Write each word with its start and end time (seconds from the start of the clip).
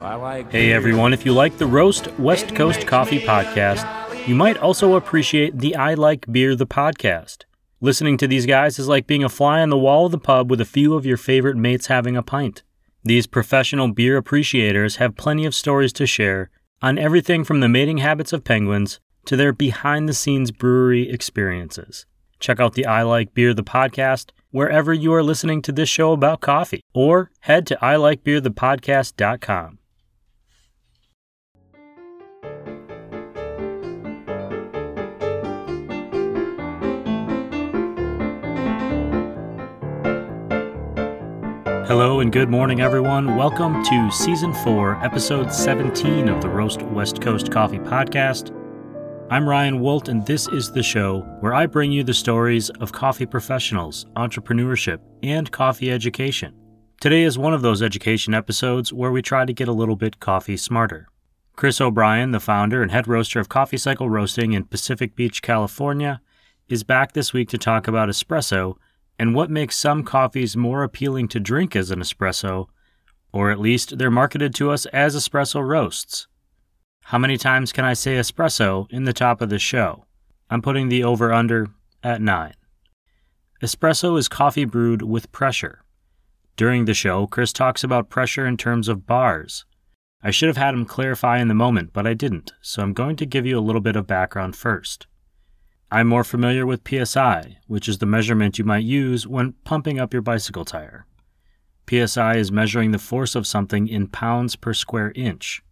Like 0.00 0.52
Hey 0.52 0.72
everyone, 0.72 1.12
if 1.12 1.26
you 1.26 1.32
like 1.32 1.58
the 1.58 1.66
Roast 1.66 2.06
West 2.20 2.54
Coast 2.54 2.86
Coffee 2.86 3.18
podcast, 3.18 4.28
you 4.28 4.36
might 4.36 4.56
also 4.58 4.94
appreciate 4.94 5.58
the 5.58 5.74
I 5.74 5.94
Like 5.94 6.24
Beer 6.30 6.54
the 6.54 6.68
podcast. 6.68 7.42
Listening 7.80 8.16
to 8.18 8.28
these 8.28 8.46
guys 8.46 8.78
is 8.78 8.86
like 8.86 9.08
being 9.08 9.24
a 9.24 9.28
fly 9.28 9.60
on 9.60 9.70
the 9.70 9.76
wall 9.76 10.06
of 10.06 10.12
the 10.12 10.18
pub 10.18 10.50
with 10.50 10.60
a 10.60 10.64
few 10.64 10.94
of 10.94 11.04
your 11.04 11.16
favorite 11.16 11.56
mates 11.56 11.88
having 11.88 12.16
a 12.16 12.22
pint. 12.22 12.62
These 13.02 13.26
professional 13.26 13.88
beer 13.88 14.16
appreciators 14.16 14.96
have 14.96 15.16
plenty 15.16 15.44
of 15.44 15.54
stories 15.54 15.92
to 15.94 16.06
share 16.06 16.50
on 16.80 16.96
everything 16.96 17.42
from 17.42 17.58
the 17.58 17.68
mating 17.68 17.98
habits 17.98 18.32
of 18.32 18.44
penguins 18.44 19.00
to 19.24 19.34
their 19.34 19.52
behind 19.52 20.08
the 20.08 20.14
scenes 20.14 20.52
brewery 20.52 21.10
experiences. 21.10 22.06
Check 22.38 22.60
out 22.60 22.74
the 22.74 22.86
I 22.86 23.02
Like 23.02 23.34
Beer 23.34 23.52
the 23.52 23.64
podcast 23.64 24.30
wherever 24.50 24.94
you 24.94 25.12
are 25.12 25.24
listening 25.24 25.60
to 25.62 25.72
this 25.72 25.88
show 25.88 26.12
about 26.12 26.40
coffee, 26.40 26.82
or 26.94 27.32
head 27.40 27.66
to 27.66 27.74
ilikebeerthepodcast.com. 27.76 29.77
Hello 41.88 42.20
and 42.20 42.30
good 42.30 42.50
morning, 42.50 42.82
everyone. 42.82 43.34
Welcome 43.34 43.82
to 43.82 44.10
Season 44.10 44.52
4, 44.52 45.02
Episode 45.02 45.50
17 45.50 46.28
of 46.28 46.42
the 46.42 46.48
Roast 46.50 46.82
West 46.82 47.22
Coast 47.22 47.50
Coffee 47.50 47.78
Podcast. 47.78 48.54
I'm 49.30 49.48
Ryan 49.48 49.80
Woldt, 49.80 50.08
and 50.08 50.26
this 50.26 50.48
is 50.48 50.70
the 50.70 50.82
show 50.82 51.20
where 51.40 51.54
I 51.54 51.64
bring 51.64 51.90
you 51.90 52.04
the 52.04 52.12
stories 52.12 52.68
of 52.68 52.92
coffee 52.92 53.24
professionals, 53.24 54.04
entrepreneurship, 54.16 54.98
and 55.22 55.50
coffee 55.50 55.90
education. 55.90 56.54
Today 57.00 57.22
is 57.22 57.38
one 57.38 57.54
of 57.54 57.62
those 57.62 57.82
education 57.82 58.34
episodes 58.34 58.92
where 58.92 59.10
we 59.10 59.22
try 59.22 59.46
to 59.46 59.54
get 59.54 59.68
a 59.68 59.72
little 59.72 59.96
bit 59.96 60.20
coffee 60.20 60.58
smarter. 60.58 61.08
Chris 61.56 61.80
O'Brien, 61.80 62.32
the 62.32 62.38
founder 62.38 62.82
and 62.82 62.90
head 62.90 63.08
roaster 63.08 63.40
of 63.40 63.48
Coffee 63.48 63.78
Cycle 63.78 64.10
Roasting 64.10 64.52
in 64.52 64.64
Pacific 64.64 65.16
Beach, 65.16 65.40
California, 65.40 66.20
is 66.68 66.84
back 66.84 67.12
this 67.12 67.32
week 67.32 67.48
to 67.48 67.56
talk 67.56 67.88
about 67.88 68.10
espresso 68.10 68.76
and 69.18 69.34
what 69.34 69.50
makes 69.50 69.76
some 69.76 70.04
coffees 70.04 70.56
more 70.56 70.82
appealing 70.82 71.28
to 71.28 71.40
drink 71.40 71.74
as 71.74 71.90
an 71.90 72.00
espresso, 72.00 72.66
or 73.32 73.50
at 73.50 73.58
least 73.60 73.98
they're 73.98 74.10
marketed 74.10 74.54
to 74.54 74.70
us 74.70 74.86
as 74.86 75.16
espresso 75.16 75.66
roasts. 75.66 76.28
How 77.04 77.18
many 77.18 77.36
times 77.36 77.72
can 77.72 77.84
I 77.84 77.94
say 77.94 78.16
espresso 78.16 78.86
in 78.90 79.04
the 79.04 79.12
top 79.12 79.40
of 79.40 79.48
the 79.48 79.58
show? 79.58 80.04
I'm 80.50 80.62
putting 80.62 80.88
the 80.88 81.04
over 81.04 81.32
under 81.32 81.68
at 82.02 82.20
9. 82.20 82.54
Espresso 83.62 84.18
is 84.18 84.28
coffee 84.28 84.64
brewed 84.64 85.02
with 85.02 85.32
pressure. 85.32 85.82
During 86.56 86.84
the 86.84 86.94
show, 86.94 87.26
Chris 87.26 87.52
talks 87.52 87.82
about 87.82 88.10
pressure 88.10 88.46
in 88.46 88.56
terms 88.56 88.88
of 88.88 89.06
bars. 89.06 89.64
I 90.22 90.30
should 90.30 90.48
have 90.48 90.56
had 90.56 90.74
him 90.74 90.84
clarify 90.84 91.38
in 91.38 91.48
the 91.48 91.54
moment, 91.54 91.92
but 91.92 92.06
I 92.06 92.14
didn't, 92.14 92.52
so 92.60 92.82
I'm 92.82 92.92
going 92.92 93.16
to 93.16 93.26
give 93.26 93.46
you 93.46 93.58
a 93.58 93.60
little 93.60 93.80
bit 93.80 93.96
of 93.96 94.06
background 94.06 94.56
first. 94.56 95.06
I'm 95.90 96.06
more 96.06 96.24
familiar 96.24 96.66
with 96.66 96.86
PSI, 96.86 97.56
which 97.66 97.88
is 97.88 97.96
the 97.96 98.04
measurement 98.04 98.58
you 98.58 98.64
might 98.64 98.84
use 98.84 99.26
when 99.26 99.54
pumping 99.64 99.98
up 99.98 100.12
your 100.12 100.20
bicycle 100.20 100.66
tire. 100.66 101.06
PSI 101.88 102.36
is 102.36 102.52
measuring 102.52 102.90
the 102.90 102.98
force 102.98 103.34
of 103.34 103.46
something 103.46 103.88
in 103.88 104.06
pounds 104.06 104.54
per 104.54 104.74
square 104.74 105.12
inch. 105.14 105.62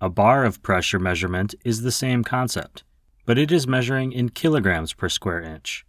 A 0.00 0.08
bar 0.08 0.44
of 0.44 0.62
pressure 0.62 1.00
measurement 1.00 1.56
is 1.64 1.82
the 1.82 1.90
same 1.90 2.22
concept, 2.22 2.84
but 3.26 3.38
it 3.38 3.50
is 3.50 3.66
measuring 3.66 4.12
in 4.12 4.28
kilograms 4.28 4.92
per 4.92 5.08
square 5.08 5.42
inch. 5.42 5.84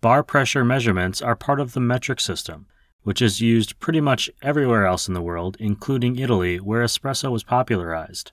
Bar 0.00 0.22
pressure 0.22 0.64
measurements 0.64 1.20
are 1.20 1.34
part 1.34 1.58
of 1.58 1.72
the 1.72 1.80
metric 1.80 2.20
system, 2.20 2.66
which 3.02 3.20
is 3.20 3.40
used 3.40 3.80
pretty 3.80 4.00
much 4.00 4.30
everywhere 4.42 4.86
else 4.86 5.08
in 5.08 5.14
the 5.14 5.20
world, 5.20 5.56
including 5.58 6.20
Italy, 6.20 6.60
where 6.60 6.84
espresso 6.84 7.32
was 7.32 7.42
popularized. 7.42 8.30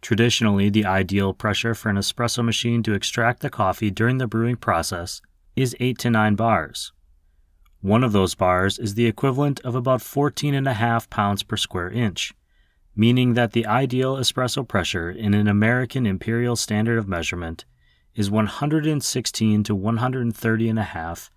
Traditionally, 0.00 0.70
the 0.70 0.86
ideal 0.86 1.32
pressure 1.34 1.74
for 1.74 1.88
an 1.88 1.96
espresso 1.96 2.44
machine 2.44 2.82
to 2.84 2.94
extract 2.94 3.40
the 3.40 3.50
coffee 3.50 3.90
during 3.90 4.18
the 4.18 4.26
brewing 4.26 4.56
process 4.56 5.20
is 5.56 5.76
8 5.80 5.98
to 5.98 6.10
9 6.10 6.34
bars. 6.36 6.92
One 7.80 8.04
of 8.04 8.12
those 8.12 8.34
bars 8.34 8.78
is 8.78 8.94
the 8.94 9.06
equivalent 9.06 9.60
of 9.60 9.74
about 9.74 10.00
14.5 10.00 11.10
pounds 11.10 11.42
per 11.42 11.56
square 11.56 11.90
inch, 11.90 12.32
meaning 12.96 13.34
that 13.34 13.52
the 13.52 13.66
ideal 13.66 14.16
espresso 14.16 14.66
pressure 14.66 15.10
in 15.10 15.34
an 15.34 15.46
American 15.46 16.06
imperial 16.06 16.56
standard 16.56 16.98
of 16.98 17.08
measurement 17.08 17.64
is 18.14 18.30
116 18.30 19.62
to 19.62 19.76
130.5 19.76 21.30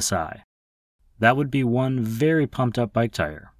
psi. 0.00 0.42
That 1.18 1.36
would 1.36 1.50
be 1.50 1.64
one 1.64 2.00
very 2.00 2.46
pumped 2.46 2.78
up 2.78 2.92
bike 2.92 3.12
tire. 3.12 3.52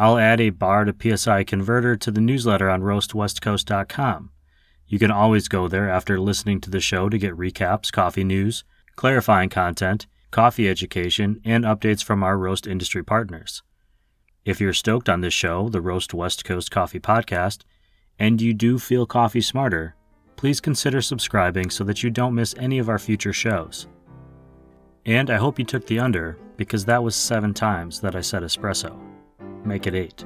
I'll 0.00 0.16
add 0.16 0.40
a 0.40 0.50
bar 0.50 0.84
to 0.84 0.94
PSI 1.16 1.42
converter 1.42 1.96
to 1.96 2.12
the 2.12 2.20
newsletter 2.20 2.70
on 2.70 2.82
roastwestcoast.com. 2.82 4.30
You 4.86 4.98
can 4.98 5.10
always 5.10 5.48
go 5.48 5.66
there 5.66 5.90
after 5.90 6.20
listening 6.20 6.60
to 6.62 6.70
the 6.70 6.78
show 6.78 7.08
to 7.08 7.18
get 7.18 7.36
recaps, 7.36 7.90
coffee 7.90 8.22
news, 8.22 8.62
clarifying 8.94 9.48
content, 9.48 10.06
coffee 10.30 10.68
education, 10.68 11.40
and 11.44 11.64
updates 11.64 12.04
from 12.04 12.22
our 12.22 12.38
roast 12.38 12.64
industry 12.64 13.02
partners. 13.02 13.64
If 14.44 14.60
you're 14.60 14.72
stoked 14.72 15.08
on 15.08 15.20
this 15.20 15.34
show, 15.34 15.68
the 15.68 15.80
Roast 15.80 16.14
West 16.14 16.44
Coast 16.44 16.70
Coffee 16.70 17.00
Podcast, 17.00 17.64
and 18.20 18.40
you 18.40 18.54
do 18.54 18.78
feel 18.78 19.04
coffee 19.04 19.40
smarter, 19.40 19.96
please 20.36 20.60
consider 20.60 21.02
subscribing 21.02 21.70
so 21.70 21.82
that 21.82 22.04
you 22.04 22.10
don't 22.10 22.36
miss 22.36 22.54
any 22.56 22.78
of 22.78 22.88
our 22.88 23.00
future 23.00 23.32
shows. 23.32 23.88
And 25.04 25.28
I 25.28 25.36
hope 25.38 25.58
you 25.58 25.64
took 25.64 25.86
the 25.86 25.98
under, 25.98 26.38
because 26.56 26.84
that 26.84 27.02
was 27.02 27.16
seven 27.16 27.52
times 27.52 28.00
that 28.00 28.14
I 28.14 28.20
said 28.20 28.44
espresso 28.44 28.96
make 29.64 29.86
it 29.86 29.94
8. 29.94 30.24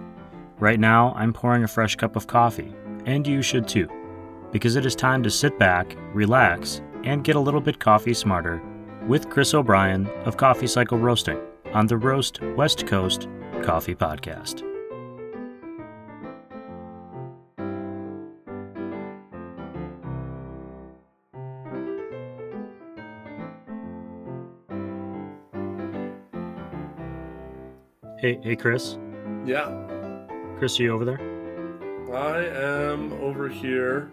Right 0.58 0.78
now, 0.78 1.12
I'm 1.16 1.32
pouring 1.32 1.64
a 1.64 1.68
fresh 1.68 1.96
cup 1.96 2.16
of 2.16 2.26
coffee, 2.26 2.72
and 3.06 3.26
you 3.26 3.42
should 3.42 3.66
too, 3.66 3.88
because 4.52 4.76
it 4.76 4.86
is 4.86 4.94
time 4.94 5.22
to 5.22 5.30
sit 5.30 5.58
back, 5.58 5.96
relax, 6.14 6.82
and 7.04 7.24
get 7.24 7.36
a 7.36 7.40
little 7.40 7.60
bit 7.60 7.80
coffee 7.80 8.14
smarter 8.14 8.62
with 9.08 9.28
Chris 9.28 9.54
O'Brien 9.54 10.06
of 10.24 10.36
Coffee 10.36 10.68
Cycle 10.68 10.98
Roasting 10.98 11.40
on 11.72 11.86
the 11.86 11.96
Roast 11.96 12.40
West 12.56 12.86
Coast 12.86 13.28
Coffee 13.62 13.94
Podcast. 13.94 14.62
Hey, 28.20 28.38
hey, 28.44 28.54
Chris. 28.54 28.98
Yeah, 29.44 30.26
Chris, 30.58 30.78
are 30.78 30.82
you 30.84 30.92
over 30.92 31.04
there? 31.04 31.20
I 32.12 32.46
am 32.46 33.12
over 33.14 33.48
here. 33.48 34.10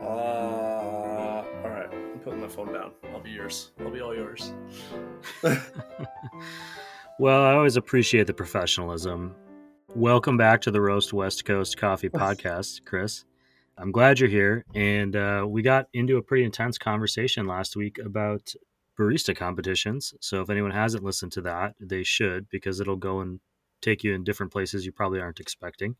Uh, 0.00 0.04
all 0.04 1.44
right, 1.64 1.88
I'm 1.92 2.18
putting 2.20 2.40
my 2.40 2.48
phone 2.48 2.72
down. 2.72 2.92
I'll 3.12 3.20
be 3.20 3.30
yours. 3.30 3.72
I'll 3.80 3.90
be 3.90 4.00
all 4.00 4.14
yours. 4.14 4.52
Well, 7.20 7.42
I 7.42 7.52
always 7.52 7.76
appreciate 7.76 8.26
the 8.26 8.32
professionalism. 8.32 9.34
Welcome 9.94 10.38
back 10.38 10.62
to 10.62 10.70
the 10.70 10.80
Roast 10.80 11.12
West 11.12 11.44
Coast 11.44 11.76
Coffee 11.76 12.08
Podcast, 12.08 12.86
Chris. 12.86 13.26
I'm 13.76 13.92
glad 13.92 14.18
you're 14.18 14.30
here. 14.30 14.64
And 14.74 15.14
uh, 15.14 15.44
we 15.46 15.60
got 15.60 15.88
into 15.92 16.16
a 16.16 16.22
pretty 16.22 16.44
intense 16.44 16.78
conversation 16.78 17.46
last 17.46 17.76
week 17.76 17.98
about 17.98 18.54
barista 18.98 19.36
competitions. 19.36 20.14
So 20.22 20.40
if 20.40 20.48
anyone 20.48 20.70
hasn't 20.70 21.04
listened 21.04 21.32
to 21.32 21.42
that, 21.42 21.74
they 21.78 22.04
should 22.04 22.48
because 22.48 22.80
it'll 22.80 22.96
go 22.96 23.20
and 23.20 23.38
take 23.80 24.04
you 24.04 24.14
in 24.14 24.24
different 24.24 24.52
places 24.52 24.86
you 24.86 24.92
probably 24.92 25.20
aren't 25.20 25.40
expecting. 25.40 25.96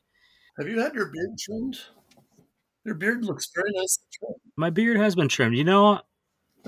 Have 0.58 0.68
you 0.68 0.78
had 0.78 0.94
your 0.94 1.06
beard 1.10 1.36
trimmed? 1.38 1.80
Your 2.84 2.94
beard 2.94 3.24
looks 3.24 3.50
very 3.54 3.70
nice. 3.72 3.98
My 4.56 4.70
beard 4.70 4.96
has 4.98 5.14
been 5.14 5.28
trimmed. 5.28 5.56
You 5.56 5.64
know, 5.64 6.00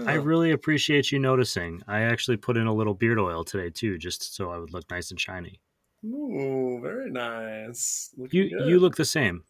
I 0.06 0.15
Oh, 0.15 0.21
really 0.22 0.53
appreciate 0.53 1.12
you 1.12 1.19
noticing. 1.19 1.83
I 1.89 2.03
actually 2.03 2.39
put 2.39 2.56
in 2.56 2.67
a 2.67 2.75
little 2.75 2.95
beard 2.95 3.19
oil 3.19 3.45
today 3.45 3.71
too, 3.71 3.99
just 3.99 4.34
so 4.34 4.51
I 4.51 4.59
would 4.59 4.72
look 4.72 4.91
nice 4.91 5.11
and 5.11 5.21
shiny. 5.21 5.61
Ooh, 6.05 6.81
very 6.83 7.11
nice. 7.11 8.11
Looking 8.17 8.49
You 8.51 8.59
good. 8.59 8.69
you 8.69 8.78
look 8.81 8.97
the 8.97 9.05
same. 9.05 9.45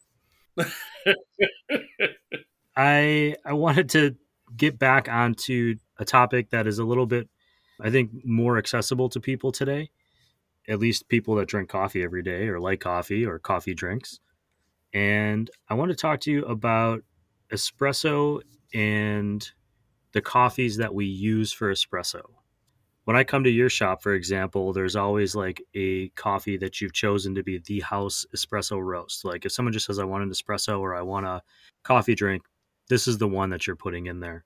I 2.76 3.36
I 3.44 3.52
wanted 3.52 3.88
to 3.90 4.16
get 4.56 4.78
back 4.78 5.08
onto 5.08 5.76
a 5.98 6.04
topic 6.04 6.50
that 6.50 6.66
is 6.66 6.78
a 6.78 6.84
little 6.84 7.06
bit 7.06 7.28
I 7.80 7.90
think 7.90 8.10
more 8.24 8.58
accessible 8.58 9.08
to 9.10 9.20
people 9.20 9.52
today. 9.52 9.90
At 10.68 10.78
least 10.78 11.08
people 11.08 11.34
that 11.36 11.48
drink 11.48 11.68
coffee 11.68 12.02
every 12.02 12.22
day 12.22 12.48
or 12.48 12.60
like 12.60 12.80
coffee 12.80 13.26
or 13.26 13.38
coffee 13.38 13.74
drinks. 13.74 14.20
And 14.92 15.50
I 15.68 15.74
want 15.74 15.90
to 15.90 15.96
talk 15.96 16.20
to 16.20 16.30
you 16.30 16.44
about 16.44 17.02
espresso 17.52 18.40
and 18.74 19.48
the 20.12 20.20
coffees 20.20 20.76
that 20.76 20.94
we 20.94 21.06
use 21.06 21.52
for 21.52 21.72
espresso. 21.72 22.22
When 23.04 23.16
I 23.16 23.24
come 23.24 23.42
to 23.44 23.50
your 23.50 23.68
shop, 23.68 24.02
for 24.02 24.14
example, 24.14 24.72
there's 24.72 24.94
always 24.94 25.34
like 25.34 25.60
a 25.74 26.10
coffee 26.10 26.56
that 26.58 26.80
you've 26.80 26.92
chosen 26.92 27.34
to 27.34 27.42
be 27.42 27.58
the 27.58 27.80
house 27.80 28.24
espresso 28.34 28.80
roast. 28.80 29.24
Like 29.24 29.44
if 29.44 29.52
someone 29.52 29.72
just 29.72 29.86
says, 29.86 29.98
I 29.98 30.04
want 30.04 30.22
an 30.22 30.30
espresso 30.30 30.78
or 30.78 30.94
I 30.94 31.02
want 31.02 31.26
a 31.26 31.42
coffee 31.82 32.14
drink, 32.14 32.44
this 32.88 33.08
is 33.08 33.18
the 33.18 33.28
one 33.28 33.50
that 33.50 33.66
you're 33.66 33.74
putting 33.74 34.06
in 34.06 34.20
there. 34.20 34.44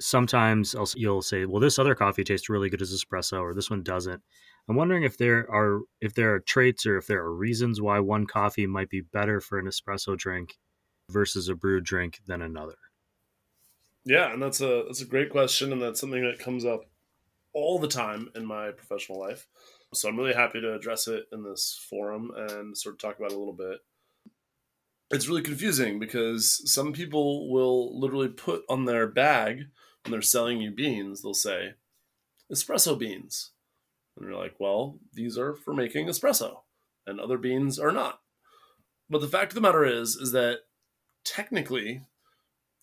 Sometimes 0.00 0.74
I'll, 0.74 0.88
you'll 0.94 1.20
say, 1.20 1.44
well, 1.44 1.60
this 1.60 1.78
other 1.78 1.94
coffee 1.94 2.24
tastes 2.24 2.48
really 2.48 2.70
good 2.70 2.80
as 2.80 2.94
espresso 2.94 3.40
or 3.42 3.52
this 3.52 3.68
one 3.68 3.82
doesn't. 3.82 4.22
I'm 4.68 4.76
wondering 4.76 5.02
if 5.02 5.16
there 5.16 5.50
are 5.50 5.80
if 6.00 6.14
there 6.14 6.34
are 6.34 6.40
traits 6.40 6.86
or 6.86 6.96
if 6.96 7.06
there 7.06 7.20
are 7.20 7.34
reasons 7.34 7.80
why 7.80 7.98
one 8.00 8.26
coffee 8.26 8.66
might 8.66 8.88
be 8.88 9.00
better 9.00 9.40
for 9.40 9.58
an 9.58 9.66
espresso 9.66 10.16
drink 10.16 10.58
versus 11.10 11.48
a 11.48 11.54
brewed 11.54 11.84
drink 11.84 12.20
than 12.26 12.42
another. 12.42 12.76
Yeah, 14.04 14.32
and 14.32 14.42
that's 14.42 14.60
a 14.60 14.84
that's 14.86 15.02
a 15.02 15.06
great 15.06 15.30
question, 15.30 15.72
and 15.72 15.82
that's 15.82 16.00
something 16.00 16.22
that 16.22 16.38
comes 16.38 16.64
up 16.64 16.84
all 17.52 17.78
the 17.78 17.88
time 17.88 18.30
in 18.34 18.46
my 18.46 18.70
professional 18.70 19.18
life. 19.18 19.48
So 19.92 20.08
I'm 20.08 20.16
really 20.16 20.34
happy 20.34 20.60
to 20.60 20.74
address 20.74 21.08
it 21.08 21.26
in 21.32 21.42
this 21.42 21.84
forum 21.90 22.30
and 22.36 22.78
sort 22.78 22.94
of 22.94 23.00
talk 23.00 23.18
about 23.18 23.32
it 23.32 23.36
a 23.36 23.38
little 23.38 23.52
bit. 23.52 23.78
It's 25.10 25.26
really 25.26 25.42
confusing 25.42 25.98
because 25.98 26.62
some 26.72 26.92
people 26.92 27.50
will 27.50 27.98
literally 27.98 28.28
put 28.28 28.62
on 28.68 28.84
their 28.84 29.08
bag 29.08 29.66
when 30.04 30.12
they're 30.12 30.22
selling 30.22 30.60
you 30.60 30.70
beans, 30.70 31.22
they'll 31.22 31.34
say 31.34 31.74
espresso 32.52 32.98
beans. 32.98 33.50
And 34.16 34.28
you're 34.28 34.38
like, 34.38 34.56
well, 34.58 34.98
these 35.12 35.38
are 35.38 35.54
for 35.54 35.72
making 35.72 36.06
espresso, 36.06 36.60
and 37.06 37.20
other 37.20 37.38
beans 37.38 37.78
are 37.78 37.92
not. 37.92 38.20
But 39.08 39.20
the 39.20 39.28
fact 39.28 39.52
of 39.52 39.54
the 39.54 39.60
matter 39.60 39.84
is, 39.84 40.16
is 40.16 40.32
that 40.32 40.60
technically, 41.24 42.02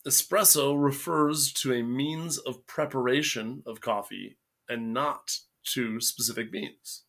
espresso 0.06 0.82
refers 0.82 1.52
to 1.54 1.74
a 1.74 1.84
means 1.84 2.38
of 2.38 2.66
preparation 2.68 3.64
of 3.66 3.82
coffee 3.82 4.38
and 4.70 4.94
not 4.94 5.40
to 5.64 6.00
specific 6.00 6.52
beans. 6.52 7.04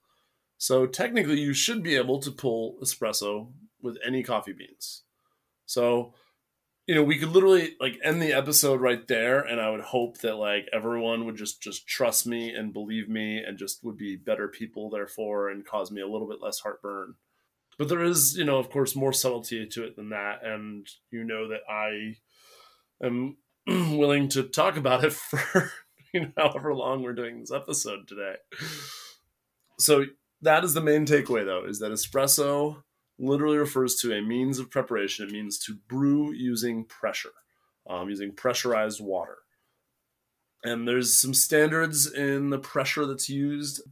So 0.59 0.87
technically, 0.87 1.41
you 1.41 1.55
should 1.55 1.83
be 1.83 1.97
able 1.97 2.19
to 2.21 2.31
pull 2.31 2.77
espresso 2.83 3.53
with 3.81 3.97
any 4.05 4.23
coffee 4.23 4.53
beans. 4.53 5.03
So, 5.67 6.15
you 6.89 6.95
know, 6.95 7.03
we 7.03 7.19
could 7.19 7.29
literally 7.29 7.77
like 7.79 8.01
end 8.03 8.23
the 8.23 8.33
episode 8.33 8.81
right 8.81 9.07
there, 9.07 9.41
and 9.41 9.61
I 9.61 9.69
would 9.69 9.83
hope 9.83 10.19
that 10.19 10.37
like 10.37 10.71
everyone 10.73 11.27
would 11.27 11.37
just 11.37 11.63
just 11.63 11.87
trust 11.87 12.27
me 12.27 12.51
and 12.51 12.73
believe 12.73 13.11
me, 13.11 13.37
and 13.47 13.59
just 13.59 13.85
would 13.85 13.99
be 13.99 14.17
better 14.17 14.49
people, 14.49 14.89
therefore, 14.89 15.51
and 15.51 15.67
cause 15.67 15.91
me 15.91 16.01
a 16.01 16.09
little 16.09 16.27
bit 16.27 16.41
less 16.41 16.61
heartburn. 16.61 17.17
But 17.79 17.91
there 17.91 18.03
is, 18.03 18.39
you 18.39 18.45
know, 18.45 18.57
of 18.57 18.71
course, 18.71 18.97
more 18.97 19.13
subtlety 19.13 19.67
to 19.67 19.85
it 19.85 19.97
than 19.97 20.09
that, 20.09 20.43
and 20.43 20.89
you 21.11 21.25
know 21.25 21.49
that 21.49 21.61
I 21.71 22.17
am 23.07 23.37
willing 23.67 24.31
to 24.31 24.45
talk 24.45 24.79
about 24.79 25.05
it 25.05 25.13
for 25.13 25.71
you 26.15 26.21
know, 26.21 26.31
however 26.39 26.75
long 26.75 27.03
we're 27.03 27.13
doing 27.13 27.39
this 27.39 27.53
episode 27.53 28.09
today. 28.09 28.37
So 29.79 30.07
that 30.41 30.65
is 30.65 30.73
the 30.73 30.81
main 30.81 31.05
takeaway, 31.05 31.45
though, 31.45 31.67
is 31.67 31.81
that 31.81 31.93
espresso 31.93 32.83
literally 33.19 33.59
refers 33.59 33.97
to 33.97 34.13
a 34.13 34.23
means 34.23 34.59
of 34.59 34.71
preparation. 34.71 35.27
It 35.27 35.33
means 35.33 35.59
to 35.61 35.79
brew 35.89 36.33
using 36.33 36.85
pressure, 36.85 37.33
um, 37.89 38.09
using 38.09 38.33
pressurized 38.33 39.01
water. 39.01 39.39
And 40.65 40.87
there's 40.87 41.19
some 41.19 41.35
standards 41.35 42.13
in 42.13 42.51
the 42.51 42.59
pressure 42.59 43.07
that's 43.07 43.29
used, 43.29 43.83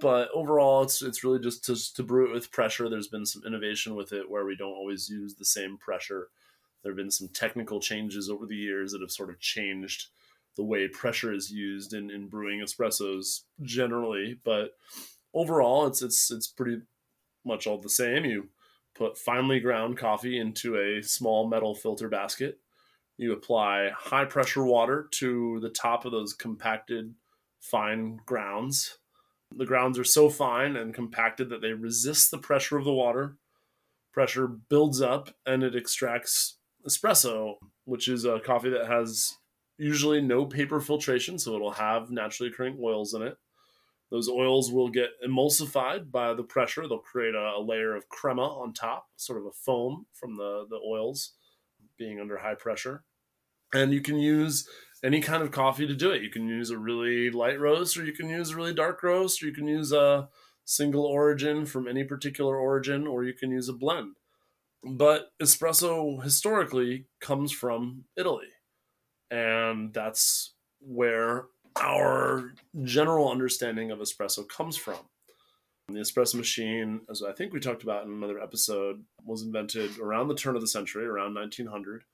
but 0.00 0.28
overall, 0.34 0.82
it's 0.82 1.02
it's 1.02 1.22
really 1.22 1.38
just 1.38 1.64
to, 1.66 1.94
to 1.94 2.02
brew 2.02 2.28
it 2.28 2.34
with 2.34 2.50
pressure. 2.50 2.88
There's 2.88 3.08
been 3.08 3.26
some 3.26 3.42
innovation 3.46 3.94
with 3.94 4.12
it 4.12 4.28
where 4.28 4.44
we 4.44 4.56
don't 4.56 4.72
always 4.72 5.08
use 5.08 5.34
the 5.34 5.44
same 5.44 5.78
pressure. 5.78 6.28
There 6.82 6.90
have 6.90 6.96
been 6.96 7.12
some 7.12 7.28
technical 7.28 7.80
changes 7.80 8.28
over 8.28 8.44
the 8.44 8.56
years 8.56 8.92
that 8.92 9.00
have 9.00 9.12
sort 9.12 9.30
of 9.30 9.38
changed 9.38 10.08
the 10.56 10.64
way 10.64 10.86
pressure 10.88 11.32
is 11.32 11.50
used 11.50 11.94
in, 11.94 12.10
in 12.10 12.28
brewing 12.28 12.60
espressos 12.60 13.42
generally, 13.62 14.38
but 14.44 14.72
overall 15.32 15.86
it's 15.86 16.02
it's 16.02 16.30
it's 16.30 16.46
pretty 16.46 16.80
much 17.44 17.66
all 17.66 17.78
the 17.78 17.88
same. 17.88 18.24
You 18.24 18.48
put 18.94 19.18
finely 19.18 19.60
ground 19.60 19.98
coffee 19.98 20.38
into 20.38 20.76
a 20.76 21.02
small 21.02 21.48
metal 21.48 21.74
filter 21.74 22.08
basket. 22.08 22.58
You 23.16 23.32
apply 23.32 23.90
high 23.96 24.24
pressure 24.24 24.64
water 24.64 25.08
to 25.12 25.60
the 25.60 25.70
top 25.70 26.04
of 26.04 26.12
those 26.12 26.32
compacted 26.32 27.14
fine 27.60 28.20
grounds. 28.26 28.98
The 29.56 29.66
grounds 29.66 29.98
are 29.98 30.04
so 30.04 30.28
fine 30.28 30.76
and 30.76 30.92
compacted 30.92 31.48
that 31.50 31.60
they 31.60 31.72
resist 31.72 32.30
the 32.30 32.38
pressure 32.38 32.76
of 32.76 32.84
the 32.84 32.92
water. 32.92 33.36
Pressure 34.12 34.46
builds 34.48 35.00
up 35.00 35.30
and 35.46 35.62
it 35.62 35.76
extracts 35.76 36.56
espresso, 36.86 37.54
which 37.84 38.08
is 38.08 38.24
a 38.24 38.40
coffee 38.40 38.70
that 38.70 38.86
has 38.86 39.36
usually 39.78 40.20
no 40.20 40.44
paper 40.44 40.80
filtration, 40.80 41.38
so 41.38 41.54
it'll 41.54 41.72
have 41.72 42.10
naturally 42.10 42.50
occurring 42.50 42.78
oils 42.82 43.14
in 43.14 43.22
it. 43.22 43.36
Those 44.14 44.28
oils 44.28 44.70
will 44.70 44.90
get 44.90 45.10
emulsified 45.26 46.12
by 46.12 46.34
the 46.34 46.44
pressure. 46.44 46.86
They'll 46.86 46.98
create 46.98 47.34
a, 47.34 47.54
a, 47.56 47.60
layer 47.60 47.96
of 47.96 48.08
crema 48.08 48.46
on 48.46 48.72
top, 48.72 49.08
sort 49.16 49.40
of 49.40 49.46
a 49.46 49.50
foam 49.50 50.06
from 50.12 50.36
the, 50.36 50.66
the 50.70 50.78
oils 50.86 51.32
being 51.98 52.20
under 52.20 52.38
high 52.38 52.54
pressure. 52.54 53.02
And 53.72 53.92
you 53.92 54.00
can 54.00 54.16
use 54.16 54.68
any 55.02 55.20
kind 55.20 55.42
of 55.42 55.50
coffee 55.50 55.88
to 55.88 55.96
do 55.96 56.12
it. 56.12 56.22
You 56.22 56.30
can 56.30 56.46
use 56.46 56.70
a 56.70 56.78
really 56.78 57.28
light 57.32 57.58
roast, 57.58 57.96
or 57.96 58.04
you 58.04 58.12
can 58.12 58.28
use 58.28 58.50
a 58.50 58.56
really 58.56 58.72
dark 58.72 59.02
roast, 59.02 59.42
or 59.42 59.46
you 59.46 59.52
can 59.52 59.66
use 59.66 59.90
a 59.90 60.28
single 60.64 61.06
origin 61.06 61.66
from 61.66 61.88
any 61.88 62.04
particular 62.04 62.56
origin, 62.56 63.08
or 63.08 63.24
you 63.24 63.34
can 63.34 63.50
use 63.50 63.68
a 63.68 63.72
blend. 63.72 64.14
But 64.84 65.32
espresso 65.42 66.22
historically 66.22 67.06
comes 67.20 67.50
from 67.50 68.04
Italy 68.16 68.46
and 69.34 69.92
that's 69.92 70.54
where 70.80 71.46
our 71.76 72.54
general 72.82 73.30
understanding 73.30 73.90
of 73.90 73.98
espresso 73.98 74.48
comes 74.48 74.76
from. 74.76 74.98
The 75.88 76.00
espresso 76.00 76.36
machine, 76.36 77.02
as 77.10 77.22
I 77.22 77.32
think 77.32 77.52
we 77.52 77.60
talked 77.60 77.82
about 77.82 78.06
in 78.06 78.12
another 78.12 78.40
episode, 78.40 79.04
was 79.24 79.42
invented 79.42 79.98
around 79.98 80.28
the 80.28 80.34
turn 80.34 80.54
of 80.54 80.62
the 80.62 80.68
century, 80.68 81.04
around 81.04 81.34
1900. 81.34 82.04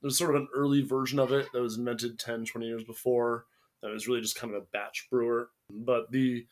There's 0.00 0.16
sort 0.16 0.34
of 0.34 0.42
an 0.42 0.48
early 0.54 0.82
version 0.82 1.18
of 1.18 1.32
it 1.32 1.48
that 1.52 1.60
was 1.60 1.76
invented 1.76 2.18
10, 2.18 2.44
20 2.44 2.66
years 2.66 2.84
before. 2.84 3.46
That 3.82 3.90
was 3.90 4.06
really 4.06 4.20
just 4.20 4.38
kind 4.38 4.54
of 4.54 4.62
a 4.62 4.66
batch 4.72 5.08
brewer. 5.10 5.50
But 5.70 6.12
the 6.12 6.46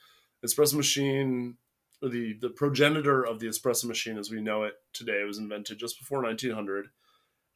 espresso 0.44 0.74
machine, 0.74 1.56
the, 2.02 2.36
the 2.40 2.50
progenitor 2.50 3.24
of 3.24 3.38
the 3.38 3.46
espresso 3.46 3.84
machine 3.84 4.18
as 4.18 4.30
we 4.30 4.40
know 4.40 4.64
it 4.64 4.74
today, 4.92 5.22
was 5.24 5.38
invented 5.38 5.78
just 5.78 5.98
before 5.98 6.22
1900 6.22 6.88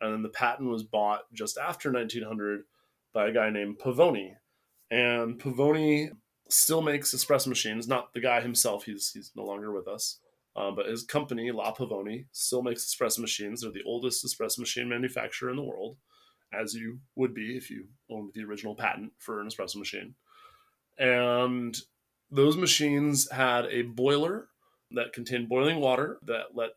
and 0.01 0.13
then 0.13 0.23
the 0.23 0.29
patent 0.29 0.69
was 0.69 0.83
bought 0.83 1.33
just 1.33 1.59
after 1.59 1.93
1900 1.93 2.63
by 3.13 3.29
a 3.29 3.33
guy 3.33 3.51
named 3.51 3.79
Pavoni. 3.79 4.37
And 4.91 5.39
Pavoni 5.39 6.11
still 6.49 6.83
makes 6.83 7.15
espresso 7.15 7.47
machines. 7.47 7.87
Not 7.87 8.13
the 8.13 8.21
guy 8.21 8.41
himself; 8.41 8.85
he's 8.85 9.11
he's 9.13 9.33
no 9.37 9.45
longer 9.45 9.73
with 9.73 9.89
us. 9.89 10.19
Uh, 10.57 10.71
but 10.71 10.87
his 10.87 11.05
company, 11.05 11.53
La 11.53 11.73
Pavoni, 11.73 12.27
still 12.33 12.63
makes 12.63 12.85
espresso 12.85 13.21
machines. 13.21 13.61
They're 13.61 13.71
the 13.71 13.85
oldest 13.87 14.25
espresso 14.25 14.59
machine 14.59 14.89
manufacturer 14.89 15.51
in 15.51 15.57
the 15.57 15.63
world, 15.63 15.97
as 16.53 16.75
you 16.75 16.99
would 17.15 17.35
be 17.35 17.57
if 17.57 17.71
you 17.71 17.87
owned 18.11 18.33
the 18.35 18.43
original 18.43 18.75
patent 18.75 19.13
for 19.19 19.41
an 19.41 19.49
espresso 19.49 19.77
machine. 19.77 20.17
And 20.99 21.77
those 22.31 22.57
machines 22.57 23.31
had 23.31 23.67
a 23.67 23.83
boiler 23.83 24.49
that 24.91 25.13
contained 25.13 25.49
boiling 25.49 25.81
water 25.81 26.19
that 26.27 26.47
let 26.55 26.71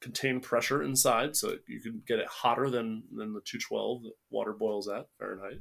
contain 0.00 0.40
pressure 0.40 0.82
inside, 0.82 1.36
so 1.36 1.56
you 1.68 1.80
could 1.80 2.04
get 2.06 2.18
it 2.18 2.26
hotter 2.26 2.68
than 2.68 3.04
than 3.12 3.32
the 3.32 3.40
212 3.40 4.02
that 4.02 4.12
water 4.30 4.52
boils 4.52 4.88
at 4.88 5.06
Fahrenheit. 5.18 5.60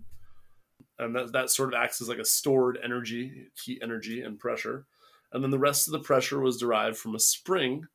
And 0.99 1.15
that 1.15 1.31
that 1.31 1.49
sort 1.49 1.73
of 1.73 1.79
acts 1.79 2.01
as 2.01 2.09
like 2.09 2.19
a 2.19 2.25
stored 2.25 2.77
energy, 2.83 3.47
heat 3.63 3.79
energy, 3.81 4.21
and 4.21 4.37
pressure. 4.37 4.85
And 5.31 5.43
then 5.43 5.51
the 5.51 5.59
rest 5.59 5.87
of 5.87 5.93
the 5.93 5.99
pressure 5.99 6.39
was 6.39 6.57
derived 6.57 6.97
from 6.97 7.15
a 7.15 7.19
spring. 7.19 7.85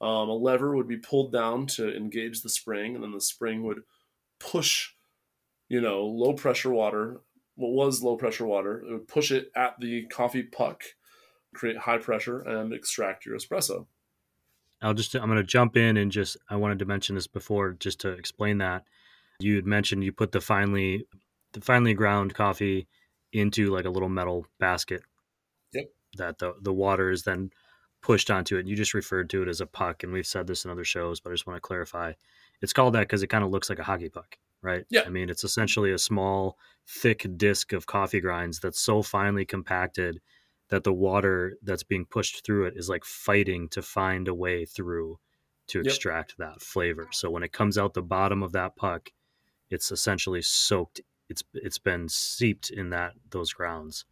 Um, 0.00 0.28
a 0.28 0.34
lever 0.34 0.74
would 0.74 0.88
be 0.88 0.96
pulled 0.96 1.32
down 1.32 1.66
to 1.68 1.94
engage 1.94 2.42
the 2.42 2.48
spring, 2.48 2.94
and 2.94 3.02
then 3.02 3.12
the 3.12 3.20
spring 3.20 3.62
would 3.64 3.82
push, 4.38 4.90
you 5.68 5.80
know, 5.80 6.04
low 6.06 6.32
pressure 6.34 6.70
water. 6.70 7.20
What 7.56 7.72
was 7.72 8.02
low 8.02 8.16
pressure 8.16 8.46
water? 8.46 8.82
It 8.86 8.92
would 8.92 9.08
push 9.08 9.30
it 9.30 9.50
at 9.56 9.76
the 9.80 10.06
coffee 10.06 10.42
puck, 10.42 10.82
create 11.54 11.78
high 11.78 11.98
pressure, 11.98 12.40
and 12.40 12.72
extract 12.72 13.24
your 13.24 13.36
espresso. 13.36 13.86
I'll 14.82 14.94
just 14.94 15.14
I'm 15.14 15.26
going 15.26 15.36
to 15.36 15.42
jump 15.42 15.76
in 15.76 15.96
and 15.96 16.12
just 16.12 16.36
I 16.50 16.56
wanted 16.56 16.78
to 16.80 16.84
mention 16.84 17.14
this 17.14 17.26
before 17.26 17.72
just 17.72 18.00
to 18.00 18.10
explain 18.10 18.58
that 18.58 18.84
you 19.40 19.56
had 19.56 19.66
mentioned 19.66 20.04
you 20.04 20.12
put 20.12 20.32
the 20.32 20.40
finely 20.40 21.06
the 21.52 21.60
finely 21.60 21.94
ground 21.94 22.34
coffee 22.34 22.86
into 23.32 23.70
like 23.70 23.84
a 23.84 23.90
little 23.90 24.08
metal 24.08 24.46
basket. 24.58 25.02
Yep. 25.72 25.90
That 26.18 26.38
the 26.38 26.54
the 26.60 26.72
water 26.72 27.10
is 27.10 27.22
then 27.22 27.50
pushed 28.02 28.30
onto 28.30 28.56
it. 28.56 28.66
You 28.66 28.76
just 28.76 28.94
referred 28.94 29.30
to 29.30 29.42
it 29.42 29.48
as 29.48 29.60
a 29.60 29.66
puck, 29.66 30.02
and 30.02 30.12
we've 30.12 30.26
said 30.26 30.46
this 30.46 30.64
in 30.64 30.70
other 30.70 30.84
shows, 30.84 31.20
but 31.20 31.30
I 31.30 31.34
just 31.34 31.46
want 31.46 31.56
to 31.56 31.60
clarify. 31.60 32.12
It's 32.62 32.72
called 32.72 32.94
that 32.94 33.00
because 33.00 33.22
it 33.22 33.28
kind 33.28 33.44
of 33.44 33.50
looks 33.50 33.68
like 33.68 33.78
a 33.78 33.84
hockey 33.84 34.08
puck, 34.08 34.38
right? 34.62 34.84
Yeah. 34.88 35.02
I 35.04 35.10
mean, 35.10 35.28
it's 35.28 35.44
essentially 35.44 35.92
a 35.92 35.98
small, 35.98 36.56
thick 36.88 37.26
disc 37.36 37.72
of 37.72 37.86
coffee 37.86 38.20
grinds 38.20 38.60
that's 38.60 38.80
so 38.80 39.02
finely 39.02 39.44
compacted 39.44 40.20
that 40.68 40.84
the 40.84 40.92
water 40.92 41.56
that's 41.62 41.82
being 41.82 42.06
pushed 42.06 42.44
through 42.44 42.66
it 42.66 42.74
is 42.76 42.88
like 42.88 43.04
fighting 43.04 43.68
to 43.70 43.82
find 43.82 44.28
a 44.28 44.34
way 44.34 44.64
through 44.64 45.18
to 45.68 45.78
yep. 45.78 45.86
extract 45.86 46.38
that 46.38 46.60
flavor. 46.60 47.08
So 47.12 47.30
when 47.30 47.42
it 47.42 47.52
comes 47.52 47.76
out 47.76 47.94
the 47.94 48.02
bottom 48.02 48.42
of 48.42 48.52
that 48.52 48.76
puck, 48.76 49.10
it's 49.70 49.90
essentially 49.90 50.42
soaked. 50.42 51.00
It's 51.28 51.42
it's 51.54 51.78
been 51.78 52.08
seeped 52.08 52.70
in 52.70 52.90
that 52.90 53.14
those 53.30 53.52
grounds. 53.52 54.04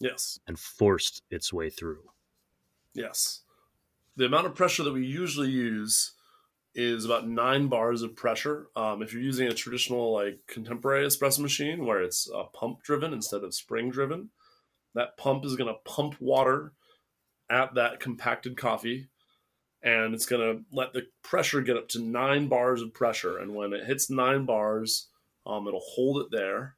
Yes. 0.00 0.40
And 0.46 0.58
forced 0.58 1.22
its 1.30 1.52
way 1.52 1.68
through. 1.68 2.10
Yes. 2.94 3.42
The 4.16 4.26
amount 4.26 4.46
of 4.46 4.54
pressure 4.54 4.82
that 4.82 4.92
we 4.92 5.04
usually 5.04 5.50
use 5.50 6.12
is 6.74 7.04
about 7.04 7.28
nine 7.28 7.68
bars 7.68 8.02
of 8.02 8.16
pressure. 8.16 8.68
Um, 8.74 9.02
if 9.02 9.12
you're 9.12 9.22
using 9.22 9.48
a 9.48 9.52
traditional 9.52 10.12
like 10.12 10.40
contemporary 10.46 11.06
espresso 11.06 11.40
machine 11.40 11.84
where 11.84 12.02
it's 12.02 12.30
uh, 12.34 12.44
pump 12.44 12.82
driven 12.82 13.12
instead 13.12 13.44
of 13.44 13.54
spring 13.54 13.90
driven, 13.90 14.30
that 14.94 15.16
pump 15.16 15.44
is 15.44 15.56
going 15.56 15.72
to 15.72 15.90
pump 15.90 16.16
water 16.20 16.72
at 17.50 17.74
that 17.74 18.00
compacted 18.00 18.56
coffee 18.56 19.08
and 19.82 20.14
it's 20.14 20.26
going 20.26 20.42
to 20.42 20.62
let 20.72 20.92
the 20.92 21.06
pressure 21.22 21.62
get 21.62 21.76
up 21.76 21.88
to 21.88 22.00
nine 22.00 22.48
bars 22.48 22.82
of 22.82 22.92
pressure. 22.92 23.38
And 23.38 23.54
when 23.54 23.72
it 23.72 23.86
hits 23.86 24.10
nine 24.10 24.44
bars, 24.44 25.08
um, 25.46 25.66
it'll 25.66 25.80
hold 25.80 26.22
it 26.22 26.28
there, 26.30 26.76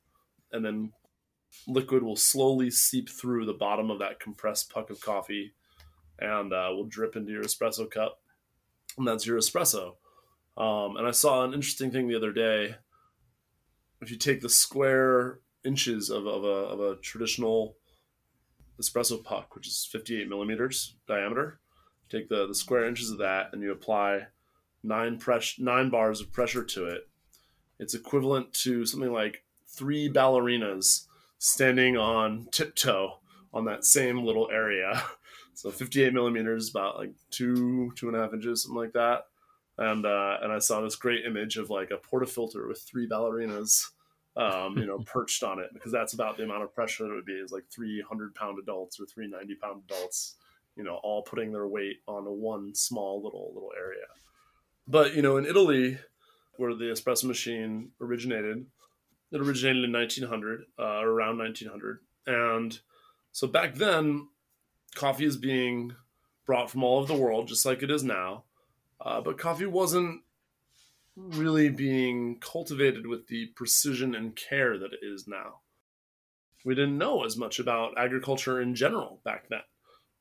and 0.52 0.64
then 0.64 0.92
liquid 1.66 2.02
will 2.02 2.16
slowly 2.16 2.70
seep 2.70 3.08
through 3.08 3.46
the 3.46 3.52
bottom 3.52 3.90
of 3.90 3.98
that 3.98 4.20
compressed 4.20 4.70
puck 4.70 4.90
of 4.90 5.00
coffee, 5.00 5.54
and 6.18 6.52
uh, 6.52 6.68
will 6.70 6.86
drip 6.86 7.16
into 7.16 7.32
your 7.32 7.44
espresso 7.44 7.90
cup, 7.90 8.20
and 8.96 9.06
that's 9.06 9.26
your 9.26 9.38
espresso. 9.38 9.96
Um, 10.56 10.96
and 10.96 11.06
I 11.06 11.12
saw 11.12 11.44
an 11.44 11.54
interesting 11.54 11.90
thing 11.90 12.08
the 12.08 12.16
other 12.16 12.32
day. 12.32 12.76
If 14.00 14.10
you 14.10 14.16
take 14.16 14.40
the 14.40 14.48
square 14.48 15.40
inches 15.64 16.10
of, 16.10 16.26
of, 16.26 16.44
a, 16.44 16.46
of 16.46 16.80
a 16.80 16.96
traditional 16.96 17.76
espresso 18.80 19.22
puck, 19.22 19.54
which 19.54 19.66
is 19.66 19.88
58 19.90 20.28
millimeters 20.28 20.96
diameter, 21.06 21.60
take 22.10 22.28
the, 22.28 22.46
the 22.46 22.54
square 22.54 22.86
inches 22.86 23.10
of 23.10 23.18
that 23.18 23.50
and 23.52 23.62
you 23.62 23.72
apply 23.72 24.26
nine 24.82 25.18
press 25.18 25.54
nine 25.58 25.88
bars 25.88 26.20
of 26.20 26.32
pressure 26.32 26.64
to 26.64 26.86
it, 26.86 27.08
it's 27.82 27.94
equivalent 27.94 28.52
to 28.52 28.86
something 28.86 29.12
like 29.12 29.42
three 29.66 30.08
ballerinas 30.08 31.06
standing 31.38 31.96
on 31.96 32.46
tiptoe 32.52 33.18
on 33.52 33.64
that 33.64 33.84
same 33.84 34.24
little 34.24 34.48
area. 34.50 35.02
So 35.54 35.70
58 35.70 36.14
millimeters, 36.14 36.70
about 36.70 36.96
like 36.96 37.12
two, 37.30 37.92
two 37.94 38.08
and 38.08 38.16
a 38.16 38.20
half 38.20 38.32
inches, 38.32 38.62
something 38.62 38.80
like 38.80 38.94
that. 38.94 39.26
And 39.78 40.04
uh, 40.04 40.38
and 40.42 40.50
I 40.50 40.58
saw 40.58 40.80
this 40.80 40.96
great 40.96 41.24
image 41.24 41.56
of 41.56 41.70
like 41.70 41.90
a 41.92 41.98
portafilter 41.98 42.66
with 42.66 42.80
three 42.80 43.06
ballerinas, 43.06 43.84
um, 44.34 44.76
you 44.78 44.86
know, 44.86 44.98
perched 45.06 45.44
on 45.44 45.60
it 45.60 45.68
because 45.72 45.92
that's 45.92 46.14
about 46.14 46.36
the 46.36 46.44
amount 46.44 46.64
of 46.64 46.74
pressure 46.74 47.04
that 47.04 47.12
it 47.12 47.14
would 47.14 47.26
be. 47.26 47.34
Is 47.34 47.52
like 47.52 47.64
300 47.70 48.34
pound 48.34 48.58
adults 48.60 48.98
or 48.98 49.04
390 49.04 49.54
pound 49.56 49.82
adults, 49.88 50.36
you 50.74 50.82
know, 50.82 50.96
all 51.04 51.22
putting 51.22 51.52
their 51.52 51.68
weight 51.68 51.98
on 52.08 52.24
one 52.24 52.74
small 52.74 53.22
little 53.22 53.52
little 53.54 53.72
area. 53.78 54.06
But 54.88 55.14
you 55.14 55.22
know, 55.22 55.36
in 55.36 55.44
Italy, 55.44 55.98
where 56.62 56.74
the 56.74 56.84
espresso 56.84 57.24
machine 57.24 57.90
originated, 58.00 58.64
it 59.32 59.40
originated 59.40 59.84
in 59.84 59.92
1900, 59.92 60.62
uh, 60.78 61.02
around 61.02 61.38
1900, 61.38 61.98
and 62.26 62.80
so 63.32 63.46
back 63.46 63.74
then, 63.74 64.28
coffee 64.94 65.24
is 65.24 65.36
being 65.36 65.96
brought 66.46 66.70
from 66.70 66.84
all 66.84 66.98
over 66.98 67.12
the 67.12 67.18
world, 67.18 67.48
just 67.48 67.66
like 67.66 67.82
it 67.82 67.90
is 67.90 68.04
now. 68.04 68.44
Uh, 69.00 69.20
but 69.20 69.38
coffee 69.38 69.66
wasn't 69.66 70.22
really 71.16 71.68
being 71.68 72.38
cultivated 72.40 73.06
with 73.06 73.26
the 73.28 73.46
precision 73.56 74.14
and 74.14 74.36
care 74.36 74.78
that 74.78 74.92
it 74.92 75.00
is 75.02 75.26
now. 75.26 75.60
We 76.64 76.74
didn't 76.74 76.98
know 76.98 77.24
as 77.24 77.36
much 77.36 77.58
about 77.58 77.98
agriculture 77.98 78.60
in 78.60 78.74
general 78.74 79.20
back 79.24 79.48
then, 79.48 79.62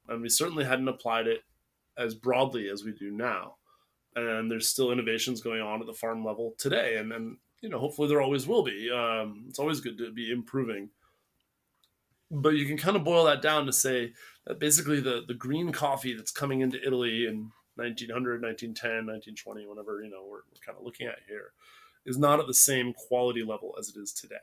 and 0.08 0.22
we 0.22 0.30
certainly 0.30 0.66
hadn't 0.66 0.88
applied 0.88 1.28
it 1.28 1.42
as 1.98 2.16
broadly 2.16 2.68
as 2.70 2.84
we 2.84 2.94
do 2.94 3.12
now. 3.12 3.58
And 4.16 4.52
there's 4.52 4.68
still 4.68 4.92
innovations 4.92 5.42
going 5.42 5.62
on 5.62 5.80
at 5.80 5.88
the 5.88 5.94
farm 5.94 6.26
level 6.26 6.54
today, 6.58 6.98
and 6.98 7.12
then 7.12 7.38
you 7.62 7.70
know 7.70 7.80
hopefully 7.80 8.10
there 8.10 8.22
always 8.22 8.46
will 8.48 8.64
be. 8.64 8.90
Um, 8.92 9.46
it's 9.48 9.60
always 9.60 9.80
good 9.80 9.98
to 10.00 10.12
be 10.12 10.32
improving 10.32 10.90
but 12.32 12.56
you 12.56 12.66
can 12.66 12.78
kind 12.78 12.96
of 12.96 13.04
boil 13.04 13.26
that 13.26 13.42
down 13.42 13.66
to 13.66 13.74
say 13.74 14.14
that 14.48 14.58
basically 14.58 15.02
the, 15.02 15.24
the 15.28 15.34
green 15.34 15.72
coffee 15.72 16.14
that's 16.14 16.32
coming 16.32 16.62
into 16.62 16.82
Italy 16.86 17.28
in 17.28 17.52
1900, 17.76 18.42
1910, 18.42 19.06
1920, 19.06 19.68
whenever 19.68 20.02
you 20.02 20.10
know 20.10 20.24
we're, 20.24 20.38
we're 20.38 20.66
kind 20.66 20.78
of 20.78 20.84
looking 20.84 21.08
at 21.08 21.20
here, 21.28 21.52
is 22.06 22.18
not 22.18 22.40
at 22.40 22.48
the 22.48 22.54
same 22.54 22.94
quality 22.94 23.44
level 23.44 23.76
as 23.78 23.90
it 23.90 24.00
is 24.00 24.14
today. 24.14 24.36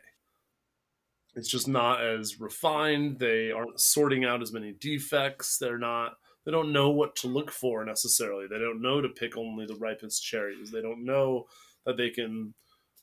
It's 1.34 1.48
just 1.48 1.68
not 1.68 2.02
as 2.04 2.40
refined. 2.40 3.18
They 3.18 3.50
aren't 3.50 3.80
sorting 3.80 4.24
out 4.24 4.42
as 4.42 4.52
many 4.52 4.72
defects. 4.72 5.56
They're 5.56 5.78
not. 5.78 6.12
They 6.48 6.52
don't 6.52 6.72
know 6.72 6.88
what 6.88 7.14
to 7.16 7.28
look 7.28 7.50
for 7.50 7.84
necessarily. 7.84 8.46
They 8.46 8.58
don't 8.58 8.80
know 8.80 9.02
to 9.02 9.08
pick 9.10 9.36
only 9.36 9.66
the 9.66 9.74
ripest 9.74 10.24
cherries. 10.24 10.70
They 10.70 10.80
don't 10.80 11.04
know 11.04 11.46
that 11.84 11.98
they 11.98 12.08
can, 12.08 12.54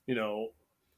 you 0.08 0.16
know, 0.16 0.48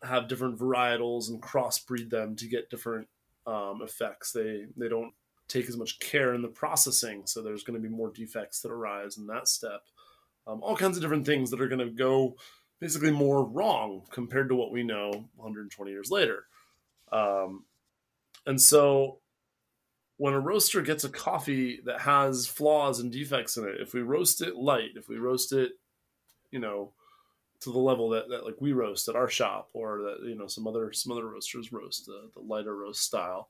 have 0.01 0.29
different 0.29 0.57
varietals 0.57 1.27
and 1.27 1.41
crossbreed 1.41 2.09
them 2.09 2.37
to 2.37 2.47
get 2.47 2.69
different 2.69 3.09
um, 3.45 3.81
effects. 3.83 4.31
They 4.31 4.63
they 4.77 4.87
don't 4.87 5.11
take 5.49 5.67
as 5.67 5.75
much 5.75 5.99
care 5.99 6.33
in 6.33 6.41
the 6.41 6.47
processing, 6.47 7.23
so 7.25 7.41
there's 7.41 7.65
going 7.65 7.81
to 7.81 7.85
be 7.85 7.93
more 7.93 8.13
defects 8.13 8.61
that 8.61 8.71
arise 8.71 9.17
in 9.17 9.27
that 9.27 9.49
step. 9.49 9.81
Um, 10.47 10.63
all 10.63 10.77
kinds 10.77 10.95
of 10.95 11.03
different 11.03 11.25
things 11.25 11.51
that 11.51 11.59
are 11.59 11.67
going 11.67 11.85
to 11.85 11.91
go 11.91 12.37
basically 12.79 13.11
more 13.11 13.43
wrong 13.43 14.03
compared 14.09 14.47
to 14.47 14.55
what 14.55 14.71
we 14.71 14.83
know 14.83 15.11
120 15.35 15.91
years 15.91 16.11
later. 16.11 16.45
Um, 17.11 17.65
and 18.45 18.61
so 18.61 19.19
when 20.17 20.33
a 20.33 20.39
roaster 20.39 20.81
gets 20.81 21.03
a 21.03 21.09
coffee 21.09 21.79
that 21.85 22.01
has 22.01 22.47
flaws 22.47 22.99
and 22.99 23.11
defects 23.11 23.57
in 23.57 23.65
it, 23.65 23.79
if 23.79 23.93
we 23.93 24.01
roast 24.01 24.41
it 24.41 24.55
light, 24.55 24.91
if 24.95 25.07
we 25.07 25.17
roast 25.17 25.53
it, 25.53 25.71
you 26.51 26.59
know, 26.59 26.91
to 27.61 27.71
the 27.71 27.79
level 27.79 28.09
that, 28.09 28.29
that 28.29 28.45
like 28.45 28.59
we 28.59 28.71
roast 28.71 29.07
at 29.07 29.15
our 29.15 29.29
shop 29.29 29.69
or 29.73 29.99
that 29.99 30.27
you 30.27 30.35
know 30.35 30.45
some 30.45 30.67
other 30.67 30.93
some 30.93 31.11
other 31.11 31.27
roasters 31.27 31.73
roast 31.73 32.05
the, 32.05 32.29
the 32.35 32.39
lighter 32.39 32.75
roast 32.75 33.01
style 33.01 33.49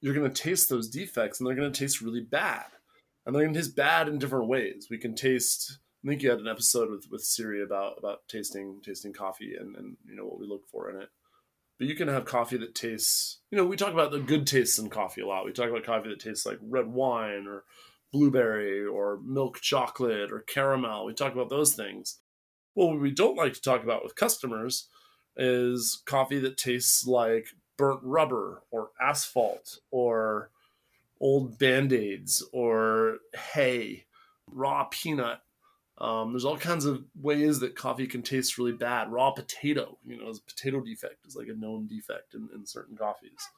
you're 0.00 0.14
to 0.30 0.42
taste 0.42 0.68
those 0.68 0.88
defects 0.88 1.40
and 1.40 1.46
they're 1.46 1.56
to 1.72 1.78
taste 1.78 2.00
really 2.00 2.20
bad. 2.20 2.66
And 3.24 3.34
they're 3.34 3.42
to 3.48 3.54
taste 3.54 3.74
bad 3.74 4.08
in 4.08 4.18
different 4.18 4.46
ways. 4.46 4.86
We 4.90 4.98
can 4.98 5.14
taste 5.14 5.78
i 6.04 6.08
think 6.08 6.22
you 6.22 6.30
had 6.30 6.38
an 6.38 6.46
episode 6.46 6.90
with 6.90 7.08
with 7.10 7.22
siri 7.22 7.62
about 7.62 7.98
about 7.98 8.20
tasting 8.28 8.80
tasting 8.84 9.12
coffee 9.12 9.54
and 9.58 9.74
and 9.76 9.96
you 10.06 10.14
know 10.14 10.24
what 10.24 10.38
we 10.38 10.46
look 10.46 10.66
for 10.68 10.90
in 10.90 11.00
it 11.00 11.08
but 11.78 11.88
you 11.88 11.94
can 11.94 12.08
have 12.08 12.24
coffee 12.24 12.56
that 12.56 12.74
tastes 12.74 13.40
you 13.50 13.58
know 13.58 13.64
we 13.64 13.76
talk 13.76 13.92
about 13.92 14.10
the 14.10 14.20
good 14.20 14.46
tastes 14.46 14.78
in 14.78 14.88
coffee 14.88 15.20
a 15.20 15.26
lot 15.26 15.44
we 15.44 15.52
talk 15.52 15.68
about 15.68 15.84
coffee 15.84 16.08
that 16.08 16.20
tastes 16.20 16.46
like 16.46 16.58
red 16.62 16.86
wine 16.86 17.46
or 17.46 17.64
blueberry 18.12 18.84
or 18.84 19.18
milk 19.24 19.60
chocolate 19.60 20.32
or 20.32 20.40
caramel 20.40 21.04
we 21.04 21.12
talk 21.12 21.32
about 21.32 21.50
those 21.50 21.74
things 21.74 22.18
well, 22.76 22.90
what 22.90 23.00
we 23.00 23.10
don't 23.10 23.38
like 23.38 23.54
to 23.54 23.62
talk 23.62 23.82
about 23.82 24.04
with 24.04 24.14
customers 24.14 24.88
is 25.34 26.02
coffee 26.04 26.38
that 26.40 26.58
tastes 26.58 27.06
like 27.06 27.48
burnt 27.78 28.00
rubber 28.02 28.62
or 28.70 28.90
asphalt 29.00 29.78
or 29.90 30.50
old 31.18 31.58
band 31.58 31.94
aids 31.94 32.44
or 32.52 33.18
hay, 33.52 34.04
raw 34.52 34.84
peanut. 34.90 35.40
Um, 35.98 36.32
there's 36.32 36.44
all 36.44 36.58
kinds 36.58 36.84
of 36.84 37.04
ways 37.20 37.60
that 37.60 37.74
coffee 37.74 38.06
can 38.06 38.22
taste 38.22 38.58
really 38.58 38.72
bad. 38.72 39.10
Raw 39.10 39.30
potato, 39.30 39.96
you 40.06 40.18
know, 40.18 40.28
a 40.28 40.34
potato 40.46 40.80
defect 40.80 41.26
is 41.26 41.36
like 41.36 41.48
a 41.48 41.54
known 41.54 41.86
defect 41.86 42.34
in, 42.34 42.48
in 42.54 42.66
certain 42.66 42.96
coffees. 42.96 43.48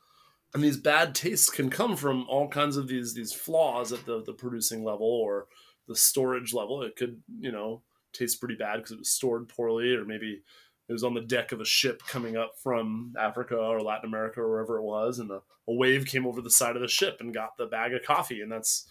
And 0.55 0.63
these 0.63 0.77
bad 0.77 1.15
tastes 1.15 1.51
can 1.51 1.69
come 1.69 1.97
from 1.97 2.27
all 2.29 2.49
kinds 2.49 2.77
of 2.77 2.89
these 2.89 3.13
these 3.13 3.33
flaws 3.33 3.93
at 3.93 4.07
the, 4.07 4.23
the 4.23 4.33
producing 4.33 4.85
level 4.85 5.07
or 5.07 5.47
the 5.89 5.97
storage 5.97 6.55
level. 6.55 6.83
It 6.83 6.97
could, 6.97 7.21
you 7.41 7.53
know, 7.53 7.83
taste 8.13 8.41
pretty 8.41 8.55
bad 8.55 8.77
because 8.77 8.93
it 8.93 8.99
was 8.99 9.11
stored 9.11 9.49
poorly, 9.49 9.95
or 9.95 10.05
maybe 10.05 10.43
it 10.89 10.93
was 10.93 11.05
on 11.05 11.15
the 11.15 11.21
deck 11.21 11.53
of 11.53 11.61
a 11.61 11.67
ship 11.67 12.03
coming 12.09 12.37
up 12.37 12.53
from 12.63 13.15
Africa 13.19 13.57
or 13.57 13.83
Latin 13.83 14.09
America 14.09 14.41
or 14.41 14.49
wherever 14.49 14.79
it 14.79 14.83
was, 14.83 15.19
and 15.19 15.31
a, 15.31 15.43
a 15.67 15.75
wave 15.75 16.07
came 16.07 16.27
over 16.27 16.41
the 16.41 16.51
side 16.51 16.77
of 16.77 16.83
the 16.83 16.89
ship 16.89 17.19
and 17.21 17.35
got 17.35 17.57
the 17.59 17.67
bag 17.67 17.93
of 17.93 18.03
coffee, 18.03 18.41
and 18.41 18.51
that's 18.51 18.89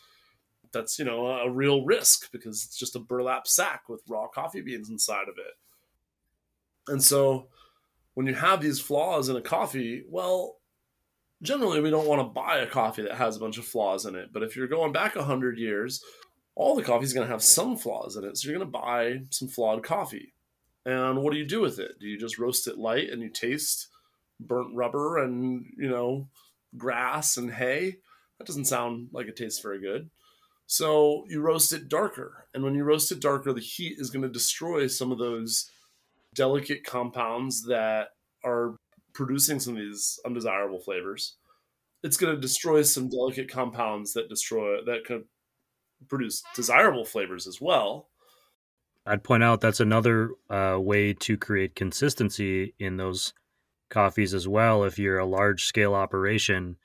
that's 0.72 1.00
you 1.00 1.06
know 1.06 1.28
a 1.28 1.50
real 1.50 1.86
risk 1.86 2.32
because 2.32 2.64
it's 2.64 2.78
just 2.78 2.96
a 2.96 3.00
burlap 3.00 3.48
sack 3.48 3.90
with 3.90 4.02
raw 4.08 4.28
coffee 4.28 4.62
beans 4.62 4.90
inside 4.90 5.30
of 5.30 5.38
it. 5.38 5.56
And 6.88 7.04
so 7.04 7.48
when 8.14 8.26
you 8.26 8.34
have 8.34 8.62
these 8.62 8.80
flaws 8.80 9.30
in 9.30 9.36
a 9.36 9.42
coffee, 9.42 10.04
well, 10.10 10.58
generally 11.42 11.82
we 11.82 11.90
don't 11.90 12.08
want 12.08 12.20
to 12.22 12.34
buy 12.34 12.58
a 12.58 12.68
coffee 12.68 13.04
that 13.04 13.16
has 13.16 13.36
a 13.36 13.40
bunch 13.40 13.58
of 13.58 13.66
flaws 13.66 14.06
in 14.06 14.16
it. 14.16 14.30
But 14.34 14.44
if 14.44 14.56
you're 14.56 14.68
going 14.68 14.92
back 14.92 15.16
100 15.16 15.58
years, 15.58 16.04
all 16.56 16.76
the 16.76 16.84
coffee 16.84 17.06
is 17.06 17.14
going 17.14 17.28
to 17.28 17.32
have 17.32 17.44
some 17.44 17.78
flaws 17.78 18.16
in 18.16 18.24
it. 18.24 18.38
So 18.38 18.50
you're 18.50 18.58
going 18.58 18.72
to 18.72 18.80
buy 18.80 19.20
some 19.30 19.48
flawed 19.48 19.84
coffee. 19.84 20.34
And 20.86 21.22
what 21.22 21.34
do 21.34 21.38
you 21.38 21.46
do 21.46 21.62
with 21.62 21.80
it? 21.80 22.00
Do 22.00 22.08
you 22.08 22.18
just 22.18 22.40
roast 22.40 22.68
it 22.68 22.78
light 22.78 23.10
and 23.10 23.22
you 23.22 23.30
taste 23.30 23.90
burnt 24.40 24.74
rubber 24.74 25.18
and, 25.18 25.66
you 25.78 25.90
know, 25.90 26.30
grass 26.76 27.38
and 27.38 27.52
hay? 27.52 27.98
That 28.40 28.48
doesn't 28.48 28.66
sound 28.66 29.10
like 29.12 29.28
it 29.28 29.36
tastes 29.36 29.60
very 29.60 29.80
good. 29.80 30.10
So 30.68 31.24
you 31.30 31.42
roast 31.42 31.72
it 31.72 31.88
darker. 31.88 32.46
And 32.54 32.64
when 32.64 32.76
you 32.76 32.84
roast 32.84 33.12
it 33.12 33.22
darker, 33.22 33.54
the 33.54 33.62
heat 33.62 33.96
is 33.98 34.10
going 34.10 34.24
to 34.24 34.30
destroy 34.30 34.88
some 34.88 35.12
of 35.12 35.18
those 35.18 35.72
delicate 36.36 36.84
compounds 36.84 37.64
that 37.68 38.10
are 38.44 38.76
producing 39.14 39.60
some 39.60 39.76
of 39.76 39.80
these 39.80 40.20
undesirable 40.26 40.80
flavors. 40.80 41.38
It's 42.04 42.18
going 42.18 42.36
to 42.36 42.40
destroy 42.40 42.84
some 42.84 43.10
delicate 43.10 43.50
compounds 43.50 44.14
that 44.14 44.30
destroy 44.30 44.84
that 44.86 45.06
could 45.06 45.24
produce 46.08 46.44
desirable 46.54 47.06
flavors 47.06 47.48
as 47.48 47.60
well. 47.60 48.10
I'd 49.06 49.24
point 49.24 49.44
out 49.44 49.62
that's 49.62 49.80
another 49.80 50.32
uh, 50.50 50.78
way 50.80 51.14
to 51.14 51.38
create 51.38 51.76
consistency 51.76 52.76
in 52.78 52.98
those 52.98 53.34
coffees 53.90 54.34
as 54.34 54.48
well. 54.50 54.84
If 54.84 55.00
you're 55.00 55.18
a 55.18 55.26
large 55.26 55.64
scale 55.64 55.94
operation, 55.94 56.76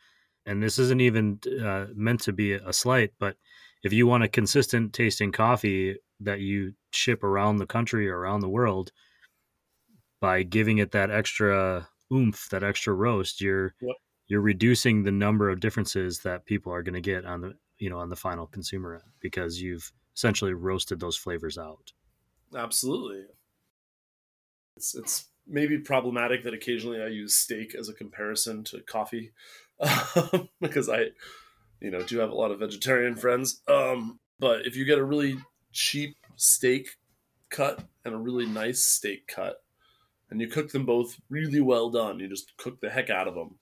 and 0.47 0.63
this 0.63 0.79
isn't 0.79 1.01
even 1.01 1.41
uh, 1.63 1.87
meant 1.95 2.21
to 2.23 2.33
be 2.33 2.53
a 2.53 2.73
slight, 2.73 3.11
but 3.19 3.37
if 3.83 3.93
you 3.93 4.07
want 4.07 4.25
a 4.25 4.29
consistent 4.29 4.93
tasting 4.93 5.33
coffee 5.33 5.97
that 6.21 6.41
you 6.41 6.75
ship 6.93 7.23
around 7.25 7.57
the 7.57 7.67
country 7.67 8.09
or 8.09 8.19
around 8.19 8.41
the 8.41 8.49
world, 8.49 8.93
by 10.21 10.43
giving 10.43 10.79
it 10.79 10.93
that 10.93 11.11
extra 11.11 11.89
oomph, 12.13 12.49
that 12.51 12.63
extra 12.63 12.95
roast, 12.95 13.41
you're 13.41 13.75
yep. 13.81 13.97
you're 14.29 14.41
reducing 14.41 15.03
the 15.03 15.11
number 15.11 15.51
of 15.51 15.61
differences 15.61 16.21
that 16.21 16.47
people 16.47 16.73
are 16.73 16.83
going 16.83 16.95
to 16.95 17.01
get 17.01 17.25
on 17.25 17.41
the 17.41 17.55
you 17.83 17.91
know, 17.91 17.99
on 17.99 18.11
the 18.11 18.17
final 18.17 18.47
consumer 18.47 18.95
end 18.95 19.13
because 19.19 19.61
you've 19.61 19.93
essentially 20.15 20.53
roasted 20.53 21.01
those 21.01 21.17
flavors 21.17 21.59
out. 21.59 21.93
Absolutely. 22.57 23.25
It's 24.77 24.95
it's 24.95 25.27
maybe 25.49 25.79
problematic 25.79 26.45
that 26.45 26.55
occasionally 26.55 27.03
I 27.03 27.09
use 27.09 27.37
steak 27.37 27.75
as 27.75 27.89
a 27.89 27.93
comparison 27.93 28.63
to 28.65 28.81
coffee 28.83 29.33
because 30.61 30.89
I, 30.89 31.07
you 31.83 31.91
know, 31.91 32.03
do 32.03 32.19
have 32.19 32.31
a 32.31 32.35
lot 32.35 32.51
of 32.51 32.61
vegetarian 32.61 33.17
friends. 33.17 33.61
Um, 33.69 34.21
but 34.39 34.67
if 34.67 34.77
you 34.77 34.85
get 34.85 34.99
a 34.99 35.05
really 35.05 35.37
cheap 35.73 36.17
steak 36.37 36.97
cut 37.51 37.85
and 38.05 38.15
a 38.15 38.19
really 38.19 38.47
nice 38.47 38.85
steak 38.85 39.27
cut, 39.27 39.63
and 40.31 40.41
you 40.41 40.49
cook 40.49 40.71
them 40.71 40.87
both 40.87 41.21
really 41.29 41.61
well 41.61 41.91
done, 41.91 42.19
you 42.19 42.29
just 42.29 42.57
cook 42.57 42.81
the 42.81 42.89
heck 42.89 43.11
out 43.11 43.29
of 43.29 43.35
them. 43.35 43.57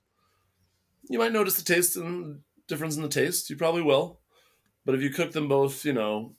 You 1.08 1.18
might 1.18 1.32
notice 1.32 1.54
the 1.54 1.64
taste 1.64 1.96
and 1.96 2.40
difference 2.68 2.96
in 2.96 3.02
the 3.02 3.08
taste. 3.08 3.50
You 3.50 3.56
probably 3.56 3.82
will. 3.82 4.20
But 4.84 4.94
if 4.94 5.02
you 5.02 5.10
cook 5.10 5.32
them 5.32 5.48
both, 5.48 5.84
you 5.84 5.92
know, 5.92 6.36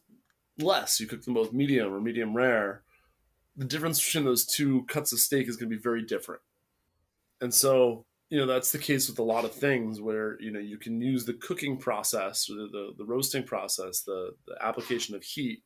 less, 0.57 0.99
you 0.99 1.07
cook 1.07 1.23
them 1.23 1.33
both 1.33 1.51
medium 1.51 1.93
or 1.93 1.99
medium 1.99 2.33
rare, 2.35 2.83
the 3.57 3.65
difference 3.65 4.03
between 4.03 4.23
those 4.23 4.45
two 4.45 4.83
cuts 4.83 5.11
of 5.11 5.19
steak 5.19 5.47
is 5.47 5.57
going 5.57 5.69
to 5.69 5.75
be 5.75 5.81
very 5.81 6.01
different. 6.01 6.41
And 7.41 7.53
so, 7.53 8.05
you 8.31 8.37
know, 8.39 8.45
that's 8.45 8.71
the 8.71 8.77
case 8.77 9.09
with 9.09 9.19
a 9.19 9.23
lot 9.23 9.43
of 9.43 9.53
things 9.53 9.99
where, 9.99 10.41
you 10.41 10.51
know, 10.51 10.59
you 10.59 10.77
can 10.77 11.01
use 11.01 11.25
the 11.25 11.33
cooking 11.33 11.75
process 11.75 12.49
or 12.49 12.55
the, 12.55 12.67
the, 12.71 12.93
the 12.99 13.05
roasting 13.05 13.43
process, 13.43 14.03
the, 14.03 14.31
the 14.47 14.55
application 14.61 15.15
of 15.15 15.21
heat 15.21 15.63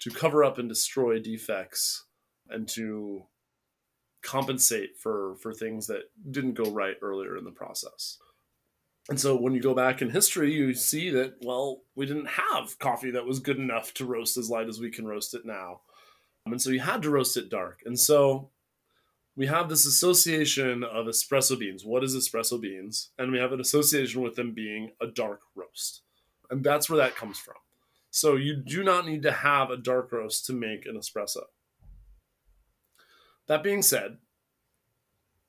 to 0.00 0.10
cover 0.10 0.42
up 0.42 0.58
and 0.58 0.68
destroy 0.68 1.20
defects 1.20 2.04
and 2.48 2.66
to 2.66 3.22
compensate 4.22 4.98
for 4.98 5.36
for 5.36 5.54
things 5.54 5.86
that 5.86 6.02
didn't 6.30 6.54
go 6.54 6.70
right 6.72 6.96
earlier 7.00 7.38
in 7.38 7.44
the 7.44 7.50
process. 7.52 8.18
And 9.08 9.18
so 9.18 9.36
when 9.36 9.54
you 9.54 9.62
go 9.62 9.72
back 9.72 10.02
in 10.02 10.10
history, 10.10 10.52
you 10.52 10.74
see 10.74 11.10
that, 11.10 11.34
well, 11.42 11.82
we 11.94 12.06
didn't 12.06 12.28
have 12.28 12.78
coffee 12.80 13.12
that 13.12 13.24
was 13.24 13.38
good 13.38 13.58
enough 13.58 13.94
to 13.94 14.04
roast 14.04 14.36
as 14.36 14.50
light 14.50 14.68
as 14.68 14.80
we 14.80 14.90
can 14.90 15.06
roast 15.06 15.32
it 15.34 15.46
now. 15.46 15.80
And 16.44 16.60
so 16.60 16.70
you 16.70 16.80
had 16.80 17.02
to 17.02 17.10
roast 17.10 17.36
it 17.36 17.50
dark. 17.50 17.80
And 17.86 17.98
so 17.98 18.50
we 19.36 19.46
have 19.46 19.68
this 19.68 19.86
association 19.86 20.82
of 20.84 21.06
espresso 21.06 21.58
beans. 21.58 21.84
What 21.84 22.04
is 22.04 22.14
espresso 22.14 22.60
beans? 22.60 23.10
And 23.18 23.32
we 23.32 23.38
have 23.38 23.52
an 23.52 23.60
association 23.60 24.22
with 24.22 24.36
them 24.36 24.52
being 24.52 24.90
a 25.00 25.06
dark 25.06 25.40
roast. 25.54 26.02
And 26.50 26.64
that's 26.64 26.90
where 26.90 26.98
that 26.98 27.16
comes 27.16 27.38
from. 27.38 27.54
So 28.10 28.36
you 28.36 28.56
do 28.56 28.82
not 28.82 29.06
need 29.06 29.22
to 29.22 29.32
have 29.32 29.70
a 29.70 29.76
dark 29.76 30.10
roast 30.12 30.46
to 30.46 30.52
make 30.52 30.84
an 30.84 30.96
espresso. 30.96 31.44
That 33.46 33.62
being 33.62 33.82
said, 33.82 34.18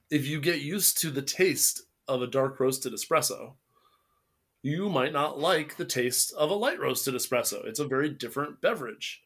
if 0.10 0.28
you 0.28 0.40
get 0.40 0.62
used 0.62 1.00
to 1.00 1.10
the 1.10 1.22
taste 1.22 1.84
of 2.08 2.22
a 2.22 2.28
dark 2.28 2.60
roasted 2.60 2.94
espresso, 2.94 3.54
you 4.62 4.90
might 4.90 5.14
not 5.14 5.40
like 5.40 5.78
the 5.78 5.86
taste 5.86 6.34
of 6.34 6.52
a 6.52 6.56
light 6.56 6.80
roasted 6.80 7.16
espresso. 7.16 7.66
It's 7.66 7.80
a 7.80 7.88
very 7.88 8.10
different 8.10 8.62
beverage. 8.62 9.24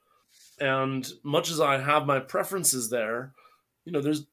And 0.60 1.10
much 1.24 1.50
as 1.50 1.60
I 1.60 1.80
have 1.80 2.06
my 2.06 2.20
preferences 2.20 2.90
there, 2.90 3.34
you 3.84 3.92
know, 3.92 4.02
there's 4.02 4.26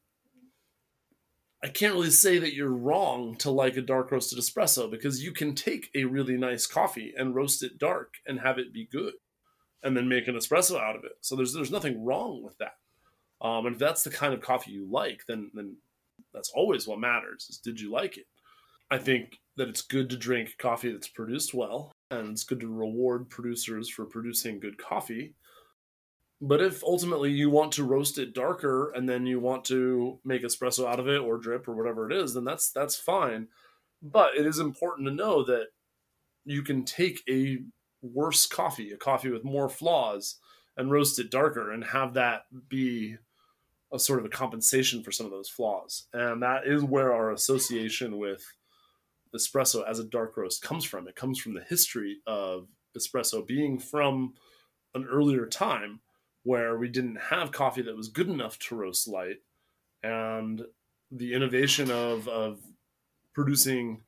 I 1.63 1.69
can't 1.69 1.93
really 1.93 2.09
say 2.09 2.39
that 2.39 2.53
you're 2.53 2.67
wrong 2.67 3.37
to 3.37 3.49
like 3.49 3.77
a 3.77 3.81
dark 3.81 4.11
roasted 4.11 4.37
espresso 4.37 4.91
because 4.91 5.23
you 5.23 5.31
can 5.31 5.55
take 5.55 5.89
a 5.95 6.03
really 6.03 6.35
nice 6.35 6.67
coffee 6.67 7.13
and 7.17 7.33
roast 7.33 7.63
it 7.63 7.79
dark 7.79 8.15
and 8.27 8.41
have 8.41 8.59
it 8.59 8.73
be 8.73 8.85
good 8.91 9.13
and 9.81 9.95
then 9.95 10.09
make 10.09 10.27
an 10.27 10.35
espresso 10.35 10.77
out 10.77 10.97
of 10.97 11.05
it. 11.05 11.13
So 11.21 11.37
there's 11.37 11.53
there's 11.53 11.71
nothing 11.71 12.03
wrong 12.03 12.43
with 12.43 12.57
that. 12.57 12.75
Um, 13.41 13.65
and 13.65 13.75
if 13.75 13.79
that's 13.79 14.03
the 14.03 14.09
kind 14.09 14.33
of 14.33 14.41
coffee 14.41 14.71
you 14.71 14.85
like, 14.89 15.23
then 15.27 15.51
then 15.53 15.77
that's 16.33 16.49
always 16.49 16.85
what 16.85 16.99
matters 16.99 17.47
is 17.49 17.59
did 17.59 17.79
you 17.79 17.89
like 17.91 18.17
it? 18.17 18.25
I 18.91 18.97
think 18.97 19.37
that 19.55 19.69
it's 19.69 19.81
good 19.81 20.09
to 20.09 20.17
drink 20.17 20.55
coffee 20.57 20.91
that's 20.91 21.07
produced 21.07 21.53
well, 21.53 21.93
and 22.11 22.29
it's 22.29 22.43
good 22.43 22.59
to 22.59 22.67
reward 22.67 23.29
producers 23.29 23.89
for 23.89 24.05
producing 24.05 24.59
good 24.59 24.77
coffee. 24.77 25.33
But 26.45 26.61
if 26.61 26.83
ultimately 26.83 27.31
you 27.31 27.49
want 27.49 27.71
to 27.73 27.85
roast 27.85 28.17
it 28.17 28.33
darker 28.33 28.91
and 28.91 29.07
then 29.07 29.25
you 29.25 29.39
want 29.39 29.63
to 29.65 30.19
make 30.25 30.43
espresso 30.43 30.85
out 30.85 30.99
of 30.99 31.07
it 31.07 31.19
or 31.21 31.37
drip 31.37 31.69
or 31.69 31.73
whatever 31.73 32.11
it 32.11 32.13
is, 32.13 32.33
then 32.33 32.43
that's 32.43 32.69
that's 32.69 32.97
fine. 32.97 33.47
But 34.01 34.35
it 34.35 34.45
is 34.45 34.59
important 34.59 35.07
to 35.07 35.13
know 35.13 35.45
that 35.45 35.67
you 36.43 36.61
can 36.61 36.83
take 36.83 37.21
a 37.29 37.59
worse 38.01 38.45
coffee, 38.45 38.91
a 38.91 38.97
coffee 38.97 39.29
with 39.29 39.45
more 39.45 39.69
flaws, 39.69 40.35
and 40.75 40.91
roast 40.91 41.17
it 41.17 41.31
darker 41.31 41.71
and 41.71 41.81
have 41.81 42.13
that 42.15 42.43
be 42.67 43.15
a 43.93 43.97
sort 43.97 44.19
of 44.19 44.25
a 44.25 44.29
compensation 44.29 45.01
for 45.01 45.13
some 45.13 45.25
of 45.25 45.31
those 45.31 45.47
flaws. 45.47 46.07
And 46.11 46.43
that 46.43 46.67
is 46.67 46.83
where 46.83 47.13
our 47.13 47.31
association 47.31 48.17
with 48.17 48.43
espresso 49.33 49.89
as 49.89 49.99
a 49.99 50.03
dark 50.03 50.35
roast 50.35 50.61
comes 50.61 50.83
from. 50.83 51.07
It 51.07 51.15
comes 51.15 51.39
from 51.39 51.53
the 51.53 51.63
history 51.63 52.17
of 52.27 52.67
espresso 52.97 53.47
being 53.47 53.79
from 53.79 54.33
an 54.93 55.07
earlier 55.09 55.45
time 55.45 56.01
where 56.43 56.77
we 56.77 56.87
didn't 56.87 57.17
have 57.29 57.51
coffee 57.51 57.81
that 57.81 57.95
was 57.95 58.09
good 58.09 58.29
enough 58.29 58.59
to 58.59 58.75
roast 58.75 59.07
light. 59.07 59.41
And 60.03 60.61
the 61.11 61.33
innovation 61.33 61.89
of, 61.89 62.27
of 62.27 62.59
producing 63.33 64.01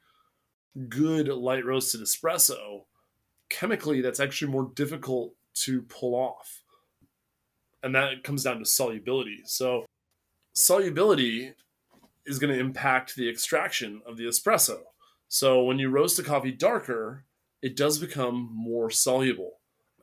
good 0.89 1.27
light 1.27 1.65
roasted 1.65 2.01
espresso, 2.01 2.83
chemically, 3.49 4.01
that's 4.01 4.19
actually 4.19 4.51
more 4.51 4.71
difficult 4.75 5.33
to 5.53 5.81
pull 5.83 6.15
off. 6.15 6.61
And 7.81 7.95
that 7.95 8.23
comes 8.23 8.43
down 8.43 8.59
to 8.59 8.65
solubility. 8.65 9.41
So, 9.45 9.85
solubility 10.53 11.53
is 12.25 12.39
going 12.39 12.53
to 12.53 12.59
impact 12.59 13.15
the 13.15 13.29
extraction 13.29 14.01
of 14.05 14.17
the 14.17 14.25
espresso. 14.25 14.79
So 15.27 15.63
when 15.63 15.79
you 15.79 15.89
roast 15.89 16.19
a 16.19 16.23
coffee 16.23 16.51
darker, 16.51 17.25
it 17.61 17.75
does 17.75 17.99
become 17.99 18.49
more 18.51 18.89
soluble. 18.89 19.53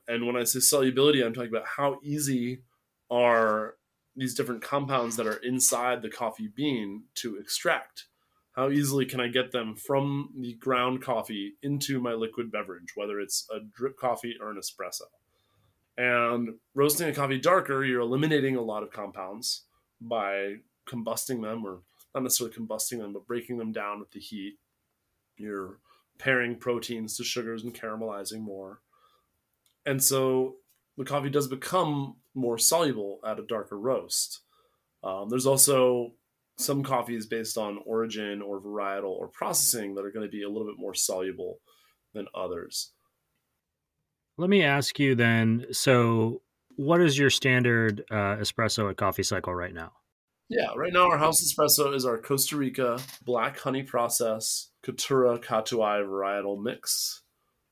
And 0.07 0.25
when 0.25 0.35
I 0.35 0.43
say 0.43 0.59
solubility, 0.59 1.21
I'm 1.21 1.33
talking 1.33 1.49
about 1.49 1.67
how 1.77 1.99
easy 2.03 2.63
are 3.09 3.75
these 4.15 4.35
different 4.35 4.61
compounds 4.61 5.15
that 5.15 5.27
are 5.27 5.37
inside 5.37 6.01
the 6.01 6.09
coffee 6.09 6.49
bean 6.53 7.03
to 7.15 7.37
extract. 7.37 8.05
How 8.55 8.69
easily 8.69 9.05
can 9.05 9.19
I 9.19 9.29
get 9.29 9.51
them 9.51 9.75
from 9.75 10.29
the 10.39 10.53
ground 10.53 11.01
coffee 11.01 11.53
into 11.63 11.99
my 11.99 12.13
liquid 12.13 12.51
beverage, 12.51 12.93
whether 12.95 13.19
it's 13.19 13.47
a 13.51 13.59
drip 13.75 13.97
coffee 13.97 14.35
or 14.39 14.51
an 14.51 14.57
espresso? 14.57 15.07
And 15.97 16.55
roasting 16.75 17.07
a 17.07 17.13
coffee 17.13 17.39
darker, 17.39 17.83
you're 17.83 18.01
eliminating 18.01 18.55
a 18.55 18.61
lot 18.61 18.83
of 18.83 18.91
compounds 18.91 19.65
by 19.99 20.55
combusting 20.87 21.41
them, 21.41 21.65
or 21.65 21.81
not 22.13 22.23
necessarily 22.23 22.55
combusting 22.55 22.99
them, 22.99 23.13
but 23.13 23.25
breaking 23.25 23.57
them 23.57 23.71
down 23.71 23.99
with 23.99 24.11
the 24.11 24.19
heat 24.19 24.57
you're 25.37 25.79
pairing 26.19 26.55
proteins 26.57 27.17
to 27.17 27.23
sugars 27.23 27.63
and 27.63 27.73
caramelizing 27.73 28.41
more. 28.41 28.81
And 29.85 30.01
so 30.01 30.55
the 30.97 31.05
coffee 31.05 31.29
does 31.29 31.47
become 31.47 32.17
more 32.35 32.57
soluble 32.57 33.19
at 33.25 33.39
a 33.39 33.45
darker 33.45 33.77
roast. 33.77 34.41
Um, 35.03 35.29
there's 35.29 35.45
also 35.45 36.13
some 36.57 36.83
coffees 36.83 37.25
based 37.25 37.57
on 37.57 37.79
origin 37.85 38.41
or 38.41 38.61
varietal 38.61 39.09
or 39.09 39.27
processing 39.27 39.95
that 39.95 40.05
are 40.05 40.11
going 40.11 40.25
to 40.25 40.31
be 40.31 40.43
a 40.43 40.49
little 40.49 40.67
bit 40.67 40.79
more 40.79 40.93
soluble 40.93 41.59
than 42.13 42.27
others. 42.35 42.91
Let 44.37 44.49
me 44.49 44.63
ask 44.63 44.99
you 44.99 45.15
then 45.15 45.67
so, 45.71 46.41
what 46.75 47.01
is 47.01 47.17
your 47.17 47.29
standard 47.29 48.03
uh, 48.09 48.37
espresso 48.37 48.89
at 48.89 48.97
Coffee 48.97 49.23
Cycle 49.23 49.53
right 49.53 49.73
now? 49.73 49.91
Yeah, 50.49 50.73
right 50.75 50.93
now 50.93 51.09
our 51.09 51.17
house 51.17 51.43
espresso 51.43 51.95
is 51.95 52.05
our 52.05 52.17
Costa 52.17 52.57
Rica 52.57 52.99
black 53.25 53.59
honey 53.59 53.83
process 53.83 54.69
Caturra 54.85 55.39
Catuai 55.43 56.05
varietal 56.05 56.61
mix 56.61 57.22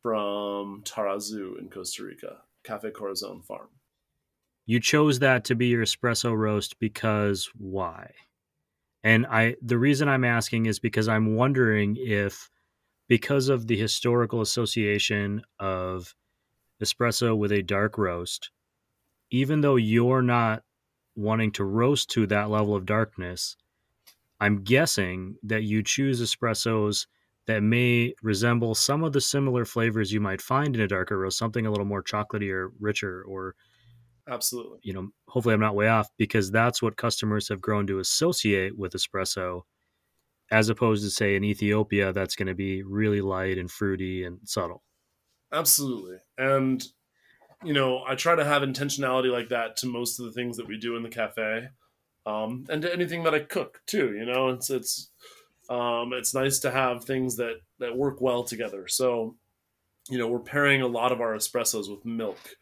from 0.02 0.84
Tarrazu 0.84 1.60
in 1.60 1.70
Costa 1.70 2.04
Rica, 2.04 2.38
Cafe 2.64 2.92
Corazon 2.92 3.42
Farm. 3.42 3.70
You 4.66 4.80
chose 4.80 5.20
that 5.20 5.46
to 5.46 5.56
be 5.56 5.68
your 5.68 5.84
espresso 5.84 6.36
roast 6.36 6.80
because 6.80 7.50
why? 7.58 8.12
And 9.04 9.26
I 9.26 9.56
the 9.62 9.78
reason 9.78 10.08
I'm 10.08 10.24
asking 10.24 10.68
is 10.68 10.80
because 10.80 11.08
I'm 11.08 11.36
wondering 11.36 11.98
if 12.00 12.50
because 13.08 13.50
of 13.50 13.68
the 13.68 13.76
historical 13.76 14.42
association 14.42 15.42
of 15.60 16.16
espresso 16.82 17.36
with 17.36 17.52
a 17.52 17.62
dark 17.62 17.98
roast, 17.98 18.52
even 19.32 19.62
though 19.62 19.76
you're 19.76 20.22
not 20.22 20.64
wanting 21.16 21.52
to 21.52 21.64
roast 21.64 22.10
to 22.12 22.28
that 22.28 22.50
level 22.50 22.76
of 22.76 22.86
darkness, 22.86 23.58
I'm 24.40 24.64
guessing 24.64 25.36
that 25.44 25.64
you 25.64 25.84
choose 25.84 26.22
espressos 26.22 27.08
that 27.47 27.63
may 27.63 28.13
resemble 28.21 28.75
some 28.75 29.04
of 29.04 29.13
the 29.13 29.21
similar 29.21 29.65
flavors 29.65 30.12
you 30.12 30.21
might 30.21 30.41
find 30.41 30.75
in 30.75 30.82
a 30.82 30.88
darker 30.88 31.17
roast, 31.17 31.38
something 31.38 31.65
a 31.65 31.71
little 31.71 31.86
more 31.86 32.04
chocolatey 32.04 32.51
or 32.51 32.71
richer 32.80 33.23
or 33.27 33.56
absolutely. 34.30 34.80
You 34.84 34.93
know, 34.93 35.10
hopefully 35.27 35.54
I'm 35.54 35.60
not 35.60 35.75
way 35.75 35.88
off 35.88 36.10
because 36.17 36.51
that's 36.51 36.82
what 36.82 36.97
customers 36.97 37.49
have 37.49 37.62
grown 37.62 37.88
to 37.88 37.99
associate 37.99 38.77
with 38.77 38.93
espresso 38.93 39.62
as 40.51 40.69
opposed 40.69 41.04
to 41.04 41.10
say 41.10 41.36
in 41.36 41.43
Ethiopia 41.43 42.12
that's 42.12 42.36
going 42.36 42.47
to 42.47 42.54
be 42.54 42.84
really 42.84 43.21
light 43.21 43.58
and 43.58 43.71
fruity 43.71 44.25
and 44.25 44.39
subtle. 44.43 44.84
Absolutely. 45.51 46.17
And 46.38 46.84
you 47.63 47.73
know, 47.73 48.04
I 48.08 48.15
try 48.15 48.36
to 48.36 48.43
have 48.43 48.63
intentionality 48.63 49.32
like 49.32 49.49
that 49.49 49.77
to 49.77 49.88
most 49.88 50.19
of 50.19 50.25
the 50.25 50.32
things 50.32 50.58
that 50.58 50.67
we 50.67 50.77
do 50.77 50.95
in 50.95 51.04
the 51.04 51.10
cafe, 51.10 51.67
um, 52.25 52.65
and 52.69 52.82
to 52.82 52.91
anything 52.91 53.23
that 53.23 53.36
I 53.36 53.39
cook 53.39 53.82
too. 53.86 54.13
You 54.13 54.25
know, 54.25 54.49
it's 54.49 54.69
it's 54.69 55.12
um, 55.72 56.12
it's 56.12 56.34
nice 56.34 56.60
to 56.60 56.72
have 56.72 57.06
things 57.06 57.38
that 57.38 57.62
that 57.80 57.96
work 57.96 58.20
well 58.20 58.44
together. 58.44 58.90
So, 58.90 59.38
you 60.10 60.18
know, 60.18 60.28
we're 60.28 60.40
pairing 60.40 60.82
a 60.82 60.88
lot 60.88 61.14
of 61.14 61.22
our 61.22 61.34
espressos 61.34 61.90
with 61.90 62.04
milk. 62.04 62.58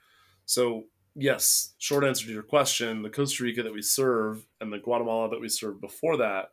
So, 0.46 0.84
yes, 1.16 1.74
short 1.80 2.04
answer 2.04 2.28
to 2.28 2.32
your 2.32 2.44
question, 2.44 3.02
the 3.02 3.10
Costa 3.10 3.44
Rica 3.44 3.64
that 3.64 3.74
we 3.74 3.82
serve 3.82 4.46
and 4.62 4.72
the 4.72 4.78
Guatemala 4.78 5.28
that 5.30 5.42
we 5.42 5.50
served 5.50 5.82
before 5.82 6.18
that, 6.18 6.52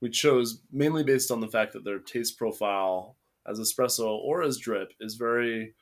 we 0.00 0.08
chose 0.08 0.62
mainly 0.72 1.04
based 1.04 1.30
on 1.30 1.40
the 1.40 1.48
fact 1.48 1.74
that 1.74 1.84
their 1.84 1.98
taste 1.98 2.38
profile 2.38 3.16
as 3.46 3.60
espresso 3.60 4.18
or 4.18 4.42
as 4.42 4.56
drip 4.56 4.92
is 5.00 5.14
very 5.14 5.74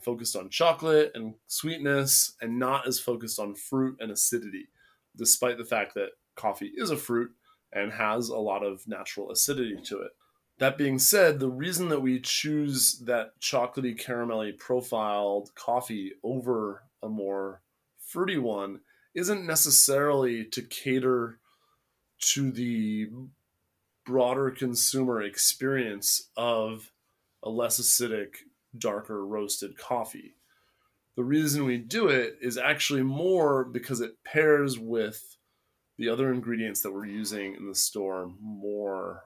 focused 0.00 0.34
on 0.34 0.48
chocolate 0.48 1.10
and 1.14 1.34
sweetness 1.46 2.36
and 2.40 2.58
not 2.58 2.86
as 2.86 2.98
focused 2.98 3.38
on 3.38 3.54
fruit 3.54 3.98
and 4.00 4.10
acidity, 4.10 4.68
despite 5.14 5.58
the 5.58 5.64
fact 5.64 5.92
that 5.94 6.10
coffee 6.36 6.72
is 6.76 6.90
a 6.90 6.96
fruit 6.96 7.30
and 7.72 7.92
has 7.92 8.28
a 8.28 8.36
lot 8.36 8.62
of 8.62 8.86
natural 8.88 9.30
acidity 9.30 9.76
to 9.84 10.00
it. 10.00 10.12
That 10.58 10.76
being 10.76 10.98
said, 10.98 11.38
the 11.38 11.50
reason 11.50 11.88
that 11.88 12.02
we 12.02 12.20
choose 12.20 12.98
that 13.06 13.40
chocolatey 13.40 14.00
caramelly 14.00 14.58
profiled 14.58 15.54
coffee 15.54 16.14
over 16.22 16.82
a 17.02 17.08
more 17.08 17.62
fruity 17.98 18.38
one 18.38 18.80
isn't 19.14 19.46
necessarily 19.46 20.44
to 20.46 20.62
cater 20.62 21.38
to 22.18 22.50
the 22.50 23.08
broader 24.04 24.50
consumer 24.50 25.22
experience 25.22 26.30
of 26.36 26.90
a 27.42 27.50
less 27.50 27.80
acidic, 27.80 28.36
darker 28.76 29.24
roasted 29.24 29.78
coffee. 29.78 30.34
The 31.14 31.24
reason 31.24 31.64
we 31.64 31.78
do 31.78 32.08
it 32.08 32.38
is 32.40 32.58
actually 32.58 33.02
more 33.02 33.64
because 33.64 34.00
it 34.00 34.22
pairs 34.24 34.78
with 34.78 35.36
the 35.98 36.08
other 36.08 36.32
ingredients 36.32 36.80
that 36.82 36.92
we're 36.92 37.06
using 37.06 37.54
in 37.54 37.66
the 37.66 37.74
store 37.74 38.30
more 38.40 39.24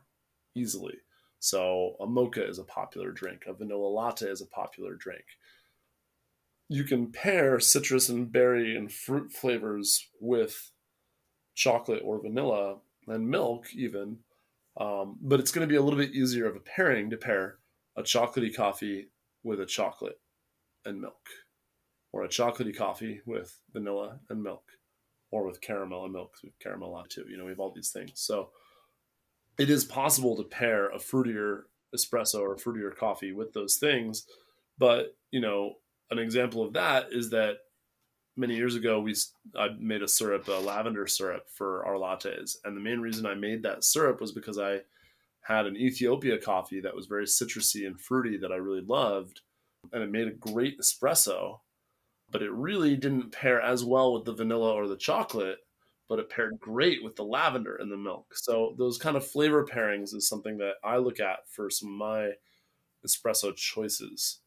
easily. 0.54 0.96
So, 1.38 1.96
a 2.00 2.06
mocha 2.06 2.46
is 2.46 2.58
a 2.58 2.64
popular 2.64 3.10
drink, 3.10 3.44
a 3.46 3.52
vanilla 3.52 3.88
latte 3.88 4.26
is 4.26 4.40
a 4.40 4.46
popular 4.46 4.94
drink. 4.94 5.24
You 6.68 6.84
can 6.84 7.10
pair 7.10 7.60
citrus 7.60 8.08
and 8.08 8.30
berry 8.30 8.76
and 8.76 8.90
fruit 8.90 9.32
flavors 9.32 10.08
with 10.20 10.70
chocolate 11.54 12.02
or 12.04 12.22
vanilla 12.22 12.76
and 13.08 13.28
milk, 13.28 13.66
even, 13.74 14.18
um, 14.80 15.18
but 15.20 15.40
it's 15.40 15.52
going 15.52 15.66
to 15.66 15.70
be 15.70 15.76
a 15.76 15.82
little 15.82 15.98
bit 15.98 16.14
easier 16.14 16.46
of 16.46 16.56
a 16.56 16.60
pairing 16.60 17.10
to 17.10 17.16
pair 17.16 17.58
a 17.96 18.02
chocolatey 18.02 18.54
coffee 18.54 19.08
with 19.42 19.60
a 19.60 19.66
chocolate 19.66 20.20
and 20.84 21.00
milk, 21.00 21.28
or 22.12 22.22
a 22.24 22.28
chocolatey 22.28 22.76
coffee 22.76 23.20
with 23.26 23.58
vanilla 23.72 24.20
and 24.30 24.42
milk, 24.42 24.64
or 25.32 25.44
with 25.44 25.60
caramel 25.60 26.04
and 26.04 26.12
milk. 26.12 26.36
With 26.44 26.58
caramel 26.60 26.92
latte 26.92 27.08
too. 27.08 27.24
You 27.28 27.36
know, 27.36 27.44
we 27.44 27.50
have 27.50 27.58
all 27.58 27.72
these 27.74 27.90
things. 27.90 28.12
So 28.14 28.50
it 29.58 29.68
is 29.68 29.84
possible 29.84 30.36
to 30.36 30.44
pair 30.44 30.88
a 30.90 30.98
fruitier 30.98 31.62
espresso 31.94 32.40
or 32.40 32.54
a 32.54 32.56
fruitier 32.56 32.94
coffee 32.94 33.32
with 33.32 33.52
those 33.52 33.76
things. 33.76 34.26
But 34.78 35.16
you 35.30 35.40
know, 35.40 35.74
an 36.10 36.18
example 36.18 36.62
of 36.62 36.74
that 36.74 37.08
is 37.10 37.30
that 37.30 37.56
many 38.36 38.54
years 38.54 38.76
ago 38.76 39.00
we 39.00 39.14
I 39.56 39.68
made 39.78 40.02
a 40.02 40.08
syrup, 40.08 40.48
a 40.48 40.52
lavender 40.52 41.06
syrup 41.06 41.48
for 41.50 41.84
our 41.86 41.94
lattes, 41.94 42.56
and 42.64 42.76
the 42.76 42.80
main 42.80 43.00
reason 43.00 43.26
I 43.26 43.34
made 43.34 43.62
that 43.62 43.84
syrup 43.84 44.20
was 44.20 44.32
because 44.32 44.58
I 44.58 44.80
had 45.42 45.66
an 45.66 45.76
Ethiopia 45.76 46.38
coffee 46.38 46.80
that 46.80 46.94
was 46.94 47.06
very 47.06 47.24
citrusy 47.26 47.86
and 47.86 48.00
fruity 48.00 48.36
that 48.38 48.52
I 48.52 48.56
really 48.56 48.84
loved, 48.86 49.40
and 49.92 50.02
it 50.02 50.10
made 50.10 50.28
a 50.28 50.32
great 50.32 50.78
espresso, 50.80 51.60
but 52.32 52.42
it 52.42 52.50
really 52.50 52.96
didn't 52.96 53.30
pair 53.30 53.60
as 53.60 53.84
well 53.84 54.14
with 54.14 54.24
the 54.24 54.32
vanilla 54.32 54.72
or 54.72 54.88
the 54.88 54.96
chocolate, 54.96 55.58
but 56.08 56.18
it 56.18 56.30
paired 56.30 56.58
great 56.58 57.04
with 57.04 57.14
the 57.14 57.24
lavender 57.24 57.76
and 57.76 57.92
the 57.92 57.96
milk. 57.96 58.34
So 58.34 58.74
those 58.78 58.98
kind 58.98 59.16
of 59.16 59.26
flavor 59.26 59.64
pairings 59.64 60.14
is 60.14 60.26
something 60.26 60.56
that 60.58 60.74
I 60.82 60.96
look 60.96 61.20
at 61.20 61.48
for 61.48 61.70
some 61.70 61.90
of 61.90 61.94
my 61.94 62.30
espresso 63.06 63.54
choices. 63.54 64.40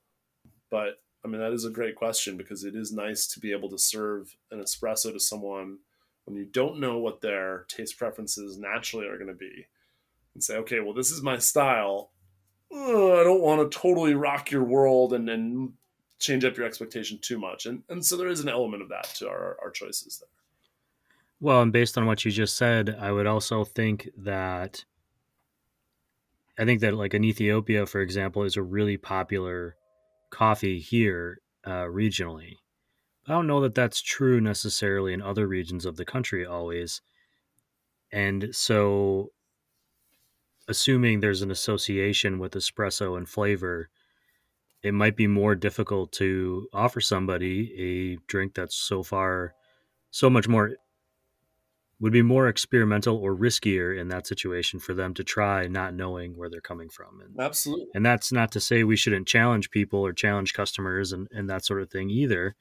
But 0.71 1.00
I 1.24 1.28
mean 1.28 1.39
that 1.39 1.54
is 1.54 1.65
a 1.65 1.69
great 1.69 1.95
question 1.95 2.38
because 2.38 2.63
it 2.63 2.76
is 2.76 2.91
nice 2.91 3.28
to 3.28 3.39
be 3.39 3.52
able 3.52 3.69
to 3.69 3.78
serve 3.78 4.36
an 4.52 4.60
espresso 4.60 5.13
to 5.13 5.19
someone 5.19 5.78
when 6.26 6.36
you 6.36 6.45
don't 6.45 6.80
know 6.80 6.98
what 6.98 7.21
their 7.21 7.65
taste 7.67 7.98
preferences 7.98 8.58
naturally 8.58 9.08
are 9.08 9.17
going 9.17 9.28
to 9.28 9.34
be 9.34 9.67
and 10.34 10.43
say, 10.43 10.58
okay, 10.58 10.80
well, 10.80 10.93
this 10.93 11.12
is 11.12 11.21
my 11.21 11.38
style. 11.38 12.12
I 12.74 13.24
don't 13.24 13.41
want 13.41 13.71
to 13.71 13.78
totally 13.78 14.15
rock 14.15 14.50
your 14.50 14.63
world 14.63 15.13
and, 15.13 15.30
and 15.30 15.74
change 16.19 16.45
up 16.45 16.58
your 16.58 16.65
expectation 16.65 17.19
too 17.21 17.38
much. 17.38 17.65
And, 17.65 17.84
and 17.89 18.06
so 18.06 18.17
there 18.17 18.28
is 18.28 18.39
an 18.39 18.49
element 18.49 18.82
of 18.82 18.89
that 18.89 19.06
to 19.15 19.28
our, 19.28 19.58
our 19.62 19.71
choices 19.71 20.17
there. 20.19 20.30
Well, 21.39 21.62
and 21.62 21.73
based 21.73 21.97
on 21.97 22.06
what 22.06 22.23
you 22.23 22.32
just 22.32 22.56
said, 22.56 22.97
I 22.99 23.12
would 23.12 23.28
also 23.28 23.65
think 23.65 24.10
that 24.17 24.86
I 26.58 26.63
think 26.63 26.80
that 26.82 26.93
like 26.93 27.13
an 27.13 27.25
Ethiopia, 27.25 27.86
for 27.86 27.99
example, 27.99 28.43
is 28.43 28.56
a 28.56 28.63
really 28.63 28.97
popular 28.97 29.75
coffee 30.30 30.80
here 30.80 31.41
uh, 31.65 31.84
regionally. 31.84 32.54
I 33.28 33.34
don't 33.34 33.47
know 33.47 33.62
that 33.62 33.75
that's 33.75 34.01
true 34.01 34.39
necessarily 34.39 35.12
in 35.12 35.21
other 35.21 35.47
regions 35.47 35.86
of 35.86 35.97
the 35.97 36.06
country 36.06 36.45
always. 36.45 37.01
And 38.12 38.49
so 38.54 39.32
assuming 40.67 41.19
there's 41.19 41.41
an 41.41 41.51
association 41.51 42.39
with 42.39 42.54
espresso 42.54 43.17
and 43.17 43.28
flavor, 43.28 43.89
it 44.86 44.93
might 44.93 45.15
be 45.15 45.28
more 45.28 45.56
difficult 45.56 46.12
to 46.12 46.67
offer 46.74 47.02
somebody 47.02 47.74
a 47.78 48.17
drink 48.28 48.54
that's 48.54 48.76
so 48.76 49.04
far 49.04 49.54
so 50.12 50.30
much 50.30 50.48
more 50.48 50.76
would 52.00 52.13
be 52.13 52.21
more 52.21 52.48
experimental 52.48 53.17
or 53.17 53.36
riskier 53.36 53.98
in 53.98 54.10
that 54.10 54.28
situation 54.28 54.80
for 54.80 54.93
them 54.93 55.13
to 55.13 55.24
try 55.24 55.65
not 55.65 55.93
knowing 55.93 56.38
where 56.38 56.50
they're 56.50 56.62
coming 56.62 56.89
from 56.89 57.21
and 57.21 57.39
absolutely 57.39 57.88
and 57.95 58.06
that's 58.06 58.32
not 58.32 58.52
to 58.52 58.60
say 58.60 58.84
we 58.84 58.95
shouldn't 58.95 59.28
challenge 59.28 59.71
people 59.71 60.00
or 60.00 60.13
challenge 60.13 60.54
customers 60.54 61.12
and, 61.12 61.28
and 61.32 61.50
that 61.50 61.65
sort 61.65 61.82
of 61.82 61.89
thing 61.89 62.10
either 62.10 62.56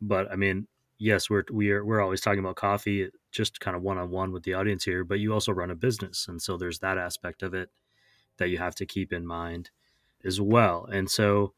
but 0.00 0.30
i 0.32 0.36
mean 0.36 0.66
yes, 0.98 1.30
we're 1.30 1.44
we 1.50 1.70
are 1.70 1.84
we're 1.84 2.00
always 2.00 2.20
talking 2.20 2.40
about 2.40 2.56
coffee, 2.56 3.04
eh, 3.04 3.08
just 3.30 3.60
kind 3.60 3.76
of 3.76 3.82
one 3.82 3.98
on 3.98 4.10
one 4.10 4.32
with 4.32 4.42
the 4.42 4.54
audience 4.54 4.84
here. 4.84 5.04
But 5.04 5.20
you 5.20 5.32
also 5.32 5.52
run 5.52 5.70
a 5.70 5.76
business, 5.76 6.26
and 6.28 6.42
so 6.42 6.56
there's 6.56 6.80
that 6.80 6.98
aspect 6.98 7.42
of 7.42 7.54
it 7.54 7.70
that 8.38 8.50
you 8.50 8.58
have 8.58 8.74
to 8.76 8.86
keep 8.86 9.12
in 9.12 9.26
mind 9.26 9.70
as 10.24 10.40
well. 10.40 10.86
And 10.90 11.10
so, 11.10 11.54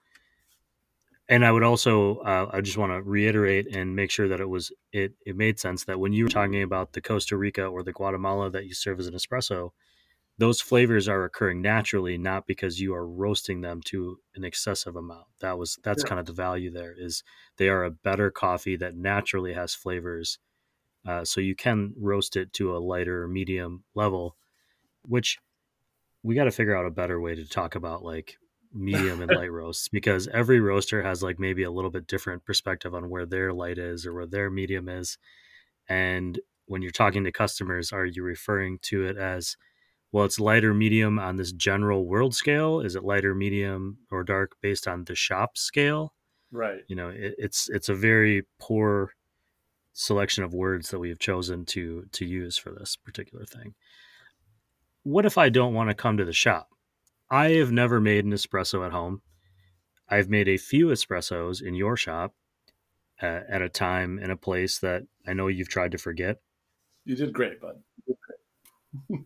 and 1.28 1.44
I 1.44 1.52
would 1.52 1.62
also 1.62 2.16
uh, 2.18 2.50
I 2.52 2.60
just 2.60 2.76
want 2.76 2.92
to 2.92 3.02
reiterate 3.02 3.74
and 3.74 3.94
make 3.94 4.10
sure 4.10 4.28
that 4.28 4.40
it 4.40 4.48
was 4.48 4.72
it 4.92 5.12
it 5.24 5.36
made 5.36 5.60
sense 5.60 5.84
that 5.84 6.00
when 6.00 6.12
you 6.12 6.24
were 6.24 6.30
talking 6.30 6.62
about 6.62 6.92
the 6.92 7.00
Costa 7.00 7.36
Rica 7.36 7.64
or 7.64 7.82
the 7.82 7.92
Guatemala 7.92 8.50
that 8.50 8.66
you 8.66 8.74
serve 8.74 8.98
as 8.98 9.06
an 9.06 9.14
espresso, 9.14 9.70
those 10.40 10.62
flavors 10.62 11.06
are 11.06 11.24
occurring 11.24 11.60
naturally 11.60 12.16
not 12.16 12.46
because 12.46 12.80
you 12.80 12.94
are 12.94 13.06
roasting 13.06 13.60
them 13.60 13.82
to 13.84 14.18
an 14.34 14.42
excessive 14.42 14.96
amount 14.96 15.26
that 15.40 15.58
was 15.58 15.78
that's 15.84 16.02
yeah. 16.02 16.08
kind 16.08 16.18
of 16.18 16.24
the 16.24 16.32
value 16.32 16.70
there 16.70 16.94
is 16.96 17.22
they 17.58 17.68
are 17.68 17.84
a 17.84 17.90
better 17.90 18.30
coffee 18.30 18.74
that 18.74 18.96
naturally 18.96 19.52
has 19.52 19.74
flavors 19.74 20.38
uh, 21.06 21.24
so 21.24 21.40
you 21.42 21.54
can 21.54 21.92
roast 21.96 22.36
it 22.36 22.52
to 22.54 22.74
a 22.74 22.78
lighter 22.78 23.28
medium 23.28 23.84
level 23.94 24.34
which 25.02 25.38
we 26.22 26.34
got 26.34 26.44
to 26.44 26.50
figure 26.50 26.76
out 26.76 26.86
a 26.86 26.90
better 26.90 27.20
way 27.20 27.34
to 27.34 27.46
talk 27.46 27.74
about 27.74 28.02
like 28.02 28.38
medium 28.72 29.20
and 29.20 29.32
light 29.34 29.50
roasts 29.50 29.88
because 29.88 30.28
every 30.28 30.60
roaster 30.60 31.02
has 31.02 31.22
like 31.22 31.38
maybe 31.38 31.62
a 31.62 31.70
little 31.70 31.90
bit 31.90 32.06
different 32.06 32.44
perspective 32.44 32.94
on 32.94 33.10
where 33.10 33.26
their 33.26 33.52
light 33.52 33.78
is 33.78 34.06
or 34.06 34.14
where 34.14 34.26
their 34.26 34.50
medium 34.50 34.88
is 34.88 35.18
and 35.88 36.38
when 36.66 36.82
you're 36.82 36.92
talking 36.92 37.24
to 37.24 37.32
customers 37.32 37.92
are 37.92 38.04
you 38.04 38.22
referring 38.22 38.78
to 38.82 39.04
it 39.04 39.16
as 39.16 39.56
well, 40.12 40.24
it's 40.24 40.40
lighter 40.40 40.74
medium 40.74 41.18
on 41.18 41.36
this 41.36 41.52
general 41.52 42.04
world 42.04 42.34
scale. 42.34 42.80
Is 42.80 42.96
it 42.96 43.04
lighter 43.04 43.34
medium 43.34 43.98
or 44.10 44.24
dark 44.24 44.56
based 44.60 44.88
on 44.88 45.04
the 45.04 45.14
shop 45.14 45.56
scale? 45.56 46.14
Right. 46.50 46.80
You 46.88 46.96
know, 46.96 47.10
it, 47.10 47.34
it's 47.38 47.68
it's 47.68 47.88
a 47.88 47.94
very 47.94 48.44
poor 48.58 49.12
selection 49.92 50.42
of 50.42 50.52
words 50.52 50.90
that 50.90 50.98
we 50.98 51.10
have 51.10 51.20
chosen 51.20 51.64
to 51.66 52.06
to 52.10 52.24
use 52.24 52.58
for 52.58 52.72
this 52.72 52.96
particular 52.96 53.44
thing. 53.44 53.74
What 55.04 55.26
if 55.26 55.38
I 55.38 55.48
don't 55.48 55.74
want 55.74 55.90
to 55.90 55.94
come 55.94 56.16
to 56.16 56.24
the 56.24 56.32
shop? 56.32 56.68
I 57.30 57.50
have 57.50 57.70
never 57.70 58.00
made 58.00 58.24
an 58.24 58.32
espresso 58.32 58.84
at 58.84 58.92
home. 58.92 59.22
I've 60.08 60.28
made 60.28 60.48
a 60.48 60.56
few 60.56 60.88
espressos 60.88 61.62
in 61.62 61.74
your 61.74 61.96
shop 61.96 62.34
uh, 63.22 63.40
at 63.48 63.62
a 63.62 63.68
time 63.68 64.18
in 64.18 64.30
a 64.30 64.36
place 64.36 64.78
that 64.78 65.04
I 65.26 65.32
know 65.34 65.46
you've 65.46 65.68
tried 65.68 65.92
to 65.92 65.98
forget. 65.98 66.40
You 67.04 67.14
did 67.14 67.32
great, 67.32 67.60
bud. 67.60 67.76
Did 68.06 68.16
great. 69.08 69.24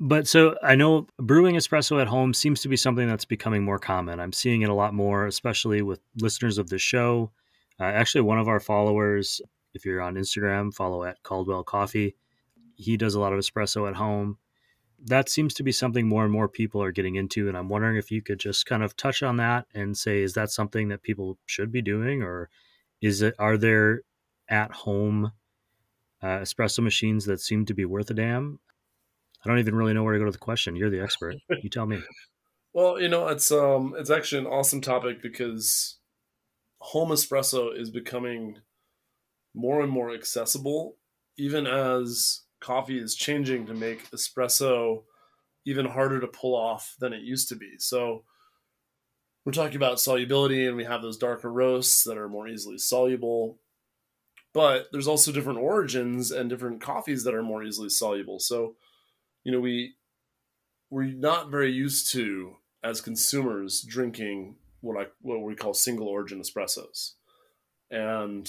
But 0.00 0.26
so 0.26 0.56
I 0.62 0.74
know 0.74 1.06
brewing 1.18 1.54
espresso 1.54 2.00
at 2.00 2.08
home 2.08 2.34
seems 2.34 2.60
to 2.62 2.68
be 2.68 2.76
something 2.76 3.06
that's 3.06 3.24
becoming 3.24 3.62
more 3.62 3.78
common. 3.78 4.18
I'm 4.18 4.32
seeing 4.32 4.62
it 4.62 4.68
a 4.68 4.74
lot 4.74 4.94
more, 4.94 5.26
especially 5.26 5.82
with 5.82 6.00
listeners 6.16 6.58
of 6.58 6.70
the 6.70 6.78
show. 6.78 7.30
Uh, 7.78 7.84
actually, 7.84 8.22
one 8.22 8.38
of 8.38 8.48
our 8.48 8.58
followers, 8.58 9.40
if 9.74 9.84
you're 9.84 10.00
on 10.00 10.14
Instagram, 10.14 10.74
follow 10.74 11.04
at 11.04 11.22
Caldwell 11.22 11.62
Coffee. 11.62 12.16
He 12.74 12.96
does 12.96 13.14
a 13.14 13.20
lot 13.20 13.32
of 13.32 13.38
espresso 13.38 13.88
at 13.88 13.94
home. 13.94 14.38
That 15.04 15.28
seems 15.28 15.54
to 15.54 15.62
be 15.62 15.72
something 15.72 16.08
more 16.08 16.24
and 16.24 16.32
more 16.32 16.48
people 16.48 16.82
are 16.82 16.92
getting 16.92 17.16
into. 17.16 17.48
And 17.48 17.56
I'm 17.56 17.68
wondering 17.68 17.96
if 17.96 18.10
you 18.10 18.22
could 18.22 18.38
just 18.38 18.66
kind 18.66 18.82
of 18.82 18.96
touch 18.96 19.22
on 19.22 19.36
that 19.38 19.66
and 19.74 19.96
say, 19.96 20.22
is 20.22 20.34
that 20.34 20.50
something 20.50 20.88
that 20.88 21.02
people 21.02 21.38
should 21.46 21.72
be 21.72 21.82
doing? 21.82 22.22
Or 22.22 22.48
is 23.00 23.22
it, 23.22 23.34
are 23.38 23.56
there 23.56 24.02
at 24.48 24.70
home 24.72 25.32
uh, 26.22 26.38
espresso 26.38 26.80
machines 26.80 27.24
that 27.26 27.40
seem 27.40 27.66
to 27.66 27.74
be 27.74 27.84
worth 27.84 28.10
a 28.10 28.14
damn? 28.14 28.60
I 29.44 29.48
don't 29.48 29.58
even 29.58 29.74
really 29.74 29.92
know 29.92 30.04
where 30.04 30.12
to 30.12 30.20
go 30.20 30.26
to 30.26 30.30
the 30.30 30.38
question. 30.38 30.76
You're 30.76 30.90
the 30.90 31.02
expert. 31.02 31.34
You 31.62 31.68
tell 31.68 31.86
me. 31.86 32.00
Well, 32.74 32.98
you 32.98 33.08
know, 33.08 33.28
it's 33.28 33.52
um 33.52 33.94
it's 33.98 34.08
actually 34.08 34.38
an 34.40 34.46
awesome 34.46 34.80
topic 34.80 35.20
because 35.20 35.98
home 36.78 37.10
espresso 37.10 37.78
is 37.78 37.90
becoming 37.90 38.60
more 39.54 39.82
and 39.82 39.92
more 39.92 40.10
accessible 40.10 40.96
even 41.36 41.66
as 41.66 42.42
coffee 42.62 42.98
is 42.98 43.14
changing 43.14 43.66
to 43.66 43.74
make 43.74 44.10
espresso 44.10 45.02
even 45.64 45.86
harder 45.86 46.20
to 46.20 46.26
pull 46.26 46.56
off 46.56 46.96
than 46.98 47.12
it 47.12 47.22
used 47.22 47.48
to 47.48 47.56
be. 47.56 47.74
So 47.78 48.24
we're 49.44 49.52
talking 49.52 49.76
about 49.76 50.00
solubility 50.00 50.66
and 50.66 50.76
we 50.76 50.84
have 50.84 51.02
those 51.02 51.16
darker 51.16 51.52
roasts 51.52 52.04
that 52.04 52.16
are 52.16 52.28
more 52.28 52.48
easily 52.48 52.78
soluble. 52.78 53.58
But 54.54 54.88
there's 54.92 55.08
also 55.08 55.32
different 55.32 55.58
origins 55.58 56.30
and 56.30 56.48
different 56.48 56.80
coffees 56.80 57.24
that 57.24 57.34
are 57.34 57.42
more 57.42 57.62
easily 57.62 57.88
soluble. 57.88 58.38
So, 58.38 58.76
you 59.44 59.52
know, 59.52 59.60
we 59.60 59.94
we're 60.90 61.04
not 61.04 61.50
very 61.50 61.72
used 61.72 62.12
to 62.12 62.56
as 62.84 63.00
consumers 63.00 63.80
drinking 63.82 64.56
what 64.80 65.00
I 65.00 65.06
what 65.20 65.42
we 65.42 65.54
call 65.54 65.74
single 65.74 66.08
origin 66.08 66.40
espressos. 66.40 67.12
And 67.90 68.48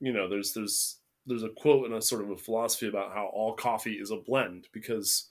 you 0.00 0.12
know, 0.12 0.28
there's 0.28 0.52
there's 0.54 0.98
there's 1.26 1.42
a 1.42 1.50
quote 1.50 1.86
and 1.86 1.94
a 1.94 2.02
sort 2.02 2.22
of 2.22 2.30
a 2.30 2.36
philosophy 2.36 2.88
about 2.88 3.12
how 3.12 3.26
all 3.32 3.54
coffee 3.54 3.94
is 3.94 4.10
a 4.10 4.16
blend 4.16 4.68
because 4.72 5.28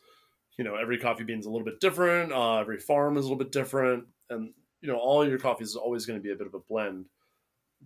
you 0.57 0.63
know 0.63 0.75
every 0.75 0.97
coffee 0.97 1.23
bean 1.23 1.39
is 1.39 1.45
a 1.45 1.49
little 1.49 1.65
bit 1.65 1.79
different 1.79 2.31
uh, 2.31 2.57
every 2.57 2.79
farm 2.79 3.17
is 3.17 3.25
a 3.25 3.27
little 3.27 3.43
bit 3.43 3.51
different 3.51 4.05
and 4.29 4.53
you 4.81 4.87
know 4.87 4.97
all 4.97 5.27
your 5.27 5.39
coffees 5.39 5.69
is 5.69 5.75
always 5.75 6.05
going 6.05 6.19
to 6.19 6.23
be 6.23 6.31
a 6.31 6.35
bit 6.35 6.47
of 6.47 6.53
a 6.53 6.59
blend. 6.59 7.05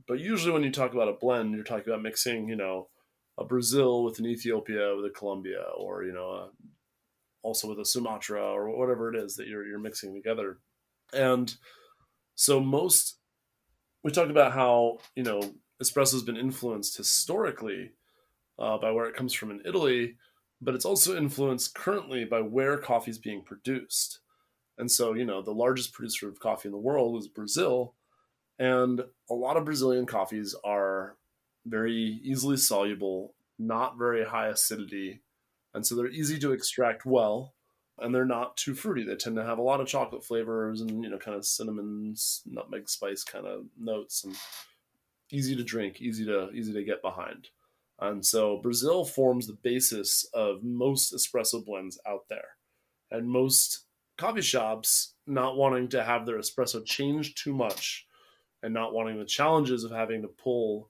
But 0.08 0.20
usually 0.20 0.54
when 0.54 0.64
you 0.64 0.72
talk 0.72 0.94
about 0.94 1.08
a 1.08 1.14
blend 1.14 1.54
you're 1.54 1.64
talking 1.64 1.88
about 1.88 2.02
mixing 2.02 2.50
you 2.50 2.56
know 2.56 2.90
a 3.38 3.46
brazil 3.46 4.04
with 4.04 4.20
an 4.20 4.26
ethiopia 4.26 4.96
with 4.96 5.06
a 5.06 5.10
colombia 5.10 5.64
or 5.78 6.04
you 6.04 6.12
know 6.12 6.30
a, 6.30 6.50
also 7.42 7.70
with 7.70 7.80
a 7.80 7.86
sumatra 7.86 8.44
or 8.44 8.70
whatever 8.78 9.14
it 9.14 9.16
is 9.16 9.36
that 9.36 9.48
you're, 9.48 9.66
you're 9.66 9.80
mixing 9.80 10.14
together. 10.14 10.58
And 11.14 11.54
so 12.36 12.60
most 12.60 13.18
we 14.04 14.12
talked 14.12 14.32
about 14.32 14.54
how 14.54 14.98
you 15.16 15.24
know 15.24 15.42
espresso 15.82 16.14
has 16.14 16.24
been 16.24 16.38
influenced 16.38 16.98
historically 16.98 17.92
uh, 18.60 18.78
by 18.78 18.92
where 18.92 19.08
it 19.08 19.16
comes 19.16 19.34
from 19.34 19.52
in 19.52 19.62
Italy, 19.66 20.16
but 20.62 20.76
it's 20.76 20.86
also 20.86 21.16
influenced 21.16 21.74
currently 21.74 22.26
by 22.26 22.42
where 22.42 22.78
coffee 22.78 23.12
is 23.12 23.18
being 23.18 23.42
produced. 23.44 24.20
And 24.78 24.92
so, 24.92 25.14
you 25.14 25.26
know, 25.26 25.42
the 25.42 25.52
largest 25.52 25.94
producer 25.94 26.28
of 26.28 26.40
coffee 26.40 26.68
in 26.68 26.72
the 26.72 26.78
world 26.78 27.20
is 27.20 27.28
Brazil. 27.28 27.96
And 28.58 29.02
a 29.30 29.34
lot 29.34 29.58
of 29.58 29.66
Brazilian 29.66 30.06
coffees 30.06 30.56
are 30.64 31.16
very 31.66 32.20
easily 32.24 32.58
soluble, 32.58 33.34
not 33.58 33.98
very 33.98 34.26
high 34.26 34.48
acidity. 34.48 35.22
And 35.74 35.86
so 35.86 35.96
they're 35.96 36.08
easy 36.08 36.40
to 36.40 36.52
extract 36.52 37.06
well 37.06 37.54
and 38.02 38.14
they're 38.14 38.26
not 38.26 38.58
too 38.58 38.74
fruity. 38.74 39.04
They 39.04 39.16
tend 39.16 39.36
to 39.36 39.46
have 39.46 39.58
a 39.58 39.64
lot 39.64 39.82
of 39.82 39.88
chocolate 39.88 40.24
flavors 40.24 40.82
and, 40.82 41.04
you 41.04 41.10
know, 41.10 41.18
kind 41.18 41.36
of 41.36 41.46
cinnamon, 41.46 42.16
nutmeg 42.46 42.90
spice 42.90 43.24
kind 43.24 43.46
of 43.46 43.66
notes 43.78 44.24
and 44.24 44.36
easy 45.32 45.56
to 45.56 45.64
drink, 45.64 46.02
easy 46.02 46.26
to 46.26 46.50
easy 46.52 46.74
to 46.74 46.84
get 46.84 47.02
behind. 47.02 47.50
And 48.02 48.26
so 48.26 48.58
Brazil 48.58 49.04
forms 49.04 49.48
the 49.48 49.58
basis 49.62 50.26
of 50.34 50.64
most 50.64 51.14
espresso 51.14 51.64
blends 51.64 52.00
out 52.08 52.26
there. 52.30 52.56
And 53.12 53.28
most 53.28 53.86
coffee 54.18 54.42
shops 54.42 55.14
not 55.28 55.58
wanting 55.58 55.90
to 55.90 56.04
have 56.04 56.26
their 56.26 56.38
espresso 56.38 56.86
change 56.86 57.36
too 57.36 57.54
much 57.54 58.08
and 58.64 58.74
not 58.74 58.94
wanting 58.94 59.18
the 59.18 59.26
challenges 59.26 59.84
of 59.84 59.92
having 59.92 60.22
to 60.22 60.28
pull 60.28 60.90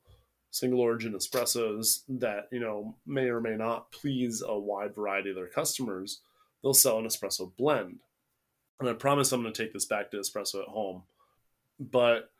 single 0.52 0.82
origin 0.82 1.14
espressos 1.14 2.02
that, 2.08 2.48
you 2.52 2.60
know, 2.60 2.96
may 3.06 3.30
or 3.30 3.40
may 3.40 3.56
not 3.56 3.92
please 3.92 4.42
a 4.46 4.58
wide 4.58 4.96
variety 4.96 5.30
of 5.30 5.36
their 5.36 5.48
customers, 5.48 6.22
they'll 6.62 6.74
sell 6.74 6.98
an 7.00 7.06
espresso 7.06 7.52
blend. 7.58 8.00
And 8.80 8.90
I 8.90 8.94
promise 8.94 9.32
I'm 9.32 9.42
going 9.42 9.54
to 9.54 9.64
take 9.64 9.74
this 9.74 9.86
back 9.86 10.10
to 10.12 10.18
espresso 10.18 10.62
at 10.62 10.68
home. 10.68 11.04
But 11.80 12.32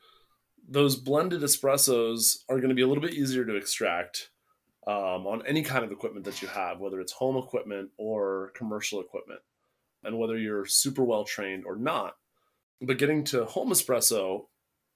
those 0.68 0.96
blended 0.96 1.42
espressos 1.42 2.44
are 2.50 2.58
going 2.58 2.70
to 2.70 2.76
be 2.76 2.82
a 2.82 2.88
little 2.88 3.02
bit 3.02 3.14
easier 3.14 3.46
to 3.46 3.56
extract 3.56 4.30
um, 4.90 5.28
on 5.28 5.46
any 5.46 5.62
kind 5.62 5.86
of 5.86 5.92
equipment 5.92 6.26
that 6.26 6.42
you 6.42 6.48
have, 6.48 6.80
whether 6.80 7.00
it's 7.00 7.12
home 7.12 7.38
equipment 7.38 7.92
or 8.00 8.52
commercial 8.56 9.00
equipment, 9.00 9.40
and 10.04 10.18
whether 10.18 10.36
you're 10.36 10.66
super 10.66 11.04
well 11.04 11.24
trained 11.24 11.64
or 11.64 11.76
not. 11.76 12.16
But 12.82 12.98
getting 12.98 13.24
to 13.26 13.46
home 13.46 13.70
espresso, 13.70 14.48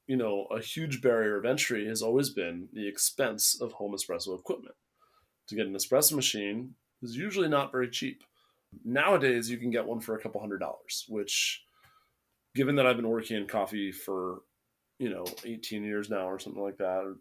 you 0.08 0.18
know, 0.18 0.48
a 0.50 0.60
huge 0.60 1.00
barrier 1.00 1.38
of 1.38 1.46
entry 1.46 1.88
has 1.88 2.02
always 2.02 2.32
been 2.32 2.70
the 2.74 2.88
expense 2.88 3.62
of 3.62 3.74
home 3.74 3.94
espresso 3.94 4.38
equipment. 4.38 4.74
To 5.50 5.56
get 5.56 5.68
an 5.68 5.76
espresso 5.76 6.14
machine 6.14 6.74
is 7.04 7.16
usually 7.16 7.48
not 7.48 7.72
very 7.72 7.90
cheap. 7.90 8.24
Nowadays, 8.84 9.48
you 9.48 9.60
can 9.60 9.70
get 9.70 9.86
one 9.86 10.00
for 10.00 10.16
a 10.16 10.20
couple 10.20 10.42
hundred 10.42 10.60
dollars, 10.60 11.06
which, 11.08 11.62
given 12.56 12.76
that 12.78 12.88
I've 12.88 12.96
been 12.96 13.10
working 13.10 13.38
in 13.38 13.46
coffee 13.46 13.92
for, 13.92 14.40
you 14.98 15.12
know, 15.12 15.26
18 15.46 15.84
years 15.84 16.10
now 16.10 16.28
or 16.28 16.40
something 16.40 16.64
like 16.64 16.78
that, 16.78 17.04
or 17.04 17.18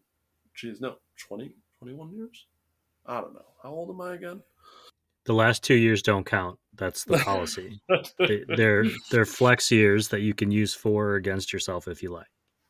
geez, 0.54 0.80
no, 0.80 0.94
20, 1.28 1.54
21 1.80 2.14
years 2.14 2.46
I 3.06 3.20
don't 3.20 3.34
know. 3.34 3.44
How 3.62 3.70
old 3.70 3.90
am 3.90 4.00
I 4.00 4.14
again? 4.14 4.42
The 5.24 5.32
last 5.34 5.62
two 5.62 5.74
years 5.74 6.02
don't 6.02 6.24
count. 6.24 6.58
That's 6.74 7.04
the 7.04 7.18
policy. 7.18 7.80
they, 8.18 8.44
they're 8.56 8.84
they're 9.10 9.24
flex 9.24 9.70
years 9.70 10.08
that 10.08 10.20
you 10.20 10.34
can 10.34 10.50
use 10.50 10.74
for 10.74 11.10
or 11.10 11.14
against 11.16 11.52
yourself 11.52 11.86
if 11.86 12.02
you 12.02 12.10
like. 12.10 12.26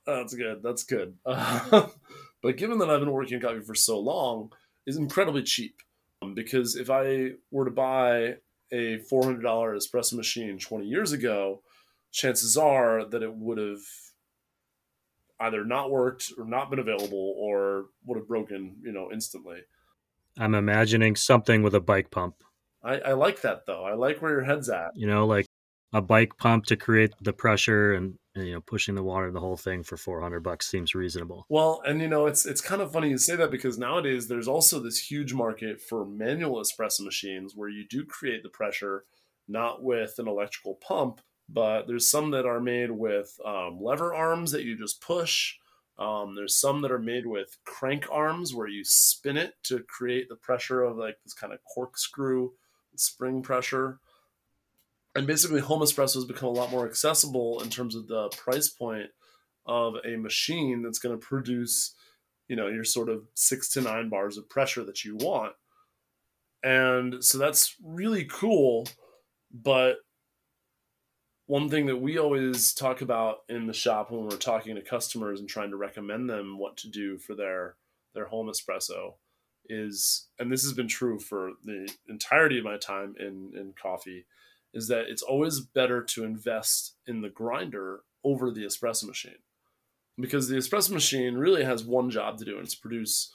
That's 0.07 0.35
good. 0.35 0.63
That's 0.63 0.83
good. 0.83 1.15
Uh, 1.25 1.87
but 2.43 2.57
given 2.57 2.79
that 2.79 2.91
I've 2.91 3.01
been 3.01 3.13
working 3.13 3.35
in 3.35 3.41
coffee 3.41 3.61
for 3.61 3.75
so 3.75 3.99
long, 4.01 4.53
is 4.87 4.97
incredibly 4.97 5.43
cheap. 5.43 5.81
Um, 6.23 6.35
because 6.35 6.77
if 6.77 6.91
I 6.91 7.33
were 7.51 7.65
to 7.65 7.71
buy 7.71 8.37
a 8.73 8.99
four 9.09 9.25
hundred 9.25 9.43
dollar 9.43 9.77
espresso 9.77 10.15
machine 10.15 10.59
twenty 10.59 10.87
years 10.87 11.13
ago, 11.13 11.63
chances 12.11 12.57
are 12.57 13.05
that 13.05 13.23
it 13.23 13.35
would 13.35 13.59
have 13.59 13.83
either 15.41 15.65
not 15.65 15.91
worked 15.91 16.33
or 16.39 16.45
not 16.45 16.71
been 16.71 16.79
available 16.79 17.35
or 17.37 17.87
would 18.07 18.17
have 18.17 18.29
broken, 18.29 18.77
you 18.83 18.93
know, 18.93 19.11
instantly. 19.13 19.59
I'm 20.39 20.55
imagining 20.55 21.17
something 21.17 21.63
with 21.63 21.75
a 21.75 21.81
bike 21.81 22.11
pump. 22.11 22.37
I, 22.83 22.99
I 22.99 23.13
like 23.13 23.43
that 23.43 23.67
though. 23.67 23.85
I 23.85 23.95
like 23.95 24.21
where 24.21 24.33
your 24.33 24.45
head's 24.45 24.69
at. 24.69 24.93
You 24.95 25.07
know, 25.07 25.27
like 25.27 25.47
a 25.93 26.01
bike 26.01 26.37
pump 26.39 26.65
to 26.67 26.77
create 26.77 27.13
the 27.21 27.33
pressure 27.33 27.93
and, 27.93 28.15
and, 28.35 28.47
you 28.47 28.55
know 28.55 28.61
pushing 28.61 28.95
the 28.95 29.03
water 29.03 29.31
the 29.31 29.41
whole 29.41 29.57
thing 29.57 29.83
for 29.83 29.97
400 29.97 30.41
bucks 30.41 30.71
seems 30.71 30.95
reasonable 30.95 31.45
well 31.49 31.83
and 31.85 32.01
you 32.01 32.09
know 32.09 32.27
it's 32.27 32.47
it's 32.47 32.61
kind 32.61 32.81
of 32.81 32.93
funny 32.93 33.11
you 33.11 33.19
say 33.19 33.37
that 33.37 33.51
because 33.51 33.79
nowadays 33.79 34.27
there's 34.27 34.49
also 34.49 34.81
this 34.81 34.99
huge 34.99 35.35
market 35.35 35.81
for 35.81 36.05
manual 36.07 36.61
espresso 36.61 37.05
machines 37.05 37.53
where 37.55 37.69
you 37.69 37.85
do 37.89 38.05
create 38.05 38.43
the 38.43 38.49
pressure 38.49 39.05
not 39.49 39.83
with 39.83 40.15
an 40.19 40.29
electrical 40.29 40.77
pump 40.77 41.21
but 41.49 41.87
there's 41.87 42.09
some 42.09 42.31
that 42.31 42.47
are 42.47 42.61
made 42.61 42.91
with 42.91 43.37
um, 43.45 43.79
lever 43.81 44.15
arms 44.15 44.53
that 44.53 44.65
you 44.65 44.79
just 44.79 45.03
push 45.03 45.57
um, 45.99 46.35
there's 46.35 46.55
some 46.55 46.83
that 46.83 46.93
are 46.93 46.99
made 46.99 47.27
with 47.27 47.59
crank 47.65 48.07
arms 48.11 48.55
where 48.55 48.69
you 48.69 48.85
spin 48.85 49.37
it 49.37 49.55
to 49.65 49.81
create 49.81 50.29
the 50.29 50.37
pressure 50.37 50.83
of 50.83 50.97
like 50.97 51.19
this 51.25 51.35
kind 51.35 51.53
of 51.53 51.61
corkscrew 51.65 52.51
spring 52.97 53.43
pressure. 53.43 53.99
And 55.15 55.27
basically, 55.27 55.61
home 55.61 55.83
espresso 55.83 56.15
has 56.15 56.25
become 56.25 56.49
a 56.49 56.53
lot 56.53 56.71
more 56.71 56.87
accessible 56.87 57.61
in 57.63 57.69
terms 57.69 57.95
of 57.95 58.09
the 58.09 58.29
price 58.31 58.69
point 58.69 59.11
of 59.67 59.95
a 60.05 60.17
machine 60.17 60.83
that's 60.83 60.99
going 60.99 61.19
to 61.19 61.27
produce, 61.27 61.95
you 62.49 62.57
know, 62.57 62.69
your 62.69 62.85
sort 62.85 63.11
of 63.11 63.25
six 63.35 63.69
to 63.71 63.83
nine 63.83 64.09
bars 64.09 64.39
of 64.39 64.49
pressure 64.49 64.85
that 64.85 65.05
you 65.05 65.17
want. 65.17 65.53
And 66.63 67.23
so 67.23 67.37
that's 67.37 67.77
really 67.85 68.25
cool. 68.25 68.89
But 69.53 69.97
one 71.53 71.69
thing 71.69 71.85
that 71.85 71.99
we 71.99 72.17
always 72.17 72.73
talk 72.73 73.03
about 73.03 73.41
in 73.51 73.67
the 73.67 73.75
shop 73.75 74.11
when 74.11 74.25
we're 74.25 74.39
talking 74.39 74.75
to 74.75 74.81
customers 74.81 75.39
and 75.39 75.47
trying 75.47 75.69
to 75.69 75.77
recommend 75.77 76.31
them 76.31 76.57
what 76.57 76.79
to 76.79 76.89
do 76.89 77.19
for 77.19 77.35
their 77.35 77.77
their 78.15 78.25
home 78.25 78.47
espresso 78.47 79.17
is 79.69 80.29
and 80.39 80.51
this 80.51 80.63
has 80.63 80.73
been 80.73 80.89
true 80.89 81.19
for 81.19 81.51
the 81.63 81.93
entirety 82.09 82.57
of 82.57 82.65
my 82.65 82.79
time 82.79 83.15
in 83.21 83.53
in 83.55 83.75
coffee 83.81 84.25
is 84.73 84.89
that 84.89 85.11
it's 85.11 85.21
always 85.21 85.61
better 85.61 86.03
to 86.03 86.25
invest 86.25 86.95
in 87.07 87.21
the 87.21 87.29
grinder 87.29 88.01
over 88.25 88.51
the 88.51 88.65
espresso 88.65 89.05
machine. 89.05 89.43
Because 90.19 90.49
the 90.49 90.57
espresso 90.57 90.93
machine 90.93 91.35
really 91.35 91.65
has 91.65 91.85
one 91.85 92.09
job 92.09 92.39
to 92.39 92.47
do 92.47 92.57
and 92.57 92.65
it's 92.65 92.75
produce 92.75 93.31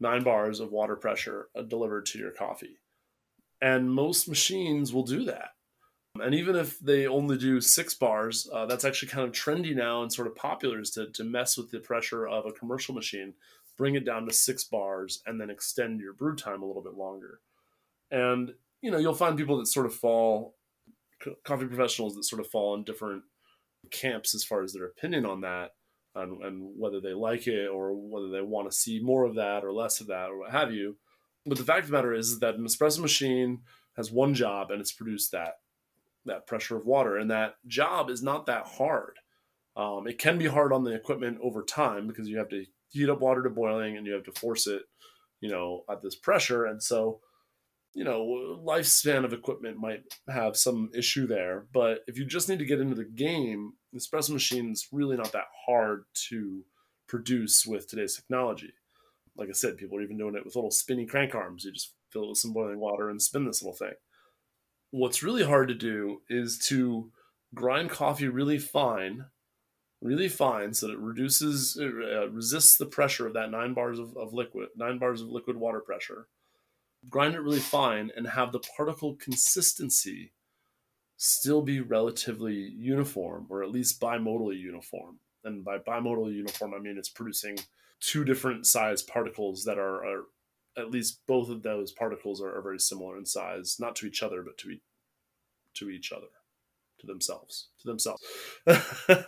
nine 0.00 0.24
bars 0.24 0.58
of 0.58 0.72
water 0.72 0.96
pressure 0.96 1.46
uh, 1.56 1.62
delivered 1.62 2.06
to 2.06 2.18
your 2.18 2.32
coffee. 2.32 2.80
And 3.60 3.94
most 3.94 4.28
machines 4.28 4.92
will 4.92 5.04
do 5.04 5.24
that 5.26 5.51
and 6.20 6.34
even 6.34 6.56
if 6.56 6.78
they 6.78 7.06
only 7.06 7.38
do 7.38 7.60
six 7.60 7.94
bars, 7.94 8.48
uh, 8.52 8.66
that's 8.66 8.84
actually 8.84 9.08
kind 9.08 9.26
of 9.26 9.32
trendy 9.32 9.74
now 9.74 10.02
and 10.02 10.12
sort 10.12 10.26
of 10.26 10.36
popular 10.36 10.78
is 10.80 10.90
to, 10.90 11.06
to 11.12 11.24
mess 11.24 11.56
with 11.56 11.70
the 11.70 11.80
pressure 11.80 12.26
of 12.28 12.44
a 12.44 12.52
commercial 12.52 12.94
machine, 12.94 13.32
bring 13.78 13.94
it 13.94 14.04
down 14.04 14.26
to 14.26 14.32
six 14.32 14.64
bars, 14.64 15.22
and 15.26 15.40
then 15.40 15.48
extend 15.48 16.00
your 16.00 16.12
brew 16.12 16.36
time 16.36 16.62
a 16.62 16.66
little 16.66 16.82
bit 16.82 16.94
longer. 16.94 17.40
And, 18.10 18.52
you 18.82 18.90
know, 18.90 18.98
you'll 18.98 19.14
find 19.14 19.38
people 19.38 19.56
that 19.58 19.66
sort 19.66 19.86
of 19.86 19.94
fall, 19.94 20.54
coffee 21.44 21.66
professionals 21.66 22.14
that 22.14 22.24
sort 22.24 22.40
of 22.40 22.50
fall 22.50 22.74
in 22.74 22.84
different 22.84 23.22
camps 23.90 24.34
as 24.34 24.44
far 24.44 24.62
as 24.62 24.74
their 24.74 24.86
opinion 24.86 25.24
on 25.24 25.40
that 25.40 25.70
and, 26.14 26.42
and 26.44 26.72
whether 26.76 27.00
they 27.00 27.14
like 27.14 27.46
it 27.46 27.68
or 27.68 27.94
whether 27.94 28.28
they 28.28 28.42
want 28.42 28.70
to 28.70 28.76
see 28.76 29.00
more 29.00 29.24
of 29.24 29.36
that 29.36 29.64
or 29.64 29.72
less 29.72 30.00
of 30.00 30.08
that 30.08 30.28
or 30.28 30.40
what 30.40 30.50
have 30.50 30.72
you. 30.72 30.96
But 31.46 31.56
the 31.56 31.64
fact 31.64 31.84
of 31.84 31.86
the 31.86 31.92
matter 31.96 32.12
is, 32.12 32.28
is 32.28 32.40
that 32.40 32.56
an 32.56 32.66
espresso 32.66 33.00
machine 33.00 33.60
has 33.96 34.12
one 34.12 34.34
job 34.34 34.70
and 34.70 34.80
it's 34.80 34.92
produced 34.92 35.32
that 35.32 35.54
that 36.26 36.46
pressure 36.46 36.76
of 36.76 36.86
water. 36.86 37.16
And 37.16 37.30
that 37.30 37.54
job 37.66 38.10
is 38.10 38.22
not 38.22 38.46
that 38.46 38.66
hard. 38.66 39.18
Um, 39.76 40.06
it 40.06 40.18
can 40.18 40.38
be 40.38 40.46
hard 40.46 40.72
on 40.72 40.84
the 40.84 40.94
equipment 40.94 41.38
over 41.42 41.62
time 41.62 42.06
because 42.06 42.28
you 42.28 42.38
have 42.38 42.50
to 42.50 42.64
heat 42.90 43.08
up 43.08 43.20
water 43.20 43.42
to 43.42 43.50
boiling 43.50 43.96
and 43.96 44.06
you 44.06 44.12
have 44.12 44.24
to 44.24 44.32
force 44.32 44.66
it, 44.66 44.82
you 45.40 45.50
know, 45.50 45.84
at 45.90 46.02
this 46.02 46.14
pressure. 46.14 46.66
And 46.66 46.82
so, 46.82 47.20
you 47.94 48.04
know, 48.04 48.60
lifespan 48.64 49.24
of 49.24 49.32
equipment 49.32 49.78
might 49.78 50.02
have 50.28 50.56
some 50.56 50.90
issue 50.94 51.26
there. 51.26 51.66
But 51.72 52.00
if 52.06 52.18
you 52.18 52.24
just 52.24 52.48
need 52.48 52.58
to 52.58 52.66
get 52.66 52.80
into 52.80 52.94
the 52.94 53.04
game, 53.04 53.72
espresso 53.96 54.30
machine 54.30 54.70
is 54.72 54.88
really 54.92 55.16
not 55.16 55.32
that 55.32 55.46
hard 55.66 56.04
to 56.28 56.64
produce 57.08 57.66
with 57.66 57.88
today's 57.88 58.16
technology. 58.16 58.72
Like 59.36 59.48
I 59.48 59.52
said, 59.52 59.78
people 59.78 59.98
are 59.98 60.02
even 60.02 60.18
doing 60.18 60.34
it 60.34 60.44
with 60.44 60.54
little 60.54 60.70
spinny 60.70 61.06
crank 61.06 61.34
arms. 61.34 61.64
You 61.64 61.72
just 61.72 61.94
fill 62.10 62.24
it 62.24 62.28
with 62.30 62.38
some 62.38 62.52
boiling 62.52 62.78
water 62.78 63.08
and 63.08 63.20
spin 63.20 63.46
this 63.46 63.62
little 63.62 63.76
thing. 63.76 63.94
What's 64.92 65.22
really 65.24 65.44
hard 65.44 65.66
to 65.68 65.74
do 65.74 66.22
is 66.28 66.58
to 66.68 67.10
grind 67.54 67.90
coffee 67.90 68.28
really 68.28 68.58
fine 68.58 69.26
really 70.02 70.28
fine 70.28 70.74
so 70.74 70.88
that 70.88 70.94
it 70.94 70.98
reduces 70.98 71.78
uh, 71.80 72.28
resists 72.30 72.76
the 72.76 72.86
pressure 72.86 73.26
of 73.26 73.34
that 73.34 73.50
nine 73.50 73.72
bars 73.72 73.98
of, 73.98 74.16
of 74.16 74.34
liquid 74.34 74.68
nine 74.76 74.98
bars 74.98 75.22
of 75.22 75.28
liquid 75.28 75.56
water 75.56 75.80
pressure. 75.80 76.26
Grind 77.08 77.34
it 77.34 77.40
really 77.40 77.60
fine 77.60 78.10
and 78.16 78.26
have 78.26 78.52
the 78.52 78.62
particle 78.76 79.14
consistency 79.14 80.32
still 81.16 81.62
be 81.62 81.80
relatively 81.80 82.54
uniform 82.54 83.46
or 83.48 83.62
at 83.62 83.70
least 83.70 84.00
bimodally 84.00 84.58
uniform. 84.58 85.18
And 85.44 85.64
by 85.64 85.78
bimodally 85.78 86.34
uniform 86.34 86.74
i 86.74 86.78
mean 86.78 86.98
it's 86.98 87.08
producing 87.08 87.58
two 88.00 88.24
different 88.24 88.66
size 88.66 89.02
particles 89.02 89.64
that 89.64 89.78
are, 89.78 90.04
are 90.04 90.24
at 90.76 90.90
least 90.90 91.20
both 91.26 91.48
of 91.48 91.62
those 91.62 91.92
particles 91.92 92.40
are, 92.40 92.56
are, 92.56 92.62
very 92.62 92.78
similar 92.78 93.16
in 93.18 93.26
size 93.26 93.76
not 93.78 93.94
to 93.96 94.06
each 94.06 94.22
other 94.22 94.42
but 94.42 94.56
to, 94.56 94.70
e- 94.70 94.82
to 95.74 95.90
each 95.90 96.12
other 96.12 96.28
to 96.98 97.06
themselves 97.06 97.68
to 97.80 97.86
themselves 97.86 98.22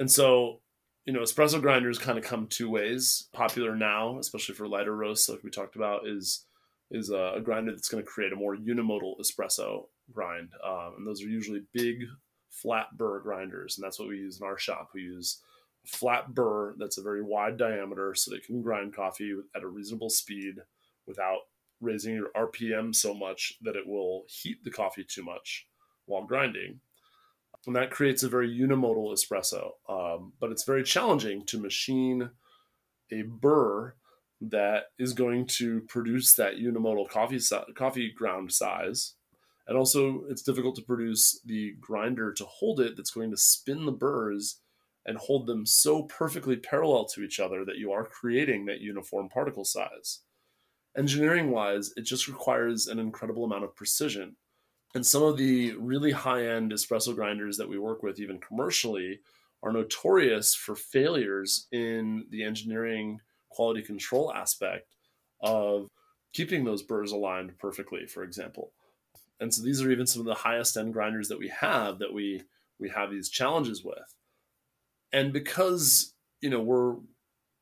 And 0.00 0.10
so, 0.10 0.62
you 1.04 1.12
know, 1.12 1.20
espresso 1.20 1.60
grinders 1.60 1.98
kind 1.98 2.18
of 2.18 2.24
come 2.24 2.46
two 2.46 2.70
ways. 2.70 3.28
Popular 3.32 3.76
now, 3.76 4.18
especially 4.18 4.54
for 4.54 4.66
lighter 4.66 4.96
roasts, 4.96 5.28
like 5.28 5.44
we 5.44 5.50
talked 5.50 5.76
about, 5.76 6.08
is 6.08 6.46
is 6.90 7.10
a, 7.10 7.34
a 7.36 7.40
grinder 7.40 7.70
that's 7.70 7.88
going 7.88 8.02
to 8.02 8.10
create 8.10 8.32
a 8.32 8.36
more 8.36 8.56
unimodal 8.56 9.20
espresso 9.20 9.84
grind. 10.12 10.48
Um, 10.66 10.94
and 10.98 11.06
those 11.06 11.22
are 11.22 11.28
usually 11.28 11.62
big 11.72 12.04
flat 12.50 12.86
burr 12.96 13.20
grinders, 13.20 13.76
and 13.76 13.84
that's 13.84 13.98
what 14.00 14.08
we 14.08 14.16
use 14.16 14.40
in 14.40 14.46
our 14.46 14.58
shop. 14.58 14.88
We 14.94 15.02
use 15.02 15.40
flat 15.86 16.34
burr 16.34 16.74
that's 16.78 16.98
a 16.98 17.02
very 17.02 17.22
wide 17.22 17.56
diameter, 17.56 18.14
so 18.14 18.30
that 18.30 18.38
it 18.38 18.46
can 18.46 18.62
grind 18.62 18.94
coffee 18.94 19.34
at 19.54 19.62
a 19.62 19.68
reasonable 19.68 20.10
speed 20.10 20.56
without 21.06 21.40
raising 21.80 22.14
your 22.14 22.30
RPM 22.36 22.94
so 22.94 23.14
much 23.14 23.54
that 23.62 23.76
it 23.76 23.86
will 23.86 24.24
heat 24.28 24.62
the 24.64 24.70
coffee 24.70 25.04
too 25.04 25.22
much 25.22 25.66
while 26.06 26.24
grinding 26.24 26.80
and 27.66 27.76
that 27.76 27.90
creates 27.90 28.22
a 28.22 28.28
very 28.28 28.48
unimodal 28.48 29.12
espresso. 29.12 29.72
Um, 29.88 30.32
but 30.40 30.50
it's 30.50 30.64
very 30.64 30.82
challenging 30.82 31.44
to 31.46 31.60
machine 31.60 32.30
a 33.12 33.22
burr 33.22 33.94
that 34.40 34.84
is 34.98 35.12
going 35.12 35.46
to 35.46 35.82
produce 35.82 36.34
that 36.34 36.54
unimodal 36.54 37.08
coffee 37.08 37.40
coffee 37.76 38.12
ground 38.16 38.52
size. 38.52 39.14
And 39.66 39.76
also, 39.76 40.24
it's 40.28 40.42
difficult 40.42 40.74
to 40.76 40.82
produce 40.82 41.40
the 41.44 41.74
grinder 41.80 42.32
to 42.32 42.44
hold 42.44 42.80
it 42.80 42.96
that's 42.96 43.10
going 43.10 43.30
to 43.30 43.36
spin 43.36 43.84
the 43.84 43.92
burrs 43.92 44.60
and 45.06 45.16
hold 45.16 45.46
them 45.46 45.64
so 45.64 46.02
perfectly 46.04 46.56
parallel 46.56 47.04
to 47.06 47.22
each 47.22 47.40
other 47.40 47.64
that 47.64 47.78
you 47.78 47.92
are 47.92 48.04
creating 48.04 48.66
that 48.66 48.80
uniform 48.80 49.28
particle 49.28 49.64
size. 49.64 50.20
Engineering 50.96 51.50
wise, 51.50 51.92
it 51.96 52.02
just 52.02 52.28
requires 52.28 52.86
an 52.86 52.98
incredible 52.98 53.44
amount 53.44 53.64
of 53.64 53.74
precision. 53.74 54.36
And 54.94 55.06
some 55.06 55.22
of 55.22 55.36
the 55.36 55.72
really 55.78 56.10
high 56.10 56.46
end 56.46 56.72
espresso 56.72 57.14
grinders 57.14 57.56
that 57.56 57.68
we 57.68 57.78
work 57.78 58.02
with, 58.02 58.18
even 58.18 58.40
commercially, 58.40 59.20
are 59.62 59.72
notorious 59.72 60.54
for 60.54 60.74
failures 60.74 61.68
in 61.70 62.26
the 62.30 62.42
engineering 62.42 63.20
quality 63.50 63.82
control 63.82 64.32
aspect 64.32 64.96
of 65.40 65.88
keeping 66.32 66.64
those 66.64 66.82
burrs 66.82 67.12
aligned 67.12 67.56
perfectly, 67.58 68.06
for 68.06 68.22
example. 68.22 68.72
And 69.40 69.52
so 69.52 69.62
these 69.62 69.80
are 69.82 69.90
even 69.90 70.06
some 70.06 70.20
of 70.20 70.26
the 70.26 70.34
highest 70.34 70.76
end 70.76 70.92
grinders 70.92 71.28
that 71.28 71.38
we 71.38 71.48
have 71.48 71.98
that 71.98 72.12
we 72.12 72.42
we 72.78 72.88
have 72.88 73.10
these 73.10 73.28
challenges 73.28 73.84
with. 73.84 74.14
And 75.12 75.32
because, 75.32 76.14
you 76.40 76.50
know, 76.50 76.60
we're 76.60 76.96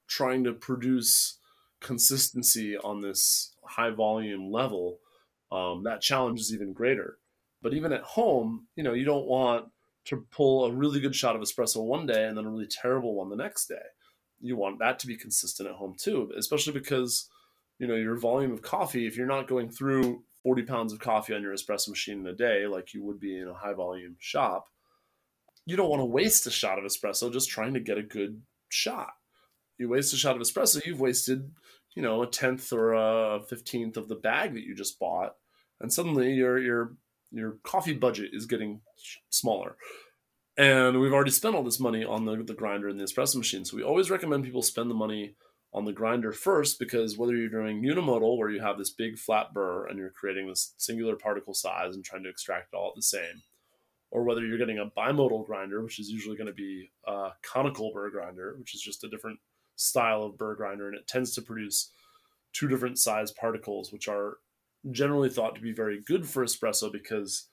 trying 0.07 0.45
to 0.45 0.53
produce 0.53 1.39
consistency 1.81 2.77
on 2.77 3.01
this 3.01 3.55
high 3.63 3.91
volume 3.91 4.51
level, 4.51 4.99
um, 5.51 5.83
that 5.85 6.01
challenge 6.01 6.41
is 6.41 6.53
even 6.53 6.73
greater. 6.73 7.19
But 7.63 7.75
even 7.75 7.93
at 7.93 8.03
home, 8.03 8.67
you 8.77 8.83
know, 8.83 8.93
you 8.93 9.05
don't 9.05 9.27
want 9.27 9.67
to 10.07 10.27
pull 10.31 10.65
a 10.65 10.73
really 10.73 11.01
good 11.01 11.15
shot 11.15 11.37
of 11.37 11.43
espresso 11.43 11.85
one 11.85 12.07
day 12.07 12.27
and 12.27 12.37
then 12.37 12.45
a 12.45 12.51
really 12.51 12.67
terrible 12.67 13.15
one 13.15 13.29
the 13.29 13.37
next 13.37 13.67
day. 13.67 13.75
You 14.41 14.57
want 14.57 14.79
that 14.79 14.99
to 15.01 15.07
be 15.07 15.17
consistent 15.17 15.69
at 15.69 15.75
home 15.75 15.97
too, 15.99 16.33
especially 16.37 16.73
because, 16.73 17.29
you 17.79 17.87
know, 17.87 17.95
your 17.95 18.17
volume 18.17 18.53
of 18.53 18.63
coffee, 18.63 19.07
if 19.07 19.17
you're 19.17 19.27
not 19.27 19.49
going 19.49 19.69
through 19.69 20.23
40 20.45 20.63
pounds 20.63 20.93
of 20.93 21.01
coffee 21.01 21.35
on 21.35 21.43
your 21.43 21.53
espresso 21.53 21.89
machine 21.89 22.21
in 22.21 22.27
a 22.27 22.33
day, 22.33 22.67
like 22.67 22.95
you 22.95 23.03
would 23.03 23.19
be 23.21 23.39
in 23.39 23.49
a 23.49 23.55
high 23.55 23.75
volume 23.75 24.17
shop, 24.19 24.69
you 25.69 25.77
don't 25.77 25.91
want 25.91 26.01
to 26.01 26.07
waste 26.07 26.47
a 26.47 26.51
shot 26.51 26.79
of 26.79 26.85
espresso 26.85 27.33
just 27.33 27.51
trying 27.51 27.75
to 27.75 27.81
get 27.81 27.99
a 27.99 28.03
good 28.03 28.43
shot. 28.69 29.13
You 29.79 29.89
waste 29.89 30.15
a 30.15 30.17
shot 30.17 30.35
of 30.35 30.43
espresso, 30.43 30.85
you've 30.85 31.01
wasted, 31.01 31.51
you 31.95 32.03
know, 32.03 32.23
a 32.23 32.27
tenth 32.27 32.73
or 32.73 32.95
a 32.95 33.41
fifteenth 33.49 33.97
of 33.97 34.09
the 34.09 34.17
bag 34.17 34.55
that 34.55 34.65
you 34.65 34.75
just 34.75 34.99
bought 34.99 35.35
and 35.81 35.93
suddenly 35.93 36.33
your 36.35 36.59
your 36.59 36.95
your 37.31 37.59
coffee 37.63 37.93
budget 37.93 38.31
is 38.33 38.47
getting 38.47 38.81
smaller. 39.31 39.77
And 40.57 40.99
we've 41.01 41.13
already 41.13 41.31
spent 41.31 41.55
all 41.55 41.63
this 41.63 41.79
money 41.79 42.05
on 42.05 42.25
the, 42.25 42.43
the 42.43 42.55
grinder 42.55 42.89
and 42.89 42.99
the 42.99 43.05
espresso 43.05 43.37
machine. 43.37 43.65
So 43.65 43.77
we 43.77 43.83
always 43.83 44.11
recommend 44.11 44.45
people 44.45 44.63
spend 44.63 44.91
the 44.91 44.95
money 44.95 45.37
on 45.73 45.85
the 45.85 45.93
grinder 45.93 46.33
first 46.33 46.79
because 46.79 47.19
whether 47.19 47.37
you're 47.37 47.51
doing 47.51 47.83
unimodal, 47.83 48.39
where 48.39 48.51
you 48.51 48.61
have 48.61 48.79
this 48.79 48.91
big 48.91 49.19
flat 49.19 49.53
burr 49.53 49.87
and 49.87 49.99
you're 49.99 50.11
creating 50.11 50.49
this 50.49 50.75
singular 50.79 51.15
particle 51.15 51.55
size 51.55 51.95
and 51.95 52.05
trying 52.05 52.25
to 52.25 52.31
extract 52.31 52.73
it 52.73 52.77
all 52.77 52.89
at 52.89 52.97
the 52.97 53.03
same, 53.03 53.43
or 54.11 54.25
whether 54.25 54.45
you're 54.45 54.59
getting 54.59 54.79
a 54.79 54.91
bimodal 54.99 55.47
grinder, 55.47 55.83
which 55.83 55.99
is 55.99 56.11
usually 56.11 56.37
going 56.37 56.47
to 56.47 56.53
be 56.53 56.91
a 57.07 57.31
conical 57.43 57.93
burr 57.93 58.11
grinder, 58.11 58.57
which 58.59 58.75
is 58.75 58.81
just 58.81 59.05
a 59.05 59.09
different 59.09 59.39
style 59.77 60.23
of 60.23 60.39
burr 60.39 60.55
grinder, 60.55 60.89
and 60.89 60.97
it 60.97 61.07
tends 61.07 61.35
to 61.35 61.43
produce 61.43 61.91
two 62.53 62.69
different 62.69 62.99
size 62.99 63.31
particles, 63.31 63.93
which 63.93 64.09
are 64.09 64.39
generally 64.91 65.29
thought 65.29 65.55
to 65.55 65.61
be 65.61 65.73
very 65.73 66.01
good 66.01 66.27
for 66.27 66.45
espresso 66.45 66.91
because 66.91 67.49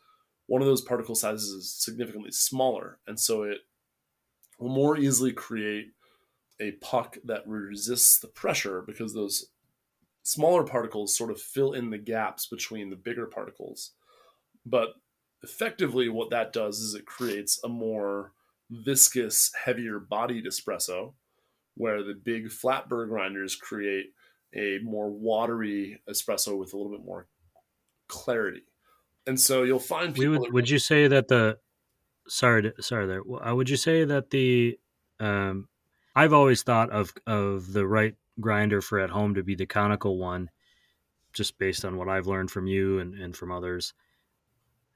one 0.47 0.61
of 0.61 0.67
those 0.67 0.81
particle 0.81 1.15
sizes 1.15 1.49
is 1.49 1.73
significantly 1.73 2.31
smaller. 2.31 2.99
And 3.07 3.19
so 3.19 3.43
it 3.43 3.59
will 4.59 4.69
more 4.69 4.97
easily 4.97 5.33
create 5.33 5.87
a 6.59 6.71
puck 6.73 7.17
that 7.25 7.47
resists 7.47 8.19
the 8.19 8.27
pressure 8.27 8.81
because 8.81 9.13
those 9.13 9.47
smaller 10.23 10.63
particles 10.63 11.15
sort 11.15 11.31
of 11.31 11.41
fill 11.41 11.73
in 11.73 11.89
the 11.89 11.97
gaps 11.97 12.45
between 12.45 12.89
the 12.89 12.95
bigger 12.95 13.25
particles. 13.25 13.91
But 14.65 14.89
effectively, 15.45 16.09
what 16.09 16.31
that 16.31 16.51
does 16.51 16.79
is 16.79 16.95
it 16.95 17.05
creates 17.05 17.59
a 17.63 17.69
more 17.69 18.31
viscous, 18.69 19.51
heavier 19.63 19.99
bodied 19.99 20.45
espresso, 20.45 21.13
where 21.75 22.03
the 22.03 22.15
big 22.15 22.51
flat 22.51 22.89
burr 22.89 23.05
grinders 23.05 23.55
create 23.55 24.07
a 24.55 24.79
more 24.83 25.09
watery 25.09 26.01
espresso 26.09 26.57
with 26.57 26.73
a 26.73 26.77
little 26.77 26.91
bit 26.91 27.05
more 27.05 27.27
clarity. 28.07 28.63
And 29.27 29.39
so 29.39 29.63
you'll 29.63 29.79
find 29.79 30.15
people. 30.15 30.39
Would, 30.39 30.53
would 30.53 30.69
you 30.69 30.79
say 30.79 31.07
that 31.07 31.27
the 31.27 31.57
sorry 32.27 32.63
to, 32.63 32.81
sorry 32.81 33.07
there? 33.07 33.21
Uh, 33.21 33.53
would 33.55 33.69
you 33.69 33.77
say 33.77 34.03
that 34.05 34.29
the 34.29 34.79
um, 35.19 35.67
I've 36.15 36.33
always 36.33 36.63
thought 36.63 36.89
of 36.89 37.13
of 37.27 37.71
the 37.73 37.85
right 37.85 38.15
grinder 38.39 38.81
for 38.81 38.99
at 38.99 39.09
home 39.09 39.35
to 39.35 39.43
be 39.43 39.55
the 39.55 39.65
conical 39.65 40.17
one, 40.17 40.49
just 41.33 41.57
based 41.57 41.85
on 41.85 41.97
what 41.97 42.09
I've 42.09 42.27
learned 42.27 42.51
from 42.51 42.67
you 42.67 42.99
and, 42.99 43.13
and 43.15 43.35
from 43.35 43.51
others. 43.51 43.93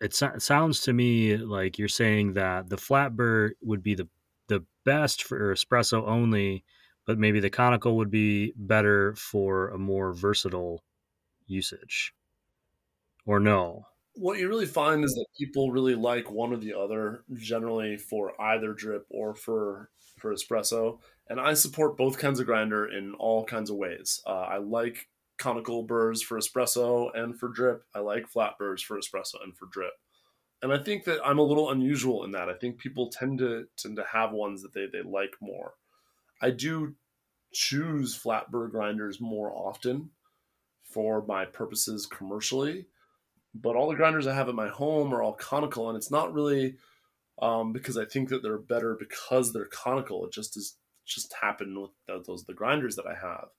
It, 0.01 0.13
so, 0.13 0.31
sounds 0.37 0.81
to 0.81 0.93
me 0.93 1.37
like 1.37 1.77
you're 1.77 1.87
saying 1.87 2.33
that 2.33 2.69
the 2.69 2.77
flat 2.77 3.15
burr 3.15 3.53
would 3.61 3.83
be 3.83 3.95
the 3.95 4.07
the 4.47 4.65
best 4.83 5.23
for 5.23 5.53
espresso 5.53 6.07
only, 6.07 6.63
but 7.05 7.19
maybe 7.19 7.39
the 7.39 7.49
conical 7.49 7.97
would 7.97 8.11
be 8.11 8.53
better 8.55 9.13
for 9.15 9.69
a 9.69 9.77
more 9.77 10.13
versatile 10.13 10.83
usage. 11.47 12.13
Or 13.25 13.39
no? 13.39 13.85
What 14.15 14.39
you 14.39 14.49
really 14.49 14.65
find 14.65 15.03
is 15.03 15.13
that 15.13 15.25
people 15.37 15.71
really 15.71 15.95
like 15.95 16.31
one 16.31 16.51
or 16.51 16.57
the 16.57 16.73
other, 16.73 17.23
generally 17.35 17.97
for 17.97 18.39
either 18.41 18.73
drip 18.73 19.05
or 19.09 19.35
for 19.35 19.89
for 20.17 20.33
espresso. 20.33 20.99
And 21.27 21.39
I 21.39 21.53
support 21.53 21.95
both 21.95 22.17
kinds 22.17 22.39
of 22.39 22.47
grinder 22.47 22.85
in 22.85 23.13
all 23.13 23.45
kinds 23.45 23.69
of 23.69 23.77
ways. 23.77 24.21
Uh, 24.25 24.31
I 24.31 24.57
like 24.57 25.07
conical 25.39 25.83
burrs 25.83 26.21
for 26.21 26.37
espresso 26.37 27.09
and 27.17 27.39
for 27.39 27.47
drip. 27.49 27.83
I 27.95 27.99
like 27.99 28.27
flat 28.27 28.57
burrs 28.59 28.83
for 28.83 28.99
espresso 28.99 29.35
and 29.43 29.57
for 29.57 29.67
drip. 29.71 29.93
And 30.61 30.73
I 30.73 30.77
think 30.77 31.05
that 31.05 31.21
I'm 31.25 31.39
a 31.39 31.43
little 31.43 31.71
unusual 31.71 32.25
in 32.25 32.31
that. 32.33 32.49
I 32.49 32.53
think 32.53 32.77
people 32.77 33.09
tend 33.09 33.39
to 33.39 33.65
tend 33.77 33.95
to 33.95 34.03
have 34.11 34.31
ones 34.33 34.61
that 34.61 34.73
they, 34.73 34.85
they 34.85 35.01
like 35.01 35.35
more. 35.41 35.73
I 36.41 36.51
do 36.51 36.95
choose 37.53 38.13
flat 38.15 38.51
burr 38.51 38.67
grinders 38.67 39.19
more 39.21 39.51
often 39.51 40.11
for 40.83 41.23
my 41.25 41.45
purposes 41.45 42.05
commercially. 42.05 42.85
but 43.55 43.75
all 43.75 43.89
the 43.89 43.95
grinders 43.95 44.27
I 44.27 44.35
have 44.35 44.49
at 44.49 44.55
my 44.55 44.69
home 44.69 45.13
are 45.13 45.23
all 45.23 45.33
conical, 45.33 45.89
and 45.89 45.97
it's 45.97 46.11
not 46.11 46.33
really 46.33 46.75
um, 47.41 47.73
because 47.73 47.97
I 47.97 48.05
think 48.05 48.29
that 48.29 48.43
they're 48.43 48.57
better 48.57 48.95
because 48.99 49.53
they're 49.53 49.65
conical. 49.65 50.25
It 50.25 50.33
just 50.33 50.57
is 50.57 50.77
just 51.05 51.33
happened 51.41 51.77
with 51.79 52.25
those 52.27 52.43
the 52.45 52.53
grinders 52.53 52.95
that 52.97 53.07
I 53.07 53.15
have. 53.15 53.49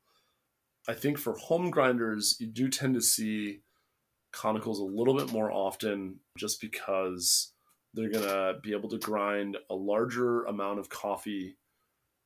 I 0.89 0.95
think 0.95 1.19
for 1.19 1.35
home 1.35 1.71
grinders, 1.71 2.37
you 2.41 2.47
do 2.47 2.69
tend 2.69 2.95
to 2.95 3.01
see 3.01 3.61
conicals 4.33 4.79
a 4.79 4.85
little 4.85 5.15
bit 5.15 5.33
more 5.33 5.51
often, 5.53 6.21
just 6.39 6.61
because 6.61 7.53
they're 7.95 8.11
gonna 8.11 8.55
be 8.63 8.73
able 8.73 8.89
to 8.89 8.99
grind 8.99 9.57
a 9.69 9.75
larger 9.75 10.45
amount 10.45 10.79
of 10.79 10.89
coffee 10.89 11.57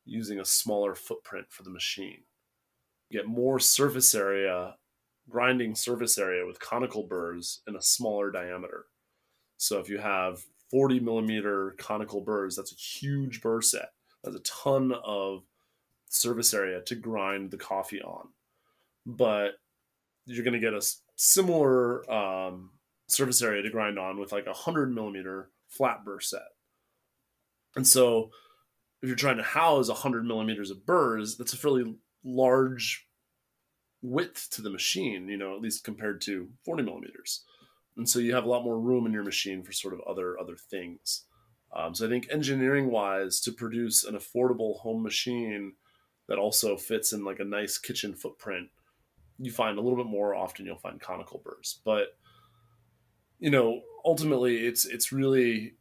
using 0.05 0.39
a 0.39 0.45
smaller 0.45 0.95
footprint 0.95 1.47
for 1.51 1.63
the 1.63 1.71
machine. 1.71 2.25
get 3.11 3.27
more 3.27 3.61
surface 3.61 4.15
area, 4.15 4.77
grinding 5.29 5.75
surface 5.75 6.19
area 6.19 6.47
with 6.47 6.59
conical 6.59 7.05
burrs 7.05 7.63
in 7.67 7.77
a 7.77 7.83
smaller 7.83 8.31
diameter. 8.31 8.87
So 9.57 9.79
if 9.79 9.89
you 9.89 9.99
have 9.99 10.45
40 10.71 11.01
millimeter 11.01 11.75
conical 11.79 12.21
burrs, 12.21 12.57
that's 12.57 12.73
a 12.73 12.77
huge 12.77 13.41
burr 13.41 13.61
set. 13.63 13.93
That's 14.23 14.37
a 14.37 14.41
ton 14.41 14.93
of 15.05 15.45
surface 16.09 16.53
area 16.55 16.81
to 16.83 16.95
grind 16.95 17.51
the 17.51 17.57
coffee 17.57 18.03
on. 18.03 18.29
But 19.07 19.53
you're 20.27 20.45
going 20.45 20.55
to 20.55 20.61
get 20.61 20.75
a 20.75 20.87
similar 21.17 22.11
um, 22.11 22.71
surface 23.09 23.43
area 23.43 23.63
to 23.63 23.71
grind 23.71 23.99
on 23.99 24.19
with 24.19 24.33
like 24.33 24.47
a 24.47 24.51
100 24.51 24.95
millimeter 24.95 25.51
flat 25.69 26.05
burr 26.05 26.21
set. 26.21 26.43
And 27.77 27.87
so 27.87 28.31
if 29.03 29.09
you're 29.09 29.17
trying 29.17 29.37
to 29.37 29.43
house 29.43 29.89
100 29.89 30.25
millimeters 30.25 30.71
of 30.71 30.87
burrs, 30.87 31.37
that's 31.37 31.53
a 31.53 31.59
fairly 31.59 31.97
large 32.25 33.07
width 34.01 34.49
to 34.53 34.63
the 34.63 34.71
machine, 34.71 35.29
you 35.29 35.37
know, 35.37 35.55
at 35.55 35.61
least 35.61 35.85
compared 35.85 36.21
to 36.23 36.49
40 36.65 36.83
millimeters. 36.83 37.45
And 37.97 38.09
so 38.09 38.19
you 38.19 38.35
have 38.35 38.45
a 38.45 38.49
lot 38.49 38.65
more 38.65 38.79
room 38.79 39.07
in 39.07 39.13
your 39.13 39.25
machine 39.25 39.63
for 39.63 39.73
sort 39.73 39.95
of 39.95 40.01
other 40.09 40.39
other 40.39 40.57
things. 40.57 41.25
Um, 41.77 41.95
so 41.95 42.07
I 42.07 42.09
think 42.09 42.29
engineering 42.31 42.91
wise, 42.91 43.41
to 43.41 43.53
produce 43.53 44.05
an 44.05 44.15
affordable 44.15 44.79
home 44.81 45.03
machine 45.03 45.75
that 46.29 46.39
also 46.39 46.77
fits 46.77 47.13
in 47.13 47.25
like 47.25 47.41
a 47.41 47.45
nice 47.45 47.79
kitchen 47.79 48.15
footprint, 48.15 48.69
you 49.39 49.51
find 49.51 49.79
a 49.79 49.81
little 49.81 49.97
bit 49.97 50.11
more 50.11 50.35
often 50.35 50.67
you'll 50.67 50.77
find 50.77 51.01
conical 51.01 51.43
burrs. 51.45 51.81
But 51.85 52.17
you 53.39 53.51
know, 53.51 53.83
ultimately, 54.05 54.59
it's 54.67 54.85
it's 54.85 55.13
really 55.13 55.75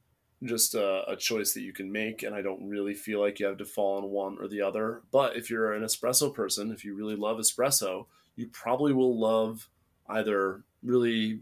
just 0.44 0.76
a, 0.76 1.10
a, 1.10 1.16
choice 1.16 1.54
that 1.54 1.62
you 1.62 1.72
can 1.72 1.92
make. 1.92 2.24
And 2.24 2.36
I 2.36 2.42
don't 2.42 2.68
really 2.68 2.94
feel 2.94 3.22
like 3.22 3.40
you 3.40 3.46
have 3.46 3.58
to 3.58 3.66
fall 3.66 3.98
on 3.98 4.10
one 4.10 4.38
or 4.40 4.48
the 4.48 4.62
other. 4.62 5.02
But 5.12 5.38
if 5.38 5.50
you're 5.50 5.72
an 5.74 5.84
espresso 5.84 6.34
person, 6.34 6.72
if 6.72 6.84
you 6.84 6.96
really 6.96 7.16
love 7.16 7.38
espresso, 7.38 8.08
you 8.36 8.48
probably 8.48 8.92
will 8.92 9.18
love 9.18 9.70
either 10.10 10.64
really 10.84 11.40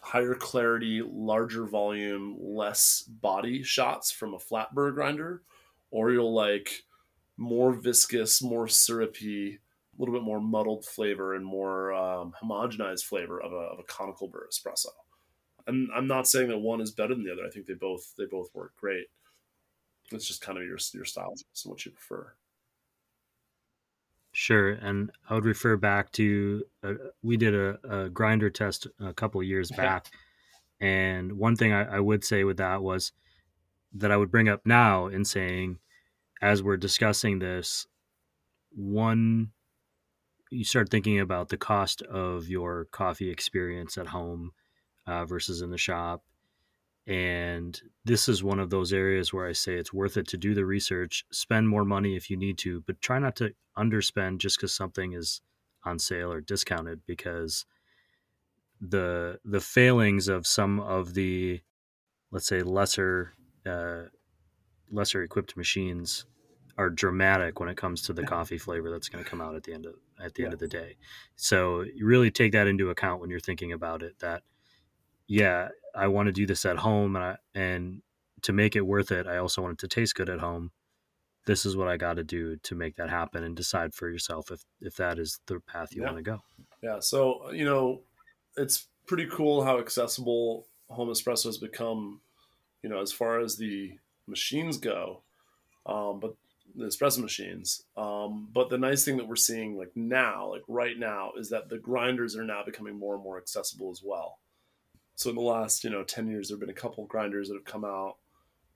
higher 0.00 0.34
clarity, 0.34 1.02
larger 1.04 1.66
volume, 1.66 2.36
less 2.40 3.02
body 3.02 3.62
shots 3.62 4.10
from 4.10 4.34
a 4.34 4.38
flat 4.38 4.74
burr 4.74 4.90
grinder, 4.92 5.42
or 5.90 6.10
you'll 6.10 6.34
like 6.34 6.84
more 7.36 7.72
viscous, 7.72 8.42
more 8.42 8.68
syrupy, 8.68 9.58
little 10.02 10.18
bit 10.18 10.24
more 10.24 10.40
muddled 10.40 10.84
flavor 10.84 11.34
and 11.34 11.44
more 11.44 11.92
um, 11.92 12.34
homogenized 12.42 13.04
flavor 13.04 13.40
of 13.40 13.52
a, 13.52 13.56
of 13.56 13.78
a 13.78 13.84
conical 13.84 14.26
burr 14.26 14.48
espresso. 14.52 14.88
I'm 15.68 15.88
I'm 15.94 16.08
not 16.08 16.26
saying 16.26 16.48
that 16.48 16.58
one 16.58 16.80
is 16.80 16.90
better 16.90 17.14
than 17.14 17.24
the 17.24 17.32
other. 17.32 17.46
I 17.46 17.50
think 17.50 17.66
they 17.66 17.74
both 17.74 18.14
they 18.18 18.24
both 18.24 18.48
work 18.52 18.74
great. 18.76 19.06
It's 20.10 20.26
just 20.26 20.40
kind 20.40 20.58
of 20.58 20.64
your 20.64 20.78
your 20.92 21.04
style 21.04 21.32
and 21.36 21.70
what 21.70 21.86
you 21.86 21.92
prefer. 21.92 22.34
Sure, 24.32 24.70
and 24.70 25.12
I 25.28 25.34
would 25.34 25.44
refer 25.44 25.76
back 25.76 26.10
to 26.12 26.64
uh, 26.82 26.94
we 27.22 27.36
did 27.36 27.54
a, 27.54 27.78
a, 27.88 28.08
grinder 28.08 28.50
test 28.50 28.88
a 28.98 29.12
couple 29.12 29.42
years 29.42 29.70
back, 29.70 30.06
and 30.80 31.38
one 31.38 31.54
thing 31.54 31.72
I, 31.72 31.96
I 31.96 32.00
would 32.00 32.24
say 32.24 32.42
with 32.42 32.56
that 32.56 32.82
was 32.82 33.12
that 33.94 34.10
I 34.10 34.16
would 34.16 34.30
bring 34.30 34.48
up 34.48 34.62
now 34.64 35.06
in 35.06 35.24
saying, 35.24 35.78
as 36.40 36.62
we're 36.62 36.78
discussing 36.78 37.38
this, 37.38 37.86
one 38.74 39.52
you 40.52 40.64
start 40.64 40.90
thinking 40.90 41.18
about 41.18 41.48
the 41.48 41.56
cost 41.56 42.02
of 42.02 42.48
your 42.48 42.84
coffee 42.92 43.30
experience 43.30 43.96
at 43.96 44.08
home 44.08 44.52
uh, 45.06 45.24
versus 45.24 45.62
in 45.62 45.70
the 45.70 45.78
shop. 45.78 46.22
And 47.06 47.80
this 48.04 48.28
is 48.28 48.44
one 48.44 48.60
of 48.60 48.70
those 48.70 48.92
areas 48.92 49.32
where 49.32 49.46
I 49.48 49.52
say 49.52 49.74
it's 49.74 49.92
worth 49.92 50.16
it 50.16 50.28
to 50.28 50.36
do 50.36 50.54
the 50.54 50.66
research, 50.66 51.24
spend 51.32 51.68
more 51.68 51.84
money 51.84 52.16
if 52.16 52.30
you 52.30 52.36
need 52.36 52.58
to, 52.58 52.82
but 52.86 53.00
try 53.00 53.18
not 53.18 53.34
to 53.36 53.54
underspend 53.76 54.38
just 54.38 54.58
because 54.58 54.74
something 54.74 55.14
is 55.14 55.40
on 55.84 55.98
sale 55.98 56.30
or 56.30 56.40
discounted 56.40 57.00
because 57.06 57.64
the 58.80 59.38
the 59.44 59.60
failings 59.60 60.28
of 60.28 60.46
some 60.46 60.78
of 60.80 61.14
the 61.14 61.60
let's 62.30 62.46
say 62.46 62.62
lesser 62.62 63.32
uh, 63.66 64.02
lesser 64.90 65.22
equipped 65.22 65.56
machines 65.56 66.26
are 66.78 66.90
dramatic 66.90 67.60
when 67.60 67.68
it 67.68 67.76
comes 67.76 68.02
to 68.02 68.12
the 68.12 68.22
coffee 68.26 68.58
flavor 68.58 68.90
that's 68.90 69.08
going 69.08 69.22
to 69.22 69.28
come 69.28 69.40
out 69.40 69.54
at 69.54 69.62
the 69.64 69.72
end 69.72 69.86
of 69.86 69.94
at 70.22 70.34
the 70.34 70.42
yeah. 70.42 70.46
end 70.46 70.54
of 70.54 70.60
the 70.60 70.68
day. 70.68 70.96
So 71.36 71.82
you 71.82 72.06
really 72.06 72.30
take 72.30 72.52
that 72.52 72.66
into 72.66 72.90
account 72.90 73.20
when 73.20 73.30
you're 73.30 73.40
thinking 73.40 73.72
about 73.72 74.02
it 74.02 74.18
that 74.20 74.42
yeah, 75.32 75.68
I 75.94 76.08
want 76.08 76.26
to 76.26 76.32
do 76.32 76.46
this 76.46 76.64
at 76.64 76.76
home, 76.76 77.16
and 77.16 77.24
I, 77.24 77.36
and 77.54 78.02
to 78.42 78.52
make 78.52 78.76
it 78.76 78.82
worth 78.82 79.10
it, 79.10 79.26
I 79.26 79.38
also 79.38 79.62
want 79.62 79.74
it 79.74 79.78
to 79.78 79.88
taste 79.88 80.14
good 80.14 80.28
at 80.28 80.40
home. 80.40 80.72
This 81.46 81.64
is 81.64 81.76
what 81.76 81.88
I 81.88 81.96
got 81.96 82.14
to 82.14 82.24
do 82.24 82.56
to 82.56 82.74
make 82.74 82.96
that 82.96 83.10
happen, 83.10 83.42
and 83.42 83.56
decide 83.56 83.94
for 83.94 84.08
yourself 84.08 84.50
if 84.50 84.62
if 84.80 84.96
that 84.96 85.18
is 85.18 85.40
the 85.46 85.60
path 85.60 85.94
you 85.94 86.02
yeah. 86.02 86.06
want 86.06 86.18
to 86.18 86.22
go. 86.22 86.40
Yeah. 86.82 87.00
So 87.00 87.50
you 87.50 87.64
know, 87.64 88.02
it's 88.56 88.88
pretty 89.06 89.26
cool 89.26 89.64
how 89.64 89.78
accessible 89.78 90.66
home 90.88 91.08
espresso 91.08 91.46
has 91.46 91.58
become. 91.58 92.20
You 92.82 92.90
know, 92.90 93.00
as 93.00 93.12
far 93.12 93.40
as 93.40 93.56
the 93.56 93.92
machines 94.26 94.76
go, 94.76 95.22
um, 95.86 96.20
but 96.20 96.34
the 96.74 96.86
espresso 96.86 97.18
machines. 97.18 97.84
Um, 97.96 98.48
but 98.52 98.70
the 98.70 98.78
nice 98.78 99.04
thing 99.04 99.16
that 99.16 99.28
we're 99.28 99.36
seeing 99.36 99.76
like 99.76 99.92
now, 99.94 100.50
like 100.50 100.62
right 100.68 100.98
now, 100.98 101.32
is 101.38 101.50
that 101.50 101.68
the 101.68 101.78
grinders 101.78 102.36
are 102.36 102.44
now 102.44 102.62
becoming 102.64 102.98
more 102.98 103.14
and 103.14 103.22
more 103.22 103.38
accessible 103.38 103.90
as 103.90 104.02
well. 104.04 104.38
So 105.14 105.30
in 105.30 105.36
the 105.36 105.42
last, 105.42 105.84
you 105.84 105.90
know, 105.90 106.02
10 106.02 106.28
years, 106.28 106.48
there 106.48 106.56
have 106.56 106.60
been 106.60 106.70
a 106.70 106.74
couple 106.74 107.04
grinders 107.06 107.48
that 107.48 107.54
have 107.54 107.64
come 107.64 107.84
out 107.84 108.16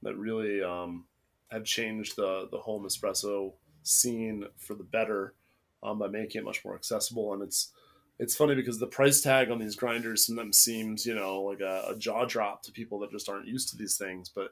that 0.02 0.16
really 0.16 0.62
um, 0.62 1.06
have 1.50 1.64
changed 1.64 2.16
the, 2.16 2.48
the 2.50 2.58
home 2.58 2.84
espresso 2.84 3.54
scene 3.82 4.44
for 4.58 4.74
the 4.74 4.84
better 4.84 5.34
um, 5.82 5.98
by 5.98 6.08
making 6.08 6.40
it 6.40 6.44
much 6.44 6.64
more 6.64 6.74
accessible. 6.74 7.32
And 7.32 7.42
it's, 7.42 7.72
it's 8.18 8.36
funny 8.36 8.54
because 8.54 8.78
the 8.78 8.86
price 8.86 9.20
tag 9.20 9.50
on 9.50 9.58
these 9.58 9.76
grinders 9.76 10.26
sometimes 10.26 10.58
seems, 10.58 11.06
you 11.06 11.14
know, 11.14 11.42
like 11.42 11.60
a, 11.60 11.84
a 11.90 11.96
jaw 11.96 12.24
drop 12.24 12.62
to 12.62 12.72
people 12.72 12.98
that 13.00 13.10
just 13.10 13.28
aren't 13.28 13.48
used 13.48 13.70
to 13.70 13.76
these 13.76 13.96
things. 13.96 14.28
But 14.28 14.50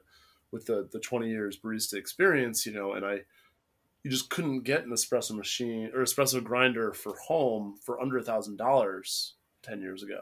with 0.51 0.65
the, 0.65 0.87
the 0.91 0.99
20 0.99 1.29
years 1.29 1.57
barista 1.57 1.95
experience, 1.95 2.65
you 2.65 2.73
know, 2.73 2.93
and 2.93 3.05
I, 3.05 3.21
you 4.05 4.11
just 4.11 4.29
couldn't 4.29 4.61
get 4.61 4.85
an 4.85 4.91
espresso 4.91 5.35
machine 5.35 5.91
or 5.93 6.01
espresso 6.01 6.41
grinder 6.41 6.93
for 6.93 7.17
home 7.17 7.75
for 7.81 7.99
under 7.99 8.17
a 8.17 8.23
thousand 8.23 8.55
dollars 8.55 9.33
10 9.63 9.81
years 9.81 10.03
ago 10.03 10.21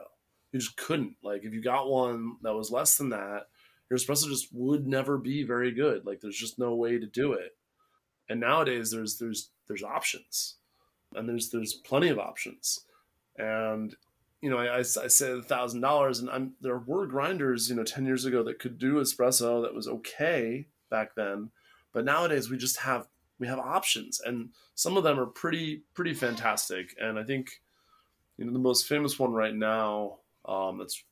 you 0.54 0.60
just 0.60 0.76
couldn't. 0.76 1.16
Like 1.22 1.42
if 1.42 1.52
you 1.52 1.60
got 1.60 1.90
one 1.90 2.36
that 2.42 2.54
was 2.54 2.70
less 2.70 2.96
than 2.96 3.08
that, 3.08 3.48
your 3.90 3.98
espresso 3.98 4.28
just 4.28 4.48
would 4.52 4.86
never 4.86 5.18
be 5.18 5.42
very 5.42 5.72
good. 5.72 6.06
Like 6.06 6.20
there's 6.20 6.38
just 6.38 6.60
no 6.60 6.76
way 6.76 6.96
to 6.96 7.06
do 7.06 7.32
it. 7.32 7.56
And 8.28 8.38
nowadays 8.38 8.92
there's 8.92 9.18
there's 9.18 9.50
there's 9.66 9.82
options, 9.82 10.54
and 11.12 11.28
there's 11.28 11.50
there's 11.50 11.74
plenty 11.74 12.08
of 12.08 12.20
options. 12.20 12.80
And 13.36 13.96
you 14.40 14.48
know, 14.48 14.58
I, 14.58 14.76
I, 14.76 14.78
I 14.78 14.82
said 14.82 15.38
a 15.38 15.42
thousand 15.42 15.80
dollars, 15.80 16.20
and 16.20 16.30
I'm 16.30 16.52
there 16.60 16.78
were 16.78 17.08
grinders, 17.08 17.68
you 17.68 17.74
know, 17.74 17.82
ten 17.82 18.06
years 18.06 18.24
ago 18.24 18.44
that 18.44 18.60
could 18.60 18.78
do 18.78 19.00
espresso 19.00 19.60
that 19.62 19.74
was 19.74 19.88
okay 19.88 20.68
back 20.88 21.16
then, 21.16 21.50
but 21.92 22.04
nowadays 22.04 22.48
we 22.48 22.56
just 22.56 22.78
have 22.78 23.08
we 23.38 23.46
have 23.46 23.58
options, 23.58 24.20
and 24.20 24.50
some 24.74 24.96
of 24.96 25.04
them 25.04 25.18
are 25.18 25.26
pretty 25.26 25.82
pretty 25.94 26.14
fantastic. 26.14 26.94
And 27.00 27.18
I 27.18 27.24
think 27.24 27.60
you 28.36 28.44
know 28.44 28.52
the 28.52 28.58
most 28.58 28.86
famous 28.86 29.18
one 29.18 29.32
right 29.32 29.54
now 29.54 30.18
um, 30.46 30.78
that's 30.78 31.02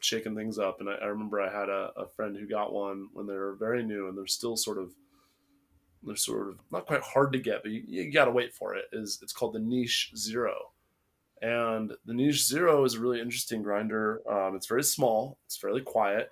shaking 0.00 0.34
things 0.34 0.58
up. 0.58 0.80
And 0.80 0.88
I, 0.88 0.94
I 0.94 1.06
remember 1.06 1.40
I 1.40 1.50
had 1.52 1.68
a, 1.68 1.92
a, 1.96 2.06
friend 2.06 2.36
who 2.36 2.46
got 2.46 2.72
one 2.72 3.08
when 3.12 3.26
they 3.26 3.34
were 3.34 3.54
very 3.54 3.82
new, 3.82 4.08
and 4.08 4.16
they're 4.16 4.26
still 4.26 4.56
sort 4.56 4.78
of 4.78 4.92
they're 6.02 6.16
sort 6.16 6.48
of 6.48 6.58
not 6.70 6.86
quite 6.86 7.02
hard 7.02 7.32
to 7.32 7.38
get, 7.38 7.62
but 7.62 7.72
you, 7.72 7.82
you 7.86 8.10
got 8.10 8.24
to 8.24 8.30
wait 8.30 8.54
for 8.54 8.74
it. 8.74 8.86
Is 8.92 9.18
it's 9.22 9.32
called 9.32 9.54
the 9.54 9.60
Niche 9.60 10.12
Zero, 10.16 10.72
and 11.42 11.92
the 12.06 12.14
Niche 12.14 12.46
Zero 12.46 12.84
is 12.84 12.94
a 12.94 13.00
really 13.00 13.20
interesting 13.20 13.62
grinder. 13.62 14.22
Um, 14.28 14.56
it's 14.56 14.66
very 14.66 14.84
small, 14.84 15.38
it's 15.46 15.56
fairly 15.56 15.82
quiet. 15.82 16.30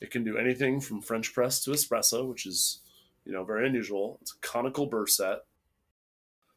It 0.00 0.10
can 0.10 0.24
do 0.24 0.38
anything 0.38 0.80
from 0.80 1.02
French 1.02 1.34
press 1.34 1.62
to 1.64 1.72
espresso, 1.72 2.26
which 2.26 2.46
is 2.46 2.80
you 3.24 3.32
know 3.32 3.44
very 3.44 3.66
unusual. 3.66 4.18
It's 4.22 4.32
a 4.32 4.46
conical 4.46 4.86
burr 4.86 5.06
set 5.06 5.40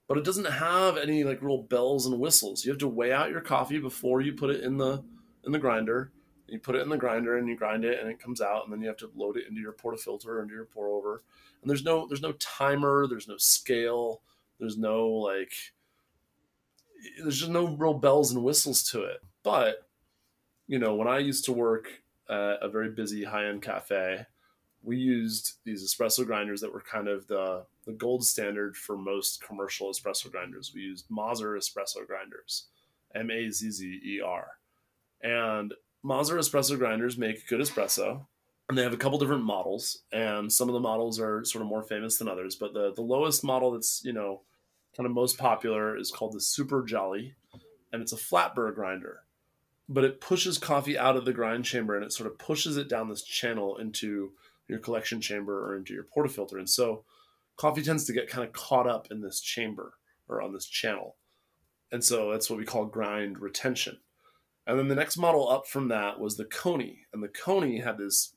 but 0.07 0.18
it 0.18 0.24
doesn't 0.24 0.45
have 0.45 0.97
any 0.97 1.24
like 1.24 1.41
real 1.41 1.64
bells 1.64 2.05
and 2.05 2.20
whistles. 2.20 2.66
You 2.66 2.72
have 2.72 2.80
to 2.80 2.88
weigh 2.88 3.11
out 3.11 3.32
your 3.32 3.41
coffee 3.41 3.80
before 3.80 4.22
you 4.22 4.34
put 4.34 4.49
it 4.49 4.64
in 4.64 4.78
the 4.78 5.03
in 5.45 5.51
the 5.51 5.59
grinder. 5.59 6.11
You 6.47 6.59
put 6.59 6.76
it 6.76 6.82
in 6.82 6.89
the 6.89 6.97
grinder 6.97 7.38
and 7.38 7.47
you 7.47 7.55
grind 7.55 7.86
it 7.86 7.99
and 7.99 8.09
it 8.09 8.20
comes 8.20 8.41
out, 8.41 8.64
and 8.64 8.72
then 8.72 8.82
you 8.82 8.88
have 8.88 8.97
to 8.97 9.11
load 9.16 9.38
it 9.38 9.47
into 9.47 9.61
your 9.61 9.74
portafilter 9.74 10.41
into 10.41 10.53
your 10.53 10.66
pour 10.66 10.89
over. 10.89 11.24
And 11.61 11.70
there's 11.70 11.84
no 11.84 12.07
there's 12.07 12.22
no 12.22 12.34
timer, 12.34 13.07
there's 13.07 13.28
no 13.28 13.38
scale, 13.38 14.22
there's 14.59 14.78
no 14.78 15.07
like 15.07 15.53
there's 17.22 17.39
just 17.39 17.51
no 17.51 17.68
real 17.68 17.95
bells 17.95 18.32
and 18.32 18.43
whistles 18.43 18.84
to 18.91 19.03
it. 19.03 19.22
But 19.41 19.88
you 20.68 20.80
know, 20.80 20.95
when 20.95 21.07
I 21.07 21.20
used 21.20 21.45
to 21.45 21.53
work 21.53 21.88
at 22.30 22.57
a 22.61 22.70
very 22.70 22.89
busy 22.89 23.24
high 23.24 23.47
end 23.47 23.61
cafe, 23.61 24.26
we 24.84 24.98
used 24.98 25.54
these 25.64 25.84
espresso 25.84 26.26
grinders 26.26 26.62
that 26.62 26.74
were 26.74 26.82
kind 26.82 27.08
of 27.08 27.28
the, 27.28 27.66
the 27.86 27.94
gold 27.94 28.26
standard 28.26 28.76
for 28.76 28.98
most 28.98 29.42
commercial 29.42 29.90
espresso 29.90 30.30
grinders. 30.30 30.74
We 30.76 30.82
used 30.82 31.10
Mazzer 31.10 31.58
espresso 31.58 32.06
grinders, 32.06 32.66
M 33.16 33.32
A 33.32 33.50
Z 33.50 33.72
Z 33.72 34.02
E 34.04 34.22
R. 34.22 34.48
And 35.22 35.74
Mazzer 36.04 36.38
espresso 36.38 36.78
grinders 36.78 37.18
make 37.18 37.48
good 37.48 37.62
espresso. 37.62 38.26
And 38.70 38.78
they 38.78 38.84
have 38.84 38.94
a 38.94 38.98
couple 38.98 39.20
different 39.20 39.44
models, 39.44 40.04
and 40.14 40.52
some 40.52 40.70
of 40.70 40.74
the 40.74 40.80
models 40.80 41.20
are 41.20 41.44
sort 41.44 41.62
of 41.62 41.68
more 41.68 41.84
famous 41.84 42.18
than 42.18 42.30
others. 42.30 42.56
But 42.56 42.74
the, 42.74 42.94
the 42.94 43.02
lowest 43.02 43.44
model 43.44 43.72
that's, 43.72 44.02
you 44.06 44.14
know, 44.14 44.42
kind 44.96 45.06
of 45.06 45.12
most 45.12 45.38
popular 45.38 45.98
is 45.98 46.12
called 46.12 46.32
the 46.32 46.40
Super 46.40 46.82
Jolly, 46.82 47.36
and 47.92 48.02
it's 48.02 48.14
a 48.14 48.18
flat 48.18 48.56
burr 48.56 48.72
grinder 48.72 49.24
but 49.90 50.04
it 50.06 50.22
pushes 50.22 50.58
coffee 50.58 50.98
out 50.98 51.18
of 51.18 51.26
the 51.26 51.34
grind 51.34 51.66
chamber 51.66 51.96
and 51.96 52.06
it 52.06 52.14
sort 52.14 52.26
of 52.28 52.40
pushes 52.40 52.78
it 52.78 52.88
down 52.88 53.10
this 53.10 53.22
channel 53.22 53.78
into 53.78 54.32
your 54.68 54.80
collection 54.80 55.22
chamber 55.22 55.68
or 55.68 55.76
into 55.76 55.93
your 55.93 56.05
portafilter. 56.16 56.57
And 56.57 56.70
so 56.70 57.03
coffee 57.57 57.82
tends 57.82 58.05
to 58.05 58.14
get 58.14 58.30
kind 58.30 58.45
of 58.45 58.53
caught 58.53 58.88
up 58.88 59.07
in 59.11 59.22
this 59.22 59.41
chamber 59.41 59.93
or 60.28 60.41
on 60.41 60.53
this 60.53 60.66
channel. 60.66 61.16
And 61.91 62.03
so 62.03 62.32
that's 62.32 62.49
what 62.49 62.59
we 62.59 62.66
call 62.66 62.86
grind 62.86 63.39
retention. 63.39 63.97
And 64.66 64.80
then 64.80 64.88
the 64.88 64.95
next 64.95 65.18
model 65.18 65.49
up 65.49 65.68
from 65.68 65.89
that 65.89 66.20
was 66.20 66.38
the 66.38 66.45
Kony. 66.45 66.99
And 67.14 67.22
the 67.22 67.28
Kony 67.28 67.84
had 67.84 67.97
this 67.97 68.36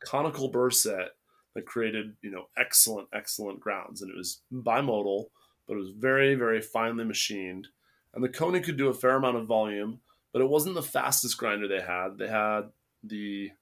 conical 0.00 0.48
burr 0.48 0.70
set 0.70 1.10
that 1.54 1.66
created, 1.66 2.14
you 2.22 2.30
know, 2.30 2.46
excellent, 2.56 3.08
excellent 3.12 3.60
grounds. 3.60 4.00
And 4.00 4.10
it 4.10 4.16
was 4.16 4.42
bimodal, 4.52 5.26
but 5.66 5.74
it 5.74 5.80
was 5.80 5.90
very, 5.90 6.34
very 6.36 6.62
finely 6.62 7.04
machined. 7.04 7.68
And 8.14 8.22
the 8.22 8.28
Kony 8.28 8.62
could 8.62 8.76
do 8.76 8.88
a 8.88 8.94
fair 8.94 9.16
amount 9.16 9.36
of 9.36 9.46
volume 9.46 10.00
but 10.36 10.42
it 10.42 10.50
wasn't 10.50 10.74
the 10.74 10.82
fastest 10.82 11.38
grinder 11.38 11.66
they 11.66 11.80
had. 11.80 12.18
They 12.18 12.28
had 12.28 12.64
the 13.02 13.52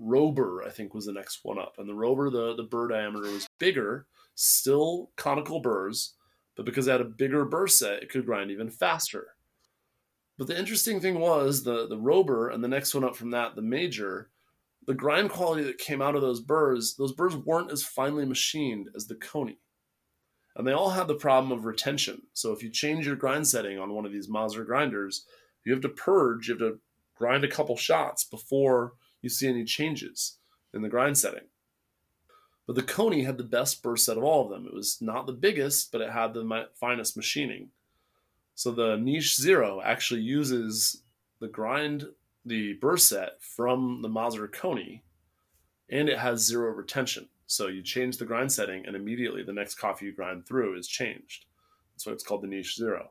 Robur, 0.00 0.66
I 0.66 0.70
think, 0.70 0.94
was 0.94 1.06
the 1.06 1.12
next 1.12 1.40
one 1.42 1.58
up, 1.58 1.74
and 1.78 1.88
the 1.88 1.94
Robur, 1.94 2.30
the 2.32 2.54
the 2.54 2.68
burr 2.68 2.88
diameter 2.88 3.30
was 3.30 3.46
bigger, 3.58 4.06
still 4.34 5.10
conical 5.16 5.60
burrs, 5.60 6.14
but 6.56 6.64
because 6.64 6.86
it 6.86 6.92
had 6.92 7.00
a 7.00 7.04
bigger 7.04 7.44
burr 7.44 7.66
set, 7.66 8.02
it 8.02 8.08
could 8.08 8.26
grind 8.26 8.50
even 8.50 8.70
faster. 8.70 9.28
But 10.38 10.46
the 10.46 10.58
interesting 10.58 11.00
thing 11.00 11.18
was 11.18 11.64
the 11.64 11.86
the 11.86 11.98
Robur 11.98 12.52
and 12.52 12.64
the 12.64 12.68
next 12.68 12.94
one 12.94 13.04
up 13.04 13.14
from 13.14 13.30
that, 13.32 13.56
the 13.56 13.62
Major, 13.62 14.30
the 14.86 14.94
grind 14.94 15.30
quality 15.30 15.62
that 15.64 15.78
came 15.78 16.00
out 16.00 16.14
of 16.14 16.22
those 16.22 16.40
burrs, 16.40 16.94
those 16.94 17.12
burrs 17.12 17.36
weren't 17.36 17.70
as 17.70 17.82
finely 17.82 18.24
machined 18.24 18.88
as 18.96 19.06
the 19.06 19.14
Kony. 19.14 19.58
And 20.56 20.66
they 20.66 20.72
all 20.72 20.90
had 20.90 21.06
the 21.06 21.14
problem 21.14 21.52
of 21.52 21.64
retention. 21.64 22.22
So 22.32 22.52
if 22.52 22.62
you 22.62 22.70
change 22.70 23.06
your 23.06 23.16
grind 23.16 23.46
setting 23.46 23.78
on 23.78 23.92
one 23.92 24.04
of 24.04 24.12
these 24.12 24.28
Mazzer 24.28 24.66
grinders, 24.66 25.26
you 25.64 25.72
have 25.72 25.82
to 25.82 25.88
purge, 25.88 26.48
you 26.48 26.54
have 26.54 26.60
to 26.60 26.80
grind 27.14 27.44
a 27.44 27.48
couple 27.48 27.76
shots 27.76 28.24
before 28.24 28.94
you 29.22 29.28
see 29.28 29.48
any 29.48 29.64
changes 29.64 30.38
in 30.72 30.82
the 30.82 30.88
grind 30.88 31.18
setting. 31.18 31.44
But 32.66 32.76
the 32.76 32.82
Kony 32.82 33.24
had 33.24 33.36
the 33.36 33.44
best 33.44 33.82
burr 33.82 33.96
set 33.96 34.16
of 34.16 34.22
all 34.22 34.44
of 34.44 34.50
them. 34.50 34.66
It 34.66 34.74
was 34.74 34.98
not 35.00 35.26
the 35.26 35.32
biggest, 35.32 35.90
but 35.90 36.00
it 36.00 36.10
had 36.10 36.34
the 36.34 36.68
finest 36.74 37.16
machining. 37.16 37.70
So 38.54 38.70
the 38.70 38.96
Niche 38.96 39.36
Zero 39.36 39.80
actually 39.82 40.20
uses 40.20 41.02
the 41.40 41.48
grind, 41.48 42.06
the 42.44 42.74
burr 42.74 42.96
set 42.96 43.42
from 43.42 44.02
the 44.02 44.08
Mazzer 44.08 44.48
Kony, 44.48 45.00
and 45.88 46.08
it 46.08 46.18
has 46.18 46.46
zero 46.46 46.70
retention. 46.70 47.28
So 47.46 47.66
you 47.66 47.82
change 47.82 48.18
the 48.18 48.26
grind 48.26 48.52
setting, 48.52 48.86
and 48.86 48.94
immediately 48.94 49.42
the 49.42 49.52
next 49.52 49.74
coffee 49.74 50.06
you 50.06 50.12
grind 50.12 50.46
through 50.46 50.78
is 50.78 50.86
changed. 50.86 51.46
That's 51.92 52.06
why 52.06 52.12
it's 52.12 52.22
called 52.22 52.42
the 52.42 52.46
Niche 52.46 52.76
Zero. 52.76 53.10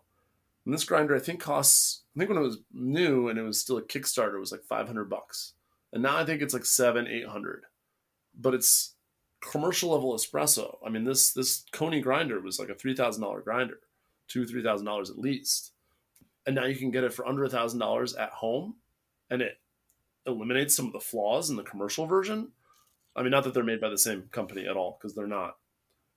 And 0.66 0.74
this 0.74 0.86
grinder, 0.86 1.16
I 1.16 1.20
think, 1.20 1.42
costs. 1.42 2.04
I 2.16 2.20
think 2.20 2.30
when 2.30 2.40
it 2.40 2.46
was 2.46 2.60
new 2.72 3.28
and 3.28 3.38
it 3.38 3.44
was 3.44 3.60
still 3.60 3.78
a 3.78 3.82
Kickstarter, 3.82 4.36
it 4.36 4.40
was 4.40 4.52
like 4.52 4.64
five 4.64 4.88
hundred 4.88 5.10
bucks, 5.10 5.54
and 5.94 6.04
now 6.04 6.18
I 6.18 6.26
think 6.26 6.42
it's 6.42 6.54
like 6.54 6.66
seven, 6.66 7.08
eight 7.08 7.28
hundred. 7.28 7.64
But 8.40 8.54
it's 8.54 8.94
commercial 9.42 9.92
level 9.92 10.14
espresso. 10.14 10.78
I 10.86 10.90
mean, 10.90 11.04
this 11.04 11.34
this 11.34 11.64
Kony 11.72 12.02
grinder 12.02 12.40
was 12.40 12.60
like 12.60 12.70
a 12.70 12.76
three 12.76 12.96
thousand 12.96 13.24
dollar 13.24 13.42
grinder, 13.42 13.80
two 14.28 14.46
three 14.46 14.64
thousand 14.64 14.86
dollars 14.86 15.10
at 15.10 15.18
least, 15.18 15.72
and 16.46 16.56
now 16.56 16.66
you 16.66 16.76
can 16.76 16.92
get 16.92 17.04
it 17.04 17.14
for 17.14 17.28
under 17.28 17.44
a 17.44 17.50
thousand 17.50 17.80
dollars 17.80 18.16
at 18.16 18.32
home, 18.32 18.76
and 19.30 19.42
it 19.42 19.60
eliminates 20.26 20.76
some 20.76 20.88
of 20.88 20.94
the 20.94 21.00
flaws 21.00 21.50
in 21.50 21.56
the 21.56 21.64
commercial 21.64 22.06
version. 22.06 22.50
I 23.16 23.22
mean, 23.22 23.32
not 23.32 23.44
that 23.44 23.54
they're 23.54 23.64
made 23.64 23.82
by 23.82 23.90
the 23.90 23.98
same 23.98 24.30
company 24.32 24.68
at 24.68 24.78
all, 24.78 24.98
because 25.00 25.16
they're 25.16 25.28
not. 25.28 25.58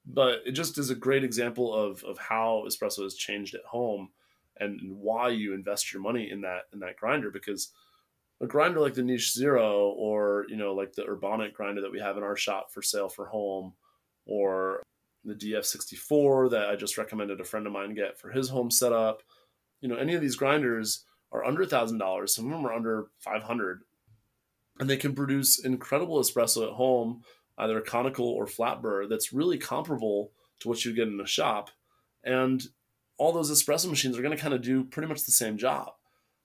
But 0.04 0.40
it 0.44 0.52
just 0.52 0.78
is 0.78 0.90
a 0.90 0.94
great 0.94 1.24
example 1.24 1.72
of 1.74 2.02
of 2.04 2.18
how 2.18 2.64
espresso 2.68 3.02
has 3.04 3.14
changed 3.14 3.54
at 3.54 3.64
home 3.64 4.10
and, 4.58 4.78
why 4.96 5.28
you 5.28 5.54
invest 5.54 5.92
your 5.92 6.02
money 6.02 6.30
in 6.30 6.40
that 6.42 6.68
in 6.72 6.78
that 6.80 6.96
grinder 6.96 7.30
because 7.30 7.72
a 8.42 8.46
grinder 8.46 8.80
like 8.80 8.94
the 8.94 9.02
niche 9.02 9.32
zero 9.32 9.94
or 9.96 10.44
you 10.48 10.56
know 10.56 10.74
like 10.74 10.92
the 10.92 11.02
urbanic 11.02 11.54
grinder 11.54 11.80
that 11.80 11.92
we 11.92 12.00
have 12.00 12.16
in 12.16 12.22
our 12.22 12.36
shop 12.36 12.70
for 12.70 12.82
sale 12.82 13.08
for 13.08 13.26
home 13.26 13.72
or 14.26 14.82
the 15.24 15.34
df64 15.34 16.50
that 16.50 16.68
i 16.68 16.76
just 16.76 16.98
recommended 16.98 17.40
a 17.40 17.44
friend 17.44 17.66
of 17.66 17.72
mine 17.72 17.94
get 17.94 18.18
for 18.18 18.30
his 18.30 18.48
home 18.48 18.70
setup. 18.70 19.22
You 19.80 19.88
know 19.88 19.96
any 19.96 20.14
of 20.14 20.20
these 20.20 20.36
grinders 20.36 21.04
are 21.30 21.44
under 21.44 21.62
a 21.62 21.66
thousand 21.66 21.98
dollars. 21.98 22.34
Some 22.34 22.46
of 22.46 22.50
them 22.50 22.66
are 22.66 22.74
under 22.74 23.06
500 23.20 23.82
and 24.78 24.90
they 24.90 24.96
can 24.96 25.14
produce 25.14 25.64
incredible 25.64 26.20
espresso 26.20 26.66
at 26.66 26.74
home 26.74 27.22
either 27.58 27.80
conical 27.80 28.26
or 28.26 28.46
flat 28.46 28.82
burr 28.82 29.06
that's 29.06 29.32
really 29.32 29.58
comparable 29.58 30.32
to 30.60 30.68
what 30.68 30.84
you 30.84 30.94
get 30.94 31.08
in 31.08 31.20
a 31.20 31.26
shop. 31.26 31.70
And 32.24 32.62
all 33.18 33.32
those 33.32 33.50
espresso 33.50 33.88
machines 33.88 34.18
are 34.18 34.22
going 34.22 34.36
to 34.36 34.42
kind 34.42 34.54
of 34.54 34.62
do 34.62 34.84
pretty 34.84 35.08
much 35.08 35.24
the 35.24 35.32
same 35.32 35.58
job. 35.58 35.92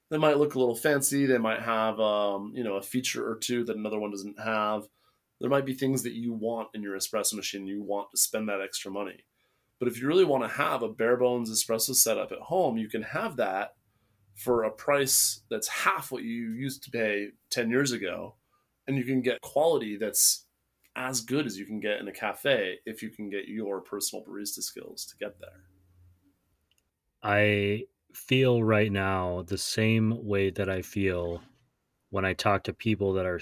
They 0.09 0.17
might 0.17 0.37
look 0.37 0.55
a 0.55 0.59
little 0.59 0.75
fancy. 0.75 1.25
They 1.25 1.37
might 1.37 1.61
have, 1.61 1.99
um, 1.99 2.53
you 2.55 2.63
know, 2.63 2.75
a 2.75 2.81
feature 2.81 3.29
or 3.29 3.35
two 3.35 3.65
that 3.65 3.75
another 3.75 3.99
one 3.99 4.11
doesn't 4.11 4.39
have. 4.39 4.87
There 5.39 5.49
might 5.49 5.65
be 5.65 5.73
things 5.73 6.03
that 6.03 6.13
you 6.13 6.33
want 6.33 6.69
in 6.73 6.81
your 6.81 6.95
espresso 6.95 7.33
machine. 7.33 7.67
You 7.67 7.83
want 7.83 8.11
to 8.11 8.17
spend 8.17 8.49
that 8.49 8.61
extra 8.61 8.89
money. 8.89 9.25
But 9.79 9.87
if 9.87 9.99
you 9.99 10.07
really 10.07 10.25
want 10.25 10.43
to 10.43 10.57
have 10.57 10.81
a 10.81 10.89
bare 10.89 11.17
bones 11.17 11.51
espresso 11.51 11.93
setup 11.93 12.31
at 12.31 12.39
home, 12.39 12.77
you 12.77 12.89
can 12.89 13.03
have 13.03 13.35
that 13.37 13.75
for 14.35 14.63
a 14.63 14.71
price 14.71 15.41
that's 15.49 15.67
half 15.67 16.11
what 16.11 16.23
you 16.23 16.51
used 16.53 16.83
to 16.83 16.91
pay 16.91 17.29
10 17.49 17.69
years 17.69 17.91
ago. 17.91 18.35
And 18.87 18.97
you 18.97 19.03
can 19.03 19.21
get 19.21 19.41
quality 19.41 19.97
that's 19.97 20.45
as 20.95 21.21
good 21.21 21.45
as 21.45 21.59
you 21.59 21.65
can 21.65 21.79
get 21.79 21.99
in 21.99 22.07
a 22.07 22.11
cafe 22.11 22.79
if 22.85 23.03
you 23.03 23.09
can 23.09 23.29
get 23.29 23.47
your 23.47 23.81
personal 23.81 24.25
barista 24.25 24.63
skills 24.63 25.05
to 25.05 25.17
get 25.17 25.39
there. 25.39 25.65
I 27.21 27.85
feel 28.17 28.63
right 28.63 28.91
now 28.91 29.43
the 29.47 29.57
same 29.57 30.25
way 30.25 30.49
that 30.49 30.69
I 30.69 30.81
feel 30.81 31.41
when 32.09 32.25
I 32.25 32.33
talk 32.33 32.63
to 32.63 32.73
people 32.73 33.13
that 33.13 33.25
are 33.25 33.39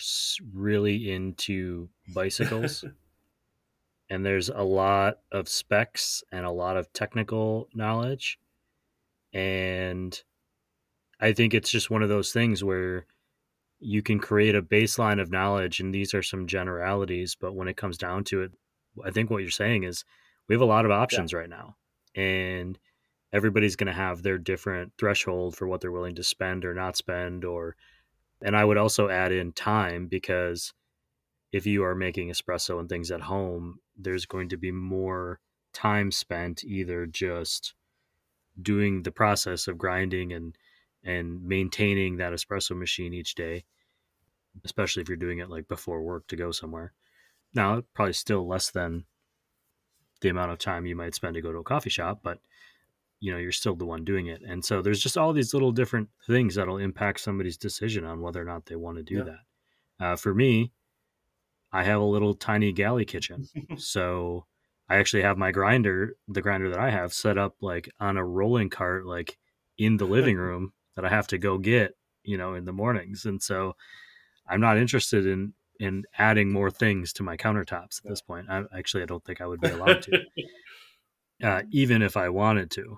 really 0.54 1.12
into 1.12 1.90
bicycles. 2.14 2.84
and 4.10 4.26
there's 4.26 4.50
a 4.50 4.64
lot 4.64 5.20
of 5.32 5.48
specs 5.48 6.24
and 6.32 6.46
a 6.46 6.52
lot 6.52 6.78
of 6.78 6.92
technical 6.94 7.70
knowledge. 7.74 8.38
And 9.34 10.22
I 11.20 11.34
think 11.34 11.54
it's 11.54 11.72
just 11.72 11.90
one 11.90 12.04
of 12.04 12.10
those 12.10 12.32
things 12.32 12.64
where 12.64 13.06
you 13.80 14.02
can 14.02 14.20
create 14.20 14.56
a 14.56 14.62
baseline 14.62 15.22
of 15.22 15.32
knowledge, 15.32 15.80
and 15.80 15.94
these 15.94 16.14
are 16.14 16.24
some 16.24 16.48
generalities. 16.48 17.36
But 17.40 17.56
when 17.56 17.68
it 17.68 17.78
comes 17.78 17.98
down 17.98 18.24
to 18.26 18.42
it, 18.44 18.52
I 19.04 19.12
think 19.12 19.30
what 19.30 19.42
you're 19.42 19.52
saying 19.52 19.84
is 19.84 20.06
we 20.48 20.56
have 20.56 20.62
a 20.62 20.66
lot 20.66 20.86
of 20.86 20.92
options 20.92 21.32
yeah. 21.32 21.40
right 21.40 21.50
now. 21.50 21.76
And 22.16 22.80
everybody's 23.36 23.76
going 23.76 23.88
to 23.88 23.94
have 23.94 24.24
their 24.24 24.38
different 24.38 24.94
threshold 24.98 25.58
for 25.58 25.68
what 25.68 25.82
they're 25.82 25.92
willing 25.92 26.16
to 26.16 26.24
spend 26.24 26.64
or 26.64 26.74
not 26.74 26.96
spend 26.96 27.44
or 27.44 27.76
and 28.42 28.56
I 28.56 28.64
would 28.64 28.78
also 28.78 29.10
add 29.10 29.34
in 29.34 29.52
time 29.52 30.08
because 30.08 30.74
if 31.52 31.66
you 31.66 31.84
are 31.84 31.96
making 31.96 32.30
espresso 32.30 32.80
and 32.80 32.88
things 32.88 33.12
at 33.12 33.22
home, 33.22 33.80
there's 33.98 34.26
going 34.26 34.50
to 34.50 34.58
be 34.58 34.72
more 34.72 35.40
time 35.74 36.12
spent 36.12 36.64
either 36.64 37.06
just 37.06 37.74
doing 38.62 39.04
the 39.04 39.12
process 39.12 39.68
of 39.68 39.78
grinding 39.78 40.32
and 40.32 40.58
and 41.04 41.44
maintaining 41.44 42.18
that 42.18 42.34
espresso 42.34 42.76
machine 42.76 43.14
each 43.14 43.36
day, 43.36 43.66
especially 44.64 45.02
if 45.02 45.10
you're 45.10 45.18
doing 45.18 45.40
it 45.40 45.50
like 45.50 45.68
before 45.68 46.02
work 46.02 46.26
to 46.28 46.38
go 46.38 46.52
somewhere. 46.52 46.94
Now, 47.54 47.84
probably 47.94 48.14
still 48.14 48.48
less 48.48 48.72
than 48.72 49.06
the 50.22 50.30
amount 50.30 50.52
of 50.52 50.58
time 50.58 50.86
you 50.86 50.96
might 50.96 51.16
spend 51.16 51.36
to 51.36 51.42
go 51.42 51.52
to 51.52 51.60
a 51.60 51.64
coffee 51.64 51.90
shop, 51.90 52.20
but 52.24 52.40
you 53.26 53.32
know 53.32 53.40
you're 53.40 53.52
still 53.52 53.76
the 53.76 53.88
one 53.88 54.04
doing 54.04 54.28
it. 54.28 54.44
And 54.48 54.64
so 54.64 54.84
there's 54.84 55.02
just 55.02 55.18
all 55.18 55.34
these 55.34 55.52
little 55.52 55.72
different 55.72 56.10
things 56.28 56.54
that'll 56.54 56.78
impact 56.78 57.20
somebody's 57.20 57.58
decision 57.58 58.06
on 58.06 58.22
whether 58.22 58.40
or 58.40 58.46
not 58.46 58.68
they 58.68 58.76
want 58.76 58.98
to 58.98 59.04
do 59.04 59.16
yeah. 59.16 59.24
that. 59.24 60.06
Uh, 60.06 60.16
for 60.16 60.34
me 60.34 60.72
i 61.72 61.84
have 61.84 62.02
a 62.02 62.06
little 62.06 62.34
tiny 62.34 62.72
galley 62.72 63.06
kitchen. 63.06 63.48
So 63.78 64.46
i 64.90 64.98
actually 64.98 65.24
have 65.24 65.38
my 65.38 65.52
grinder 65.52 66.16
the 66.28 66.42
grinder 66.42 66.70
that 66.70 66.80
i 66.80 66.92
have 66.92 67.14
set 67.14 67.38
up 67.40 67.56
like 67.62 67.90
on 68.00 68.18
a 68.18 68.26
rolling 68.26 68.70
cart 68.70 69.08
like 69.08 69.38
in 69.78 69.98
the 69.98 70.06
living 70.18 70.38
room 70.38 70.74
that 70.96 71.06
i 71.06 71.10
have 71.10 71.28
to 71.28 71.40
go 71.40 71.58
get 71.58 71.96
you 72.24 72.38
know 72.38 72.54
in 72.54 72.66
the 72.66 72.74
mornings. 72.74 73.26
And 73.26 73.42
so 73.42 73.76
i'm 74.48 74.62
not 74.62 74.78
interested 74.78 75.26
in 75.26 75.54
in 75.80 76.04
adding 76.18 76.54
more 76.54 76.70
things 76.70 77.12
to 77.14 77.24
my 77.24 77.38
countertops 77.38 77.98
at 78.04 78.10
this 78.10 78.22
point. 78.22 78.48
I, 78.50 78.64
actually 78.78 79.02
i 79.04 79.08
don't 79.08 79.24
think 79.26 79.42
i 79.42 79.48
would 79.48 79.62
be 79.62 79.70
allowed 79.70 80.04
to. 80.04 80.20
Uh, 81.44 81.64
even 81.70 82.02
if 82.02 82.16
I 82.16 82.30
wanted 82.30 82.72
to 82.72 82.98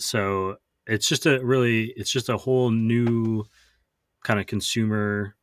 so 0.00 0.56
it's 0.86 1.08
just 1.08 1.26
a 1.26 1.44
really 1.44 1.92
it's 1.96 2.10
just 2.10 2.28
a 2.28 2.36
whole 2.36 2.70
new 2.70 3.44
kind 4.24 4.40
of 4.40 4.46
consumer 4.46 5.36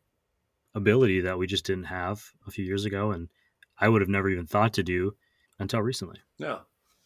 ability 0.76 1.22
that 1.22 1.38
we 1.38 1.48
just 1.48 1.66
didn't 1.66 1.86
have 1.86 2.24
a 2.46 2.52
few 2.52 2.66
years 2.66 2.86
ago, 2.86 3.12
and 3.12 3.30
I 3.80 3.90
would 3.90 4.02
have 4.02 4.10
never 4.10 4.30
even 4.30 4.46
thought 4.46 4.74
to 4.74 4.84
do 4.84 5.16
until 5.60 5.82
recently. 5.82 6.20
Yeah. 6.38 6.60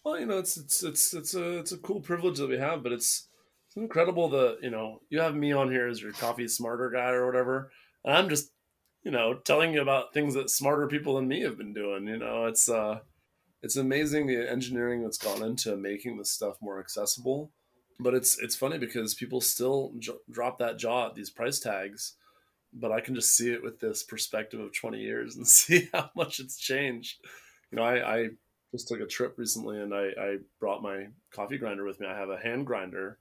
Well, 0.03 0.19
you 0.19 0.25
know, 0.25 0.39
it's 0.39 0.57
it's 0.57 0.83
it's 0.83 1.13
it's 1.13 1.35
a 1.35 1.59
it's 1.59 1.71
a 1.71 1.77
cool 1.77 2.01
privilege 2.01 2.39
that 2.39 2.49
we 2.49 2.57
have, 2.57 2.83
but 2.83 2.91
it's 2.91 3.27
it's 3.67 3.77
incredible 3.77 4.29
that 4.29 4.59
you 4.61 4.69
know 4.69 4.99
you 5.09 5.19
have 5.19 5.35
me 5.35 5.51
on 5.51 5.71
here 5.71 5.87
as 5.87 6.01
your 6.01 6.11
coffee 6.11 6.47
smarter 6.47 6.89
guy 6.89 7.11
or 7.11 7.25
whatever, 7.25 7.71
and 8.03 8.15
I'm 8.17 8.29
just 8.29 8.51
you 9.03 9.11
know 9.11 9.35
telling 9.35 9.73
you 9.73 9.81
about 9.81 10.13
things 10.13 10.33
that 10.33 10.49
smarter 10.49 10.87
people 10.87 11.15
than 11.15 11.27
me 11.27 11.41
have 11.41 11.57
been 11.57 11.73
doing. 11.73 12.07
You 12.07 12.17
know, 12.17 12.45
it's 12.45 12.67
uh 12.67 12.99
it's 13.63 13.75
amazing 13.75 14.27
the 14.27 14.49
engineering 14.49 15.03
that's 15.03 15.17
gone 15.17 15.43
into 15.43 15.75
making 15.77 16.17
this 16.17 16.31
stuff 16.31 16.57
more 16.61 16.79
accessible. 16.79 17.51
But 17.99 18.15
it's 18.15 18.39
it's 18.41 18.55
funny 18.55 18.79
because 18.79 19.13
people 19.13 19.41
still 19.41 19.93
j- 19.99 20.13
drop 20.29 20.57
that 20.59 20.79
jaw 20.79 21.07
at 21.07 21.15
these 21.15 21.29
price 21.29 21.59
tags, 21.59 22.15
but 22.73 22.91
I 22.91 22.99
can 22.99 23.13
just 23.13 23.35
see 23.35 23.51
it 23.51 23.63
with 23.63 23.79
this 23.79 24.03
perspective 24.03 24.59
of 24.59 24.73
20 24.73 24.99
years 24.99 25.35
and 25.35 25.47
see 25.47 25.89
how 25.93 26.09
much 26.15 26.39
it's 26.39 26.57
changed. 26.57 27.19
You 27.71 27.77
know, 27.77 27.83
I, 27.83 28.17
I 28.17 28.29
just 28.71 28.87
took 28.87 29.01
a 29.01 29.05
trip 29.05 29.35
recently 29.37 29.79
and 29.79 29.93
I, 29.93 30.09
I 30.19 30.37
brought 30.59 30.81
my 30.81 31.07
coffee 31.31 31.57
grinder 31.57 31.85
with 31.85 31.99
me. 31.99 32.07
I 32.07 32.17
have 32.17 32.29
a 32.29 32.39
hand 32.39 32.65
grinder 32.65 33.19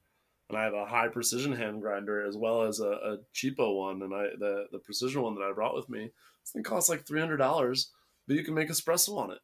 and 0.49 0.57
I 0.57 0.65
have 0.65 0.75
a 0.75 0.87
high 0.87 1.09
precision 1.09 1.53
hand 1.53 1.83
grinder 1.83 2.27
as 2.27 2.37
well 2.37 2.63
as 2.63 2.81
a, 2.81 2.89
a 2.89 3.19
cheapo 3.35 3.77
one. 3.77 4.03
And 4.03 4.15
I 4.15 4.29
the, 4.39 4.67
the 4.73 4.79
precision 4.79 5.23
one 5.23 5.35
that 5.35 5.45
I 5.45 5.53
brought 5.53 5.75
with 5.75 5.91
me, 5.91 6.11
this 6.43 6.53
thing 6.53 6.63
costs 6.63 6.89
like 6.89 7.05
$300, 7.05 7.87
but 8.27 8.37
you 8.37 8.45
can 8.45 8.55
make 8.55 8.69
espresso 8.69 9.19
on 9.19 9.31
it. 9.31 9.39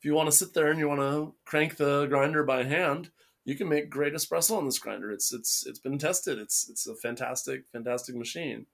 If 0.00 0.06
you 0.06 0.14
want 0.14 0.30
to 0.30 0.36
sit 0.36 0.54
there 0.54 0.70
and 0.70 0.78
you 0.78 0.88
want 0.88 1.00
to 1.00 1.34
crank 1.44 1.76
the 1.76 2.06
grinder 2.06 2.42
by 2.42 2.64
hand, 2.64 3.10
you 3.44 3.54
can 3.54 3.68
make 3.68 3.90
great 3.90 4.14
espresso 4.14 4.56
on 4.56 4.64
this 4.64 4.78
grinder. 4.78 5.10
It's 5.10 5.30
it's 5.30 5.66
it's 5.66 5.78
been 5.78 5.98
tested. 5.98 6.38
It's 6.38 6.70
it's 6.70 6.86
a 6.86 6.94
fantastic 6.94 7.64
fantastic 7.70 8.16
machine. 8.16 8.64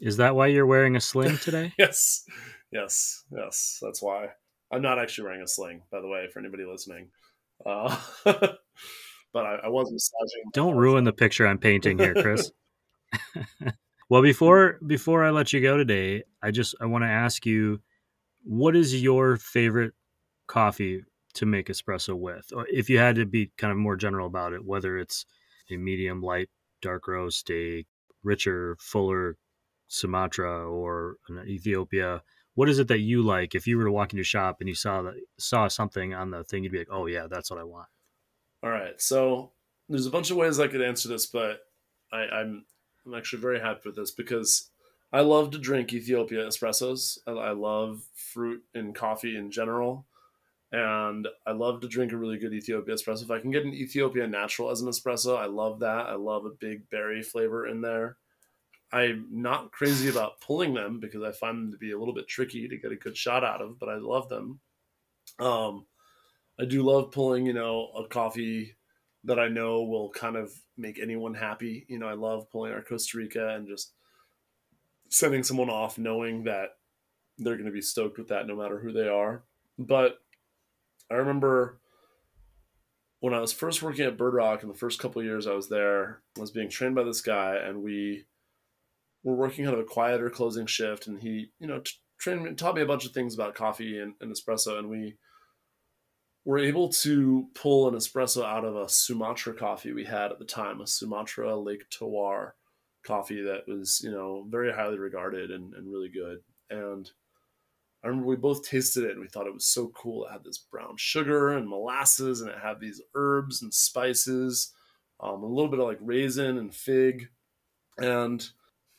Is 0.00 0.16
that 0.16 0.34
why 0.34 0.46
you're 0.46 0.64
wearing 0.64 0.96
a 0.96 1.00
sling 1.00 1.36
today? 1.42 1.74
yes, 1.76 2.24
yes, 2.72 3.22
yes. 3.30 3.78
That's 3.82 4.00
why. 4.00 4.30
I'm 4.72 4.80
not 4.80 4.98
actually 4.98 5.24
wearing 5.24 5.42
a 5.42 5.46
sling, 5.46 5.82
by 5.92 6.00
the 6.00 6.08
way, 6.08 6.26
for 6.32 6.38
anybody 6.38 6.64
listening. 6.64 7.10
Uh, 7.66 7.94
but 8.24 8.56
I, 9.34 9.56
I 9.64 9.68
was 9.68 9.92
massaging. 9.92 10.50
Don't 10.54 10.76
ruin 10.76 11.04
the 11.04 11.12
picture 11.12 11.46
I'm 11.46 11.58
painting 11.58 11.98
here, 11.98 12.14
Chris. 12.14 12.50
well, 14.08 14.22
before 14.22 14.78
before 14.86 15.22
I 15.22 15.32
let 15.32 15.52
you 15.52 15.60
go 15.60 15.76
today, 15.76 16.24
I 16.42 16.50
just 16.50 16.74
I 16.80 16.86
want 16.86 17.04
to 17.04 17.08
ask 17.08 17.44
you, 17.44 17.82
what 18.42 18.74
is 18.74 19.02
your 19.02 19.36
favorite 19.36 19.92
coffee 20.46 21.04
to 21.34 21.46
make 21.46 21.68
espresso 21.68 22.16
with? 22.16 22.52
Or 22.54 22.66
if 22.70 22.88
you 22.88 22.98
had 22.98 23.16
to 23.16 23.26
be 23.26 23.50
kind 23.58 23.70
of 23.70 23.76
more 23.78 23.96
general 23.96 24.26
about 24.26 24.52
it, 24.52 24.64
whether 24.64 24.98
it's 24.98 25.26
a 25.70 25.76
medium, 25.76 26.22
light, 26.22 26.48
dark 26.82 27.08
roast, 27.08 27.50
a 27.50 27.84
richer, 28.22 28.76
fuller 28.80 29.36
Sumatra 29.88 30.68
or 30.68 31.16
an 31.28 31.46
Ethiopia 31.46 32.22
what 32.56 32.70
is 32.70 32.78
it 32.78 32.88
that 32.88 33.00
you 33.00 33.22
like? 33.22 33.54
If 33.54 33.66
you 33.66 33.76
were 33.76 33.84
to 33.84 33.92
walk 33.92 34.06
into 34.06 34.16
your 34.16 34.24
shop 34.24 34.56
and 34.60 34.68
you 34.68 34.74
saw 34.74 35.02
that 35.02 35.14
saw 35.38 35.68
something 35.68 36.14
on 36.14 36.30
the 36.30 36.42
thing, 36.42 36.64
you'd 36.64 36.72
be 36.72 36.78
like, 36.78 36.88
"Oh 36.90 37.04
yeah, 37.06 37.26
that's 37.30 37.50
what 37.50 37.60
I 37.60 37.64
want." 37.64 37.88
All 38.62 38.70
right, 38.70 39.00
so 39.00 39.52
there's 39.88 40.06
a 40.06 40.10
bunch 40.10 40.30
of 40.30 40.38
ways 40.38 40.58
I 40.58 40.66
could 40.66 40.80
answer 40.80 41.06
this, 41.06 41.26
but 41.26 41.60
I, 42.10 42.22
I'm 42.22 42.64
I'm 43.04 43.14
actually 43.14 43.42
very 43.42 43.60
happy 43.60 43.82
with 43.84 43.96
this 43.96 44.10
because 44.10 44.70
I 45.12 45.20
love 45.20 45.50
to 45.50 45.58
drink 45.58 45.92
Ethiopia 45.92 46.46
espressos. 46.46 47.18
I 47.26 47.50
love 47.50 48.02
fruit 48.14 48.62
and 48.74 48.94
coffee 48.94 49.36
in 49.36 49.50
general, 49.50 50.06
and 50.76 51.26
I 51.46 51.52
love 51.52 51.80
to 51.80 51.88
drink 51.88 52.12
a 52.12 52.18
really 52.18 52.36
good 52.36 52.52
Ethiopia 52.52 52.94
espresso. 52.94 53.22
If 53.22 53.30
I 53.30 53.38
can 53.38 53.50
get 53.50 53.64
an 53.64 53.72
Ethiopia 53.72 54.26
natural 54.26 54.70
as 54.70 54.82
an 54.82 54.88
espresso, 54.88 55.38
I 55.38 55.46
love 55.46 55.80
that. 55.80 56.06
I 56.06 56.16
love 56.16 56.44
a 56.44 56.50
big 56.50 56.90
berry 56.90 57.22
flavor 57.22 57.66
in 57.66 57.80
there. 57.80 58.18
I'm 58.92 59.26
not 59.30 59.72
crazy 59.72 60.10
about 60.10 60.42
pulling 60.42 60.74
them 60.74 61.00
because 61.00 61.22
I 61.22 61.32
find 61.32 61.56
them 61.56 61.72
to 61.72 61.78
be 61.78 61.92
a 61.92 61.98
little 61.98 62.12
bit 62.12 62.28
tricky 62.28 62.68
to 62.68 62.76
get 62.76 62.92
a 62.92 62.96
good 62.96 63.16
shot 63.16 63.42
out 63.42 63.62
of, 63.62 63.78
but 63.78 63.88
I 63.88 63.96
love 63.96 64.28
them. 64.28 64.60
Um, 65.38 65.86
I 66.60 66.66
do 66.66 66.82
love 66.82 67.10
pulling, 67.10 67.46
you 67.46 67.54
know, 67.54 67.88
a 67.96 68.06
coffee 68.06 68.76
that 69.24 69.38
I 69.38 69.48
know 69.48 69.82
will 69.82 70.10
kind 70.10 70.36
of 70.36 70.52
make 70.76 70.98
anyone 71.00 71.32
happy. 71.32 71.86
You 71.88 71.98
know, 71.98 72.06
I 72.06 72.14
love 72.14 72.50
pulling 72.50 72.74
our 72.74 72.82
Costa 72.82 73.16
Rica 73.16 73.54
and 73.54 73.66
just 73.66 73.94
sending 75.08 75.42
someone 75.42 75.70
off 75.70 75.96
knowing 75.96 76.44
that 76.44 76.76
they're 77.38 77.56
going 77.56 77.64
to 77.64 77.72
be 77.72 77.80
stoked 77.80 78.18
with 78.18 78.28
that 78.28 78.46
no 78.46 78.56
matter 78.56 78.78
who 78.78 78.92
they 78.92 79.08
are. 79.08 79.42
But 79.78 80.18
I 81.10 81.14
remember 81.14 81.78
when 83.20 83.34
I 83.34 83.40
was 83.40 83.52
first 83.52 83.82
working 83.82 84.04
at 84.04 84.18
Bird 84.18 84.34
Rock 84.34 84.62
in 84.62 84.68
the 84.68 84.74
first 84.74 84.98
couple 84.98 85.22
years 85.22 85.46
I 85.46 85.54
was 85.54 85.68
there, 85.68 86.22
I 86.36 86.40
was 86.40 86.50
being 86.50 86.68
trained 86.68 86.94
by 86.94 87.04
this 87.04 87.20
guy 87.20 87.56
and 87.56 87.82
we 87.82 88.26
we're 89.26 89.34
working 89.34 89.64
kind 89.64 89.76
of 89.76 89.82
a 89.82 89.84
quieter 89.84 90.30
closing 90.30 90.66
shift, 90.66 91.08
and 91.08 91.18
he, 91.18 91.50
you 91.58 91.66
know, 91.66 91.82
trained 92.20 92.44
me, 92.44 92.54
taught 92.54 92.76
me 92.76 92.82
a 92.82 92.86
bunch 92.86 93.04
of 93.04 93.10
things 93.10 93.34
about 93.34 93.56
coffee 93.56 93.98
and, 93.98 94.14
and 94.20 94.32
espresso, 94.32 94.78
and 94.78 94.88
we 94.88 95.16
were 96.44 96.58
able 96.58 96.88
to 96.90 97.48
pull 97.52 97.88
an 97.88 97.94
espresso 97.96 98.44
out 98.44 98.64
of 98.64 98.76
a 98.76 98.88
Sumatra 98.88 99.52
coffee 99.52 99.92
we 99.92 100.04
had 100.04 100.30
at 100.30 100.38
the 100.38 100.44
time, 100.44 100.80
a 100.80 100.86
Sumatra 100.86 101.56
Lake 101.56 101.90
Tawar 101.90 102.52
coffee 103.04 103.42
that 103.42 103.66
was, 103.66 104.00
you 104.00 104.12
know, 104.12 104.46
very 104.48 104.72
highly 104.72 104.96
regarded 104.96 105.50
and, 105.50 105.74
and 105.74 105.90
really 105.90 106.08
good. 106.08 106.38
And 106.70 107.10
I 108.06 108.08
remember 108.08 108.28
we 108.28 108.36
both 108.36 108.62
tasted 108.62 109.02
it 109.02 109.10
and 109.10 109.20
we 109.20 109.26
thought 109.26 109.48
it 109.48 109.52
was 109.54 109.66
so 109.66 109.88
cool. 109.88 110.26
It 110.26 110.32
had 110.32 110.44
this 110.44 110.58
brown 110.58 110.96
sugar 110.96 111.50
and 111.50 111.68
molasses, 111.68 112.40
and 112.40 112.48
it 112.48 112.58
had 112.62 112.78
these 112.78 113.02
herbs 113.16 113.62
and 113.62 113.74
spices, 113.74 114.72
um, 115.18 115.42
a 115.42 115.46
little 115.46 115.68
bit 115.68 115.80
of 115.80 115.86
like 115.86 115.98
raisin 116.00 116.56
and 116.56 116.72
fig. 116.72 117.30
And 117.98 118.48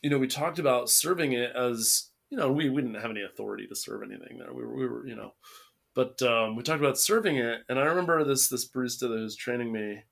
you 0.02 0.10
know, 0.10 0.18
we 0.18 0.26
talked 0.26 0.58
about 0.58 0.90
serving 0.90 1.32
it 1.32 1.56
as, 1.56 2.10
you 2.28 2.36
know, 2.36 2.52
we, 2.52 2.68
we 2.68 2.82
didn't 2.82 3.00
have 3.00 3.10
any 3.10 3.22
authority 3.22 3.66
to 3.66 3.74
serve 3.74 4.02
anything 4.02 4.36
there. 4.36 4.52
We 4.52 4.62
were, 4.62 4.76
we 4.76 4.86
were 4.86 5.06
you 5.06 5.16
know, 5.16 5.32
but 5.94 6.20
um, 6.20 6.54
we 6.54 6.62
talked 6.62 6.80
about 6.80 6.98
serving 6.98 7.36
it. 7.36 7.62
And 7.70 7.78
I 7.78 7.84
remember 7.84 8.22
this, 8.24 8.48
this 8.48 8.68
barista 8.68 9.08
that 9.08 9.20
was 9.22 9.36
training 9.36 9.72
me, 9.72 10.02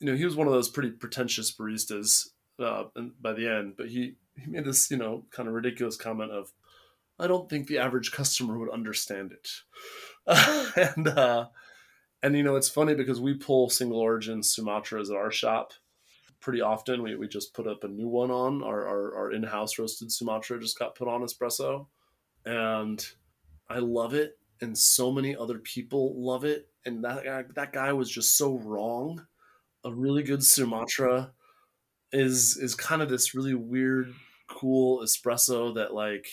you 0.00 0.06
know, 0.06 0.14
he 0.14 0.26
was 0.26 0.36
one 0.36 0.46
of 0.46 0.52
those 0.52 0.68
pretty 0.68 0.90
pretentious 0.90 1.50
baristas 1.50 2.28
uh, 2.62 2.84
by 3.22 3.32
the 3.32 3.48
end, 3.48 3.74
but 3.78 3.88
he, 3.88 4.16
he 4.38 4.50
made 4.50 4.66
this, 4.66 4.90
you 4.90 4.98
know, 4.98 5.24
kind 5.30 5.48
of 5.48 5.54
ridiculous 5.54 5.96
comment 5.96 6.30
of, 6.30 6.52
I 7.18 7.26
don't 7.26 7.48
think 7.48 7.66
the 7.66 7.78
average 7.78 8.12
customer 8.12 8.58
would 8.58 8.70
understand 8.70 9.32
it. 9.32 9.50
and, 10.96 11.08
uh, 11.08 11.46
and, 12.22 12.36
you 12.36 12.42
know, 12.42 12.56
it's 12.56 12.68
funny 12.68 12.94
because 12.94 13.20
we 13.20 13.34
pull 13.34 13.70
single 13.70 14.00
origin 14.00 14.40
Sumatras 14.40 15.10
at 15.10 15.16
our 15.16 15.32
shop 15.32 15.72
pretty 16.40 16.60
often. 16.60 17.02
We, 17.02 17.16
we 17.16 17.28
just 17.28 17.54
put 17.54 17.66
up 17.66 17.84
a 17.84 17.88
new 17.88 18.08
one 18.08 18.30
on 18.30 18.62
our, 18.62 18.86
our, 18.86 19.16
our 19.16 19.32
in-house 19.32 19.78
roasted 19.78 20.12
Sumatra 20.12 20.60
just 20.60 20.78
got 20.78 20.94
put 20.94 21.08
on 21.08 21.22
espresso 21.22 21.86
and 22.44 23.04
I 23.68 23.78
love 23.78 24.14
it. 24.14 24.38
And 24.60 24.76
so 24.76 25.12
many 25.12 25.36
other 25.36 25.58
people 25.58 26.14
love 26.16 26.44
it. 26.44 26.68
And 26.84 27.04
that 27.04 27.24
guy, 27.24 27.44
that 27.54 27.72
guy 27.72 27.92
was 27.92 28.10
just 28.10 28.36
so 28.36 28.58
wrong. 28.58 29.26
A 29.84 29.92
really 29.92 30.22
good 30.22 30.44
Sumatra 30.44 31.32
is, 32.12 32.56
is 32.56 32.74
kind 32.74 33.02
of 33.02 33.08
this 33.08 33.34
really 33.34 33.54
weird, 33.54 34.14
cool 34.48 35.00
espresso 35.00 35.74
that 35.74 35.94
like, 35.94 36.26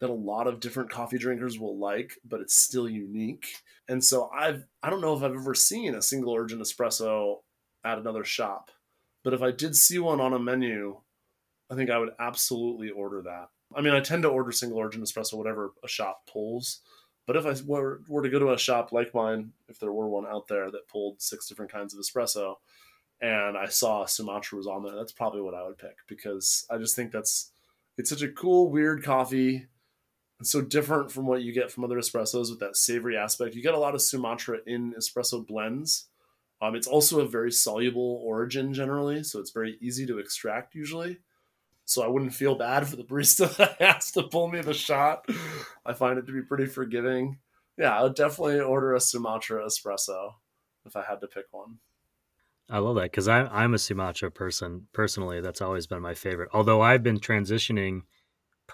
that 0.00 0.10
a 0.10 0.12
lot 0.12 0.46
of 0.46 0.60
different 0.60 0.90
coffee 0.90 1.18
drinkers 1.18 1.58
will 1.58 1.78
like, 1.78 2.18
but 2.24 2.40
it's 2.40 2.54
still 2.54 2.88
unique. 2.88 3.46
And 3.88 4.02
so 4.02 4.28
I've 4.28 4.64
I 4.82 4.90
don't 4.90 5.00
know 5.00 5.16
if 5.16 5.22
I've 5.22 5.34
ever 5.34 5.54
seen 5.54 5.94
a 5.94 6.02
single 6.02 6.32
origin 6.32 6.58
espresso 6.58 7.38
at 7.84 7.98
another 7.98 8.24
shop 8.24 8.70
but 9.26 9.34
if 9.34 9.42
I 9.42 9.50
did 9.50 9.74
see 9.74 9.98
one 9.98 10.20
on 10.20 10.34
a 10.34 10.38
menu, 10.38 10.98
I 11.68 11.74
think 11.74 11.90
I 11.90 11.98
would 11.98 12.12
absolutely 12.20 12.90
order 12.90 13.22
that. 13.22 13.48
I 13.74 13.80
mean, 13.80 13.92
I 13.92 13.98
tend 13.98 14.22
to 14.22 14.28
order 14.28 14.52
single 14.52 14.78
origin 14.78 15.02
espresso, 15.02 15.34
whatever 15.34 15.72
a 15.82 15.88
shop 15.88 16.20
pulls. 16.32 16.82
But 17.26 17.34
if 17.34 17.44
I 17.44 17.56
were, 17.66 18.02
were 18.06 18.22
to 18.22 18.28
go 18.28 18.38
to 18.38 18.52
a 18.52 18.58
shop 18.58 18.92
like 18.92 19.12
mine, 19.14 19.50
if 19.68 19.80
there 19.80 19.90
were 19.90 20.08
one 20.08 20.28
out 20.28 20.46
there 20.46 20.70
that 20.70 20.86
pulled 20.86 21.20
six 21.20 21.48
different 21.48 21.72
kinds 21.72 21.92
of 21.92 21.98
espresso, 21.98 22.54
and 23.20 23.58
I 23.58 23.66
saw 23.66 24.06
Sumatra 24.06 24.58
was 24.58 24.68
on 24.68 24.84
there, 24.84 24.94
that's 24.94 25.10
probably 25.10 25.40
what 25.40 25.54
I 25.54 25.66
would 25.66 25.76
pick 25.76 25.96
because 26.06 26.64
I 26.70 26.78
just 26.78 26.94
think 26.94 27.10
that's 27.10 27.50
it's 27.98 28.10
such 28.10 28.22
a 28.22 28.30
cool, 28.30 28.70
weird 28.70 29.02
coffee. 29.02 29.66
So 30.42 30.60
different 30.60 31.10
from 31.10 31.26
what 31.26 31.42
you 31.42 31.52
get 31.52 31.70
from 31.70 31.84
other 31.84 31.96
espressos 31.96 32.50
with 32.50 32.60
that 32.60 32.76
savory 32.76 33.16
aspect. 33.16 33.54
You 33.54 33.62
get 33.62 33.74
a 33.74 33.78
lot 33.78 33.94
of 33.94 34.02
Sumatra 34.02 34.58
in 34.66 34.94
espresso 34.94 35.46
blends, 35.46 36.08
um, 36.60 36.74
it's 36.74 36.86
also 36.86 37.20
a 37.20 37.28
very 37.28 37.52
soluble 37.52 38.20
origin 38.24 38.72
generally, 38.72 39.22
so 39.22 39.40
it's 39.40 39.50
very 39.50 39.76
easy 39.80 40.06
to 40.06 40.18
extract 40.18 40.74
usually. 40.74 41.18
So 41.84 42.02
I 42.02 42.08
wouldn't 42.08 42.34
feel 42.34 42.56
bad 42.56 42.88
for 42.88 42.96
the 42.96 43.04
barista 43.04 43.54
that 43.58 43.80
has 43.80 44.10
to 44.12 44.22
pull 44.24 44.48
me 44.48 44.60
the 44.60 44.74
shot. 44.74 45.28
I 45.84 45.92
find 45.92 46.18
it 46.18 46.26
to 46.26 46.32
be 46.32 46.42
pretty 46.42 46.66
forgiving. 46.66 47.38
Yeah, 47.78 47.96
I 47.96 48.02
would 48.02 48.14
definitely 48.14 48.60
order 48.60 48.94
a 48.94 49.00
Sumatra 49.00 49.64
espresso 49.64 50.34
if 50.86 50.96
I 50.96 51.02
had 51.02 51.20
to 51.20 51.26
pick 51.26 51.46
one. 51.50 51.78
I 52.68 52.78
love 52.78 52.96
that 52.96 53.12
because 53.12 53.28
I'm 53.28 53.74
a 53.74 53.78
Sumatra 53.78 54.30
person 54.30 54.88
personally. 54.92 55.40
That's 55.40 55.60
always 55.60 55.86
been 55.86 56.02
my 56.02 56.14
favorite. 56.14 56.48
Although 56.52 56.80
I've 56.80 57.02
been 57.02 57.20
transitioning, 57.20 58.02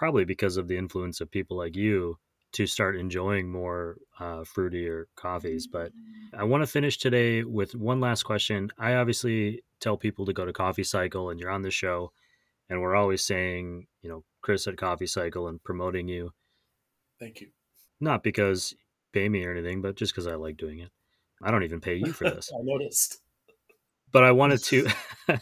probably 0.03 0.25
because 0.25 0.57
of 0.57 0.67
the 0.67 0.75
influence 0.75 1.21
of 1.21 1.31
people 1.31 1.55
like 1.55 1.77
you, 1.77 2.17
to 2.51 2.67
start 2.67 2.97
enjoying 2.97 3.49
more 3.49 3.95
uh, 4.19 4.43
fruitier 4.43 5.05
coffees. 5.15 5.65
But 5.65 5.93
I 6.37 6.43
want 6.43 6.61
to 6.61 6.67
finish 6.67 6.97
today 6.97 7.45
with 7.45 7.73
one 7.73 8.01
last 8.01 8.23
question. 8.23 8.69
I 8.77 8.95
obviously 8.95 9.63
tell 9.79 9.95
people 9.95 10.25
to 10.25 10.33
go 10.33 10.43
to 10.43 10.51
Coffee 10.51 10.83
Cycle, 10.83 11.29
and 11.29 11.39
you're 11.39 11.49
on 11.49 11.61
the 11.61 11.71
show. 11.71 12.11
and 12.69 12.81
we're 12.81 12.97
always 12.97 13.23
saying, 13.23 13.87
you 14.01 14.09
know, 14.09 14.25
Chris 14.41 14.67
at 14.67 14.75
Coffee 14.75 15.07
Cycle 15.07 15.47
and 15.47 15.63
promoting 15.63 16.09
you. 16.09 16.33
Thank 17.17 17.39
you. 17.39 17.51
Not 18.01 18.23
because 18.23 18.73
you 18.73 18.79
pay 19.13 19.29
me 19.29 19.45
or 19.45 19.53
anything, 19.53 19.81
but 19.81 19.95
just 19.95 20.11
because 20.11 20.27
I 20.27 20.35
like 20.35 20.57
doing 20.57 20.79
it. 20.79 20.89
I 21.41 21.49
don't 21.49 21.63
even 21.63 21.79
pay 21.79 21.95
you 21.95 22.11
for 22.11 22.25
this. 22.29 22.51
I 22.53 22.61
noticed. 22.61 23.21
But 24.11 24.25
I 24.25 24.33
wanted 24.33 24.61
to 24.65 24.85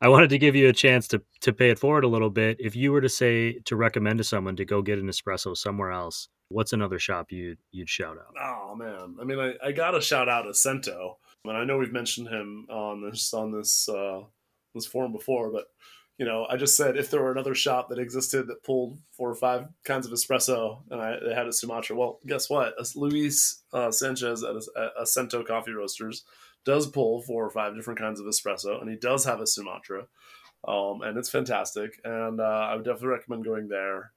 I 0.00 0.08
wanted 0.08 0.30
to 0.30 0.38
give 0.38 0.54
you 0.54 0.68
a 0.68 0.72
chance 0.72 1.08
to 1.08 1.22
to 1.40 1.52
pay 1.52 1.70
it 1.70 1.78
forward 1.78 2.04
a 2.04 2.08
little 2.08 2.30
bit. 2.30 2.56
If 2.60 2.76
you 2.76 2.92
were 2.92 3.00
to 3.00 3.08
say 3.08 3.58
to 3.64 3.76
recommend 3.76 4.18
to 4.18 4.24
someone 4.24 4.56
to 4.56 4.64
go 4.64 4.82
get 4.82 4.98
an 4.98 5.08
espresso 5.08 5.56
somewhere 5.56 5.90
else, 5.90 6.28
what's 6.48 6.72
another 6.72 6.98
shop 6.98 7.30
you'd 7.30 7.58
you'd 7.70 7.90
shout 7.90 8.16
out? 8.18 8.34
Oh 8.40 8.74
man, 8.74 9.16
I 9.20 9.24
mean, 9.24 9.38
I, 9.38 9.54
I 9.62 9.72
gotta 9.72 10.00
shout 10.00 10.28
out 10.28 10.46
Acento, 10.46 11.14
and 11.44 11.56
I 11.56 11.64
know 11.64 11.78
we've 11.78 11.92
mentioned 11.92 12.28
him 12.28 12.66
on 12.70 13.02
this 13.02 13.32
on 13.34 13.52
this 13.52 13.88
uh, 13.88 14.22
this 14.74 14.86
forum 14.86 15.12
before, 15.12 15.50
but 15.50 15.66
you 16.18 16.24
know, 16.24 16.46
I 16.48 16.56
just 16.56 16.76
said 16.76 16.96
if 16.96 17.10
there 17.10 17.22
were 17.22 17.32
another 17.32 17.56
shop 17.56 17.88
that 17.88 17.98
existed 17.98 18.46
that 18.46 18.62
pulled 18.62 18.98
four 19.10 19.28
or 19.28 19.34
five 19.34 19.66
kinds 19.84 20.06
of 20.06 20.12
espresso 20.12 20.82
and 20.90 21.00
I 21.00 21.16
they 21.24 21.34
had 21.34 21.48
a 21.48 21.52
Sumatra, 21.52 21.96
well, 21.96 22.20
guess 22.26 22.48
what? 22.48 22.74
Luis 22.94 23.62
uh, 23.72 23.90
Sanchez 23.90 24.44
at 24.44 24.54
Acento 25.00 25.44
Coffee 25.44 25.72
Roasters 25.72 26.24
does 26.64 26.86
pull 26.86 27.22
four 27.22 27.44
or 27.44 27.50
five 27.50 27.74
different 27.74 27.98
kinds 27.98 28.20
of 28.20 28.26
espresso, 28.26 28.80
and 28.80 28.90
he 28.90 28.96
does 28.96 29.24
have 29.24 29.40
a 29.40 29.46
Sumatra, 29.46 30.06
um, 30.66 31.02
and 31.02 31.18
it's 31.18 31.30
fantastic. 31.30 32.00
And 32.04 32.40
uh, 32.40 32.68
I 32.70 32.74
would 32.74 32.84
definitely 32.84 33.08
recommend 33.08 33.44
going 33.44 33.68
there. 33.68 34.12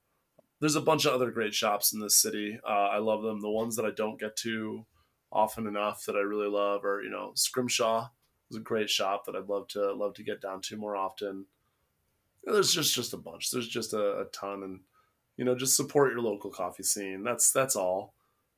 There's 0.59 0.75
a 0.75 0.81
bunch 0.81 1.05
of 1.05 1.13
other 1.13 1.29
great 1.29 1.53
shops 1.53 1.93
in 1.93 1.99
this 1.99 2.17
city. 2.17 2.59
Uh, 2.67 2.87
I 2.87 2.97
love 2.97 3.21
them. 3.21 3.41
The 3.41 3.49
ones 3.49 3.75
that 3.75 3.85
I 3.85 3.91
don't 3.91 4.19
get 4.19 4.35
to 4.37 4.85
often 5.31 5.67
enough 5.67 6.03
that 6.05 6.15
I 6.15 6.19
really 6.21 6.47
love 6.47 6.83
are, 6.83 7.01
you 7.01 7.09
know, 7.09 7.31
Scrimshaw 7.35 8.09
is 8.49 8.57
a 8.57 8.61
great 8.61 8.89
shop 8.89 9.25
that 9.25 9.35
I'd 9.35 9.49
love 9.49 9.67
to 9.69 9.93
love 9.93 10.13
to 10.15 10.23
get 10.23 10.41
down 10.41 10.61
to 10.61 10.77
more 10.77 10.95
often. 10.95 11.45
There's 12.43 12.73
just 12.73 12.95
just 12.95 13.13
a 13.13 13.17
bunch. 13.17 13.51
There's 13.51 13.67
just 13.67 13.93
a, 13.93 14.21
a 14.21 14.25
ton, 14.31 14.63
and 14.63 14.79
you 15.35 15.45
know, 15.45 15.55
just 15.55 15.75
support 15.75 16.11
your 16.11 16.21
local 16.21 16.49
coffee 16.49 16.83
scene. 16.83 17.23
That's 17.23 17.51
that's 17.51 17.75
all. 17.75 18.13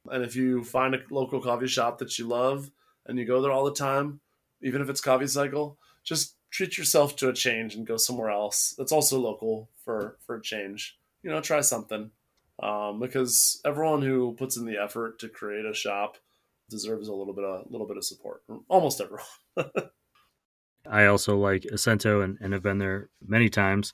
And 0.09 0.23
if 0.23 0.35
you 0.35 0.63
find 0.63 0.95
a 0.95 0.99
local 1.09 1.41
coffee 1.41 1.67
shop 1.67 1.97
that 1.97 2.17
you 2.17 2.27
love 2.27 2.71
and 3.05 3.17
you 3.17 3.25
go 3.25 3.41
there 3.41 3.51
all 3.51 3.65
the 3.65 3.73
time, 3.73 4.19
even 4.61 4.81
if 4.81 4.89
it's 4.89 5.01
coffee 5.01 5.27
cycle, 5.27 5.77
just 6.03 6.35
treat 6.51 6.77
yourself 6.77 7.15
to 7.17 7.29
a 7.29 7.33
change 7.33 7.75
and 7.75 7.87
go 7.87 7.97
somewhere 7.97 8.29
else. 8.29 8.73
That's 8.77 8.91
also 8.91 9.19
local 9.19 9.69
for 9.83 10.17
for 10.25 10.35
a 10.35 10.41
change. 10.41 10.97
You 11.23 11.29
know, 11.29 11.41
try 11.41 11.61
something 11.61 12.11
um, 12.61 12.99
because 12.99 13.61
everyone 13.65 14.01
who 14.01 14.35
puts 14.37 14.57
in 14.57 14.65
the 14.65 14.77
effort 14.77 15.19
to 15.19 15.29
create 15.29 15.65
a 15.65 15.73
shop 15.73 16.17
deserves 16.69 17.07
a 17.07 17.13
little 17.13 17.33
bit 17.33 17.43
of 17.43 17.65
a 17.65 17.71
little 17.71 17.87
bit 17.87 17.97
of 17.97 18.03
support. 18.03 18.43
Almost 18.67 19.01
everyone. 19.01 19.71
I 20.89 21.05
also 21.05 21.37
like 21.37 21.63
Acento 21.63 22.23
and, 22.23 22.37
and 22.41 22.53
have 22.53 22.63
been 22.63 22.77
there 22.77 23.09
many 23.25 23.49
times, 23.49 23.93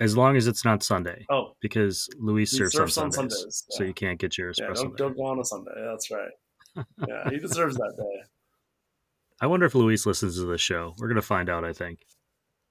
as 0.00 0.16
long 0.16 0.36
as 0.36 0.46
it's 0.46 0.64
not 0.64 0.82
Sunday. 0.82 1.24
Oh, 1.30 1.54
because 1.60 2.08
Luis 2.18 2.50
serves, 2.50 2.74
serves 2.74 2.98
on 2.98 3.12
Sundays, 3.12 3.34
on 3.34 3.40
Sundays 3.40 3.64
yeah. 3.70 3.76
so 3.76 3.84
you 3.84 3.94
can't 3.94 4.18
get 4.18 4.36
your 4.36 4.52
espresso. 4.52 4.58
Yeah, 4.58 4.74
don't, 4.74 4.96
don't, 4.96 5.16
go 5.16 5.24
on 5.26 5.38
a 5.38 5.44
Sunday. 5.44 5.72
That's 5.76 6.10
right. 6.10 6.30
Yeah, 7.06 7.30
he 7.30 7.38
deserves 7.38 7.76
that 7.76 7.94
day. 7.96 8.22
I 9.40 9.46
wonder 9.46 9.66
if 9.66 9.74
Luis 9.74 10.06
listens 10.06 10.36
to 10.36 10.46
the 10.46 10.58
show. 10.58 10.94
We're 10.98 11.08
gonna 11.08 11.22
find 11.22 11.48
out. 11.48 11.64
I 11.64 11.72
think. 11.72 12.00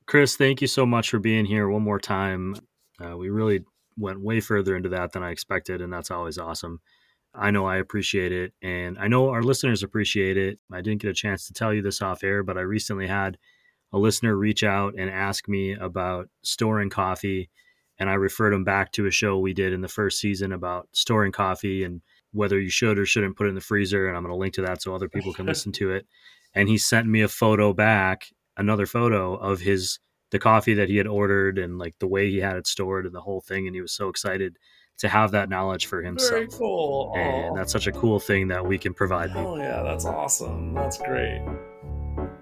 Chris, 0.05 0.37
thank 0.37 0.61
you 0.61 0.67
so 0.67 0.85
much 0.85 1.09
for 1.09 1.19
being 1.19 1.45
here 1.45 1.67
one 1.67 1.83
more 1.83 1.99
time. 1.99 2.55
Uh, 3.03 3.17
we 3.17 3.29
really 3.29 3.65
went 3.97 4.21
way 4.21 4.39
further 4.39 4.75
into 4.75 4.89
that 4.89 5.11
than 5.11 5.23
I 5.23 5.31
expected, 5.31 5.81
and 5.81 5.91
that's 5.91 6.11
always 6.11 6.37
awesome. 6.37 6.79
I 7.33 7.51
know 7.51 7.65
I 7.65 7.77
appreciate 7.77 8.31
it, 8.31 8.53
and 8.61 8.97
I 8.97 9.07
know 9.07 9.29
our 9.29 9.43
listeners 9.43 9.83
appreciate 9.83 10.37
it. 10.37 10.59
I 10.71 10.81
didn't 10.81 11.01
get 11.01 11.11
a 11.11 11.13
chance 11.13 11.45
to 11.47 11.53
tell 11.53 11.73
you 11.73 11.81
this 11.81 12.01
off 12.01 12.23
air, 12.23 12.41
but 12.41 12.57
I 12.57 12.61
recently 12.61 13.07
had 13.07 13.37
a 13.93 13.97
listener 13.97 14.35
reach 14.35 14.63
out 14.63 14.95
and 14.97 15.09
ask 15.09 15.47
me 15.47 15.73
about 15.73 16.29
storing 16.41 16.89
coffee, 16.89 17.49
and 17.99 18.09
I 18.09 18.13
referred 18.13 18.53
him 18.53 18.63
back 18.63 18.91
to 18.93 19.05
a 19.05 19.11
show 19.11 19.37
we 19.37 19.53
did 19.53 19.73
in 19.73 19.81
the 19.81 19.87
first 19.87 20.19
season 20.19 20.51
about 20.51 20.87
storing 20.93 21.31
coffee 21.31 21.83
and 21.83 22.01
whether 22.37 22.59
you 22.59 22.69
should 22.69 22.97
or 22.99 23.05
shouldn't 23.05 23.35
put 23.35 23.47
it 23.47 23.49
in 23.49 23.55
the 23.55 23.61
freezer. 23.61 24.07
And 24.07 24.15
I'm 24.15 24.23
going 24.23 24.33
to 24.33 24.39
link 24.39 24.53
to 24.55 24.61
that 24.61 24.81
so 24.81 24.93
other 24.93 25.09
people 25.09 25.33
can 25.33 25.45
listen 25.47 25.71
to 25.73 25.91
it. 25.91 26.05
And 26.53 26.69
he 26.69 26.77
sent 26.77 27.07
me 27.07 27.21
a 27.21 27.27
photo 27.27 27.73
back, 27.73 28.31
another 28.55 28.85
photo 28.85 29.35
of 29.35 29.59
his 29.59 29.99
the 30.29 30.39
coffee 30.39 30.73
that 30.73 30.89
he 30.89 30.97
had 30.97 31.07
ordered 31.07 31.57
and 31.57 31.77
like 31.77 31.95
the 31.99 32.07
way 32.07 32.29
he 32.29 32.37
had 32.37 32.57
it 32.57 32.67
stored 32.67 33.05
and 33.05 33.15
the 33.15 33.21
whole 33.21 33.41
thing. 33.41 33.65
And 33.65 33.75
he 33.75 33.81
was 33.81 33.93
so 33.93 34.09
excited 34.09 34.57
to 34.99 35.07
have 35.07 35.31
that 35.31 35.49
knowledge 35.49 35.85
for 35.85 36.01
himself. 36.01 36.31
Very 36.31 36.47
cool. 36.47 37.13
And 37.15 37.55
that's 37.55 37.71
such 37.71 37.87
a 37.87 37.91
cool 37.91 38.19
thing 38.19 38.47
that 38.49 38.65
we 38.65 38.77
can 38.77 38.93
provide 38.93 39.31
Oh 39.35 39.57
yeah, 39.57 39.83
that's 39.83 40.05
awesome. 40.05 40.73
That's 40.73 40.97
great. 40.97 41.45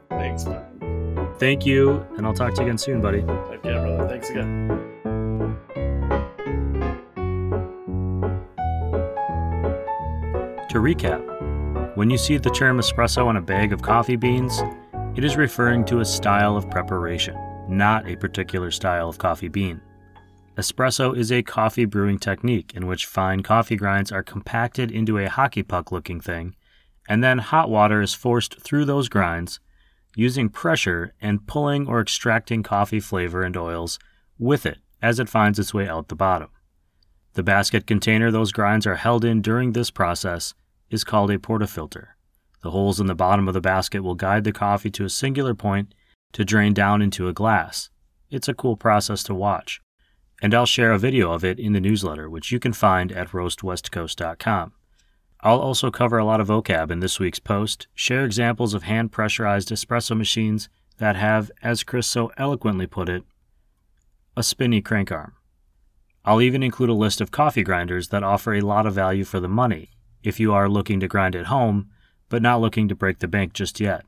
Thanks, 0.09 0.45
man. 0.45 1.33
Thank 1.37 1.65
you, 1.65 2.05
and 2.17 2.25
I'll 2.25 2.33
talk 2.33 2.53
to 2.55 2.61
you 2.61 2.67
again 2.67 2.77
soon, 2.77 3.01
buddy. 3.01 3.21
Care, 3.21 3.81
brother. 3.81 4.07
Thanks 4.07 4.29
again. 4.29 5.94
To 10.75 10.81
recap, 10.81 11.95
when 11.95 12.09
you 12.09 12.17
see 12.17 12.35
the 12.35 12.49
term 12.49 12.79
espresso 12.79 13.27
on 13.27 13.37
a 13.37 13.41
bag 13.41 13.71
of 13.71 13.81
coffee 13.81 14.17
beans, 14.17 14.61
it 15.15 15.23
is 15.23 15.37
referring 15.37 15.85
to 15.85 16.01
a 16.01 16.05
style 16.05 16.57
of 16.57 16.69
preparation, 16.69 17.33
not 17.69 18.09
a 18.09 18.17
particular 18.17 18.71
style 18.71 19.07
of 19.07 19.17
coffee 19.17 19.47
bean. 19.47 19.79
Espresso 20.57 21.17
is 21.17 21.31
a 21.31 21.41
coffee 21.43 21.85
brewing 21.85 22.19
technique 22.19 22.73
in 22.75 22.87
which 22.87 23.05
fine 23.05 23.41
coffee 23.41 23.77
grinds 23.77 24.11
are 24.11 24.21
compacted 24.21 24.91
into 24.91 25.17
a 25.17 25.29
hockey 25.29 25.63
puck 25.63 25.93
looking 25.93 26.19
thing, 26.19 26.57
and 27.07 27.23
then 27.23 27.37
hot 27.37 27.69
water 27.69 28.01
is 28.01 28.13
forced 28.13 28.59
through 28.59 28.83
those 28.83 29.07
grinds 29.07 29.61
using 30.13 30.49
pressure 30.49 31.13
and 31.21 31.47
pulling 31.47 31.87
or 31.87 32.01
extracting 32.01 32.63
coffee 32.63 32.99
flavor 32.99 33.43
and 33.43 33.55
oils 33.55 33.97
with 34.37 34.65
it 34.65 34.79
as 35.01 35.21
it 35.21 35.29
finds 35.29 35.57
its 35.57 35.73
way 35.73 35.87
out 35.87 36.09
the 36.09 36.15
bottom. 36.17 36.49
The 37.31 37.43
basket 37.43 37.87
container 37.87 38.29
those 38.29 38.51
grinds 38.51 38.85
are 38.85 38.95
held 38.95 39.23
in 39.23 39.41
during 39.41 39.71
this 39.71 39.89
process 39.89 40.53
is 40.89 41.03
called 41.03 41.31
a 41.31 41.37
portafilter. 41.37 42.07
The 42.61 42.71
holes 42.71 42.99
in 42.99 43.07
the 43.07 43.15
bottom 43.15 43.47
of 43.47 43.53
the 43.53 43.61
basket 43.61 44.01
will 44.01 44.15
guide 44.15 44.43
the 44.43 44.51
coffee 44.51 44.91
to 44.91 45.05
a 45.05 45.09
singular 45.09 45.53
point 45.53 45.93
to 46.33 46.45
drain 46.45 46.73
down 46.73 47.01
into 47.01 47.27
a 47.27 47.33
glass. 47.33 47.89
It's 48.29 48.47
a 48.47 48.53
cool 48.53 48.75
process 48.75 49.23
to 49.23 49.35
watch 49.35 49.81
and 50.41 50.53
I'll 50.53 50.65
share 50.65 50.91
a 50.91 50.99
video 50.99 51.31
of 51.31 51.43
it 51.43 51.59
in 51.59 51.73
the 51.73 51.79
newsletter, 51.79 52.29
which 52.29 52.51
you 52.51 52.59
can 52.59 52.73
find 52.73 53.11
at 53.11 53.29
roastwestcoast.com. 53.29 54.73
I'll 55.41 55.59
also 55.59 55.91
cover 55.91 56.17
a 56.17 56.25
lot 56.25 56.41
of 56.41 56.47
vocab 56.47 56.91
in 56.91 56.99
this 56.99 57.19
week's 57.19 57.39
post, 57.39 57.87
share 57.93 58.25
examples 58.25 58.73
of 58.73 58.83
hand 58.83 59.11
pressurized 59.11 59.69
espresso 59.69 60.17
machines 60.17 60.69
that 60.97 61.15
have, 61.15 61.51
as 61.61 61.83
Chris 61.83 62.07
so 62.07 62.31
eloquently 62.37 62.87
put 62.87 63.09
it, 63.09 63.23
a 64.35 64.43
spinny 64.43 64.81
crank 64.81 65.11
arm. 65.11 65.33
I'll 66.23 66.41
even 66.41 66.63
include 66.63 66.89
a 66.89 66.93
list 66.93 67.21
of 67.21 67.31
coffee 67.31 67.63
grinders 67.63 68.09
that 68.09 68.23
offer 68.23 68.55
a 68.55 68.61
lot 68.61 68.85
of 68.85 68.95
value 68.95 69.23
for 69.23 69.39
the 69.39 69.47
money 69.47 69.91
if 70.25 70.39
you 70.39 70.53
are 70.53 70.67
looking 70.67 70.99
to 70.99 71.07
grind 71.07 71.35
at 71.35 71.45
home, 71.47 71.89
but 72.29 72.41
not 72.41 72.61
looking 72.61 72.87
to 72.87 72.95
break 72.95 73.19
the 73.19 73.27
bank 73.27 73.53
just 73.53 73.79
yet. 73.79 74.05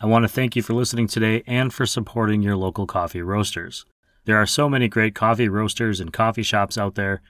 I 0.00 0.06
want 0.06 0.24
to 0.24 0.28
thank 0.28 0.56
you 0.56 0.62
for 0.62 0.74
listening 0.74 1.06
today 1.06 1.42
and 1.46 1.72
for 1.72 1.86
supporting 1.86 2.42
your 2.42 2.56
local 2.56 2.86
coffee 2.86 3.22
roasters. 3.22 3.84
There 4.24 4.36
are 4.36 4.46
so 4.46 4.68
many 4.68 4.88
great 4.88 5.14
coffee 5.14 5.48
roasters 5.48 6.00
and 6.00 6.12
coffee 6.12 6.42
shops 6.42 6.78
out 6.78 6.94
there, 6.94 7.22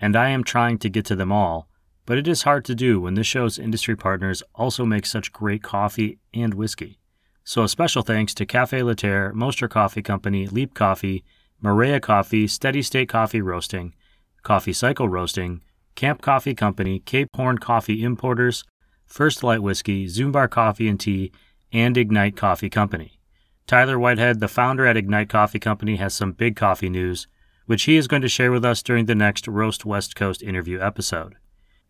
and 0.00 0.14
I 0.14 0.28
am 0.28 0.44
trying 0.44 0.78
to 0.78 0.88
get 0.88 1.04
to 1.06 1.16
them 1.16 1.32
all, 1.32 1.68
but 2.04 2.18
it 2.18 2.28
is 2.28 2.42
hard 2.42 2.64
to 2.66 2.74
do 2.74 3.00
when 3.00 3.14
this 3.14 3.26
show's 3.26 3.58
industry 3.58 3.96
partners 3.96 4.42
also 4.54 4.84
make 4.84 5.06
such 5.06 5.32
great 5.32 5.62
coffee 5.62 6.18
and 6.34 6.54
whiskey. 6.54 6.98
So 7.44 7.62
a 7.62 7.68
special 7.68 8.02
thanks 8.02 8.34
to 8.34 8.46
Cafe 8.46 8.80
Laterre, 8.80 9.32
Moster 9.32 9.66
Coffee 9.66 10.02
Company, 10.02 10.46
Leap 10.46 10.74
Coffee, 10.74 11.24
Maria 11.60 12.00
Coffee, 12.00 12.46
Steady 12.46 12.82
State 12.82 13.08
Coffee 13.08 13.40
Roasting, 13.40 13.94
Coffee 14.42 14.72
Cycle 14.72 15.08
Roasting, 15.08 15.62
Camp 15.94 16.22
Coffee 16.22 16.54
Company, 16.54 17.00
Cape 17.00 17.28
Horn 17.34 17.58
Coffee 17.58 18.02
Importers, 18.02 18.64
First 19.06 19.42
Light 19.42 19.62
Whiskey, 19.62 20.06
Zumbar 20.06 20.48
Coffee 20.48 20.88
and 20.88 20.98
Tea, 20.98 21.32
and 21.72 21.96
Ignite 21.96 22.36
Coffee 22.36 22.70
Company. 22.70 23.18
Tyler 23.66 23.98
Whitehead, 23.98 24.40
the 24.40 24.48
founder 24.48 24.86
at 24.86 24.96
Ignite 24.96 25.28
Coffee 25.28 25.58
Company, 25.58 25.96
has 25.96 26.14
some 26.14 26.32
big 26.32 26.56
coffee 26.56 26.88
news, 26.88 27.26
which 27.66 27.84
he 27.84 27.96
is 27.96 28.08
going 28.08 28.22
to 28.22 28.28
share 28.28 28.50
with 28.50 28.64
us 28.64 28.82
during 28.82 29.06
the 29.06 29.14
next 29.14 29.46
Roast 29.46 29.84
West 29.84 30.16
Coast 30.16 30.42
interview 30.42 30.80
episode. 30.80 31.36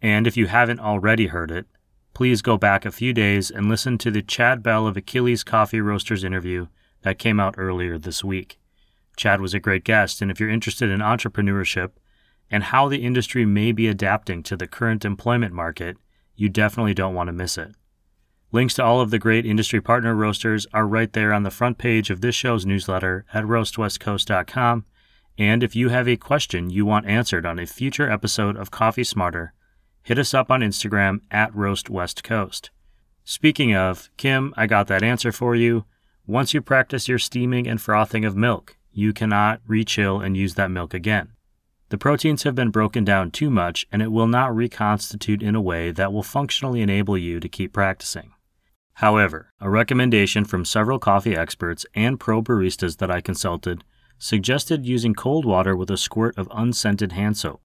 And 0.01 0.27
if 0.27 0.37
you 0.37 0.47
haven't 0.47 0.81
already 0.81 1.29
heard 1.29 1.51
it, 1.51 1.67
please 2.15 2.43
go 2.43 2.59
back 2.59 2.85
a 2.85 2.93
few 2.93 3.13
days 3.13 3.51
and 3.51 3.69
listen 3.69 3.99
to 3.99 4.11
the 4.11 4.23
Chad 4.23 4.63
Bell 4.63 4.87
of 4.87 4.97
Achilles 4.97 5.45
Coffee 5.45 5.81
Roasters 5.81 6.25
interview 6.25 6.67
that 7.03 7.19
came 7.19 7.41
out 7.41 7.55
earlier 7.57 7.99
this 7.99 8.23
week. 8.23 8.61
Chad 9.17 9.41
was 9.41 9.55
a 9.55 9.61
great 9.61 9.85
guest, 9.85 10.21
and 10.21 10.31
if 10.31 10.41
you're 10.41 10.49
interested 10.49 10.91
in 10.91 11.01
entrepreneurship 11.01 11.91
and 12.53 12.65
how 12.65 12.87
the 12.89 13.03
industry 13.03 13.47
may 13.47 13.73
be 13.73 13.89
adapting 13.89 14.43
to 14.43 14.57
the 14.57 14.67
current 14.67 15.05
employment 15.07 15.55
market, 15.55 15.97
you 16.37 16.51
definitely 16.51 16.93
don't 16.93 17.15
want 17.15 17.29
to 17.29 17.33
miss 17.33 17.57
it. 17.57 17.75
Links 18.53 18.75
to 18.75 18.85
all 18.85 19.01
of 19.01 19.11
the 19.11 19.19
great 19.19 19.47
industry 19.47 19.81
partner 19.81 20.15
roasters 20.15 20.67
are 20.75 20.87
right 20.87 21.11
there 21.15 21.33
on 21.33 21.43
the 21.43 21.51
front 21.51 21.79
page 21.79 22.11
of 22.11 22.21
this 22.21 22.35
show's 22.35 22.67
newsletter 22.67 23.25
at 23.33 23.45
roastwestcoast.com. 23.45 24.85
And 25.39 25.63
if 25.63 25.75
you 25.75 25.89
have 25.89 26.07
a 26.07 26.19
question 26.19 26.69
you 26.69 26.85
want 26.85 27.07
answered 27.07 27.47
on 27.47 27.59
a 27.59 27.67
future 27.67 28.11
episode 28.11 28.57
of 28.57 28.71
Coffee 28.71 29.05
Smarter, 29.05 29.55
hit 30.03 30.19
us 30.19 30.35
up 30.35 30.51
on 30.51 30.61
Instagram 30.61 31.21
at 31.31 31.51
roastwestcoast. 31.55 32.69
Speaking 33.25 33.75
of, 33.75 34.11
Kim, 34.19 34.53
I 34.59 34.67
got 34.67 34.89
that 34.89 35.03
answer 35.03 35.33
for 35.33 35.57
you. 35.57 35.87
Once 36.27 36.53
you 36.53 36.61
practice 36.61 37.09
your 37.09 37.19
steaming 37.19 37.67
and 37.67 37.81
frothing 37.81 38.27
of 38.27 38.37
milk, 38.37 38.77
you 38.93 39.15
cannot 39.15 39.63
rechill 39.67 40.21
and 40.21 40.37
use 40.37 40.55
that 40.57 40.71
milk 40.71 40.93
again. 40.93 41.33
The 41.93 41.99
proteins 41.99 42.45
have 42.45 42.55
been 42.55 42.71
broken 42.71 43.05
down 43.05 43.33
too 43.33 43.51
much 43.51 43.85
and 43.93 44.01
it 44.01 44.11
will 44.11 44.27
not 44.27 44.57
reconstitute 44.57 45.43
in 45.43 45.55
a 45.55 45.61
way 45.61 45.91
that 45.91 46.11
will 46.11 46.23
functionally 46.23 46.81
enable 46.81 47.19
you 47.19 47.39
to 47.39 47.51
keep 47.51 47.75
practicing. 47.75 48.33
However, 48.95 49.53
a 49.61 49.69
recommendation 49.69 50.47
from 50.47 50.65
several 50.65 50.99
coffee 50.99 51.37
experts 51.37 51.85
and 51.95 52.19
pro 52.19 52.41
baristas 52.41 52.97
that 52.97 53.11
I 53.11 53.21
consulted 53.21 53.85
suggested 54.19 54.87
using 54.87 55.13
cold 55.13 55.45
water 55.45 55.77
with 55.77 55.91
a 55.91 55.99
squirt 55.99 56.39
of 56.39 56.49
unscented 56.51 57.13
hand 57.13 57.37
soap. 57.37 57.61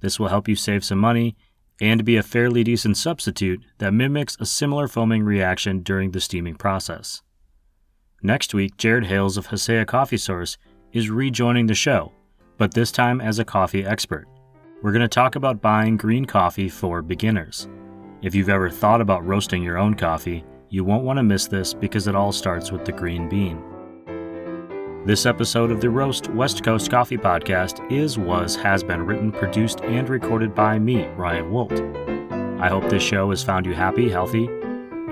This 0.00 0.18
will 0.18 0.28
help 0.28 0.48
you 0.48 0.56
save 0.56 0.82
some 0.82 0.98
money 0.98 1.36
and 1.78 2.06
be 2.06 2.16
a 2.16 2.22
fairly 2.22 2.64
decent 2.64 2.96
substitute 2.96 3.62
that 3.80 3.92
mimics 3.92 4.38
a 4.40 4.46
similar 4.46 4.88
foaming 4.88 5.24
reaction 5.24 5.82
during 5.82 6.12
the 6.12 6.22
steaming 6.22 6.54
process. 6.54 7.20
Next 8.22 8.54
week, 8.54 8.78
Jared 8.78 9.08
Hales 9.08 9.36
of 9.36 9.48
Hasea 9.48 9.86
Coffee 9.86 10.16
Source 10.16 10.56
is 10.90 11.10
rejoining 11.10 11.66
the 11.66 11.74
show, 11.74 12.12
but 12.58 12.74
this 12.74 12.92
time 12.92 13.20
as 13.20 13.38
a 13.38 13.44
coffee 13.44 13.86
expert. 13.86 14.26
We're 14.82 14.92
going 14.92 15.02
to 15.02 15.08
talk 15.08 15.36
about 15.36 15.62
buying 15.62 15.96
green 15.96 16.24
coffee 16.24 16.68
for 16.68 17.02
beginners. 17.02 17.68
If 18.20 18.34
you've 18.34 18.48
ever 18.48 18.68
thought 18.68 19.00
about 19.00 19.26
roasting 19.26 19.62
your 19.62 19.78
own 19.78 19.94
coffee, 19.94 20.44
you 20.68 20.84
won't 20.84 21.04
want 21.04 21.16
to 21.18 21.22
miss 21.22 21.46
this 21.46 21.72
because 21.72 22.08
it 22.08 22.14
all 22.14 22.32
starts 22.32 22.70
with 22.70 22.84
the 22.84 22.92
green 22.92 23.28
bean. 23.28 23.62
This 25.06 25.24
episode 25.24 25.70
of 25.70 25.80
the 25.80 25.88
Roast 25.88 26.28
West 26.30 26.62
Coast 26.62 26.90
Coffee 26.90 27.16
Podcast 27.16 27.90
is, 27.90 28.18
was, 28.18 28.56
has 28.56 28.82
been 28.82 29.06
written, 29.06 29.32
produced, 29.32 29.80
and 29.82 30.08
recorded 30.08 30.54
by 30.54 30.78
me, 30.78 31.06
Ryan 31.16 31.50
Woldt. 31.50 32.60
I 32.60 32.68
hope 32.68 32.88
this 32.90 33.02
show 33.02 33.30
has 33.30 33.42
found 33.42 33.64
you 33.64 33.72
happy, 33.72 34.10
healthy, 34.10 34.48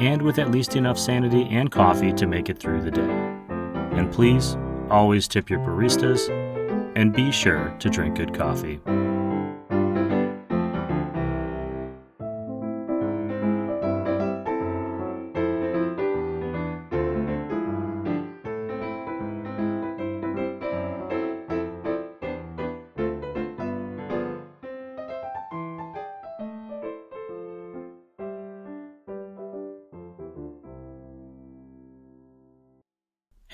and 0.01 0.21
with 0.21 0.39
at 0.39 0.51
least 0.51 0.77
enough 0.77 0.99
sanity 0.99 1.49
and 1.51 1.71
coffee 1.71 2.13
to 2.13 2.27
make 2.27 2.51
it 2.51 2.59
through 2.59 2.83
the 2.83 2.91
day. 2.91 3.09
And 3.93 4.13
please, 4.13 4.57
always 4.91 5.27
tip 5.29 5.49
your 5.49 5.61
baristas, 5.61 6.29
and 6.97 7.13
be 7.13 7.31
sure 7.31 7.73
to 7.79 7.91
drink 7.91 8.17
good 8.17 8.35
coffee. 8.35 8.81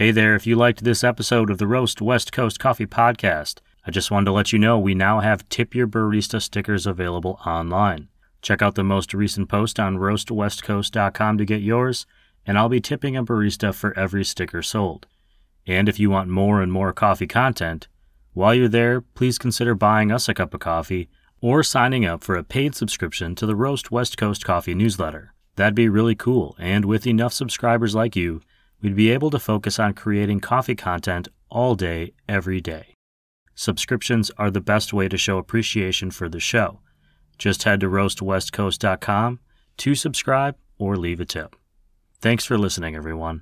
Hey 0.02 0.10
there, 0.10 0.34
if 0.34 0.48
you 0.48 0.56
liked 0.56 0.82
this 0.82 1.04
episode 1.04 1.48
of 1.48 1.58
the 1.58 1.66
Roast 1.68 2.02
West 2.02 2.32
Coast 2.32 2.58
Coffee 2.58 2.86
Podcast, 2.86 3.60
I 3.86 3.92
just 3.92 4.10
wanted 4.10 4.24
to 4.24 4.32
let 4.32 4.52
you 4.52 4.58
know 4.58 4.76
we 4.76 4.96
now 4.96 5.20
have 5.20 5.48
Tip 5.48 5.76
Your 5.76 5.86
Barista 5.86 6.42
stickers 6.42 6.88
available 6.88 7.38
online. 7.46 8.08
Check 8.40 8.62
out 8.62 8.74
the 8.74 8.82
most 8.82 9.14
recent 9.14 9.48
post 9.48 9.78
on 9.78 9.98
roastwestcoast.com 9.98 11.38
to 11.38 11.44
get 11.44 11.62
yours, 11.62 12.04
and 12.44 12.58
I'll 12.58 12.68
be 12.68 12.80
tipping 12.80 13.16
a 13.16 13.24
barista 13.24 13.72
for 13.72 13.96
every 13.96 14.24
sticker 14.24 14.60
sold. 14.60 15.06
And 15.68 15.88
if 15.88 16.00
you 16.00 16.10
want 16.10 16.28
more 16.28 16.60
and 16.60 16.72
more 16.72 16.92
coffee 16.92 17.28
content, 17.28 17.86
while 18.32 18.56
you're 18.56 18.66
there, 18.66 19.02
please 19.02 19.38
consider 19.38 19.76
buying 19.76 20.10
us 20.10 20.28
a 20.28 20.34
cup 20.34 20.52
of 20.52 20.58
coffee 20.58 21.10
or 21.40 21.62
signing 21.62 22.04
up 22.04 22.24
for 22.24 22.34
a 22.34 22.42
paid 22.42 22.74
subscription 22.74 23.36
to 23.36 23.46
the 23.46 23.54
Roast 23.54 23.92
West 23.92 24.18
Coast 24.18 24.44
Coffee 24.44 24.74
newsletter. 24.74 25.32
That'd 25.54 25.76
be 25.76 25.88
really 25.88 26.16
cool, 26.16 26.56
and 26.58 26.86
with 26.86 27.06
enough 27.06 27.32
subscribers 27.32 27.94
like 27.94 28.16
you, 28.16 28.42
we'd 28.82 28.96
be 28.96 29.10
able 29.10 29.30
to 29.30 29.38
focus 29.38 29.78
on 29.78 29.94
creating 29.94 30.40
coffee 30.40 30.74
content 30.74 31.28
all 31.48 31.74
day, 31.74 32.12
every 32.28 32.60
day. 32.60 32.94
Subscriptions 33.54 34.30
are 34.36 34.50
the 34.50 34.60
best 34.60 34.92
way 34.92 35.08
to 35.08 35.16
show 35.16 35.38
appreciation 35.38 36.10
for 36.10 36.28
the 36.28 36.40
show. 36.40 36.80
Just 37.38 37.62
head 37.62 37.80
to 37.80 37.88
roastwestcoast.com 37.88 39.40
to 39.78 39.94
subscribe 39.94 40.56
or 40.78 40.96
leave 40.96 41.20
a 41.20 41.24
tip. 41.24 41.56
Thanks 42.20 42.44
for 42.44 42.58
listening, 42.58 42.94
everyone. 42.94 43.40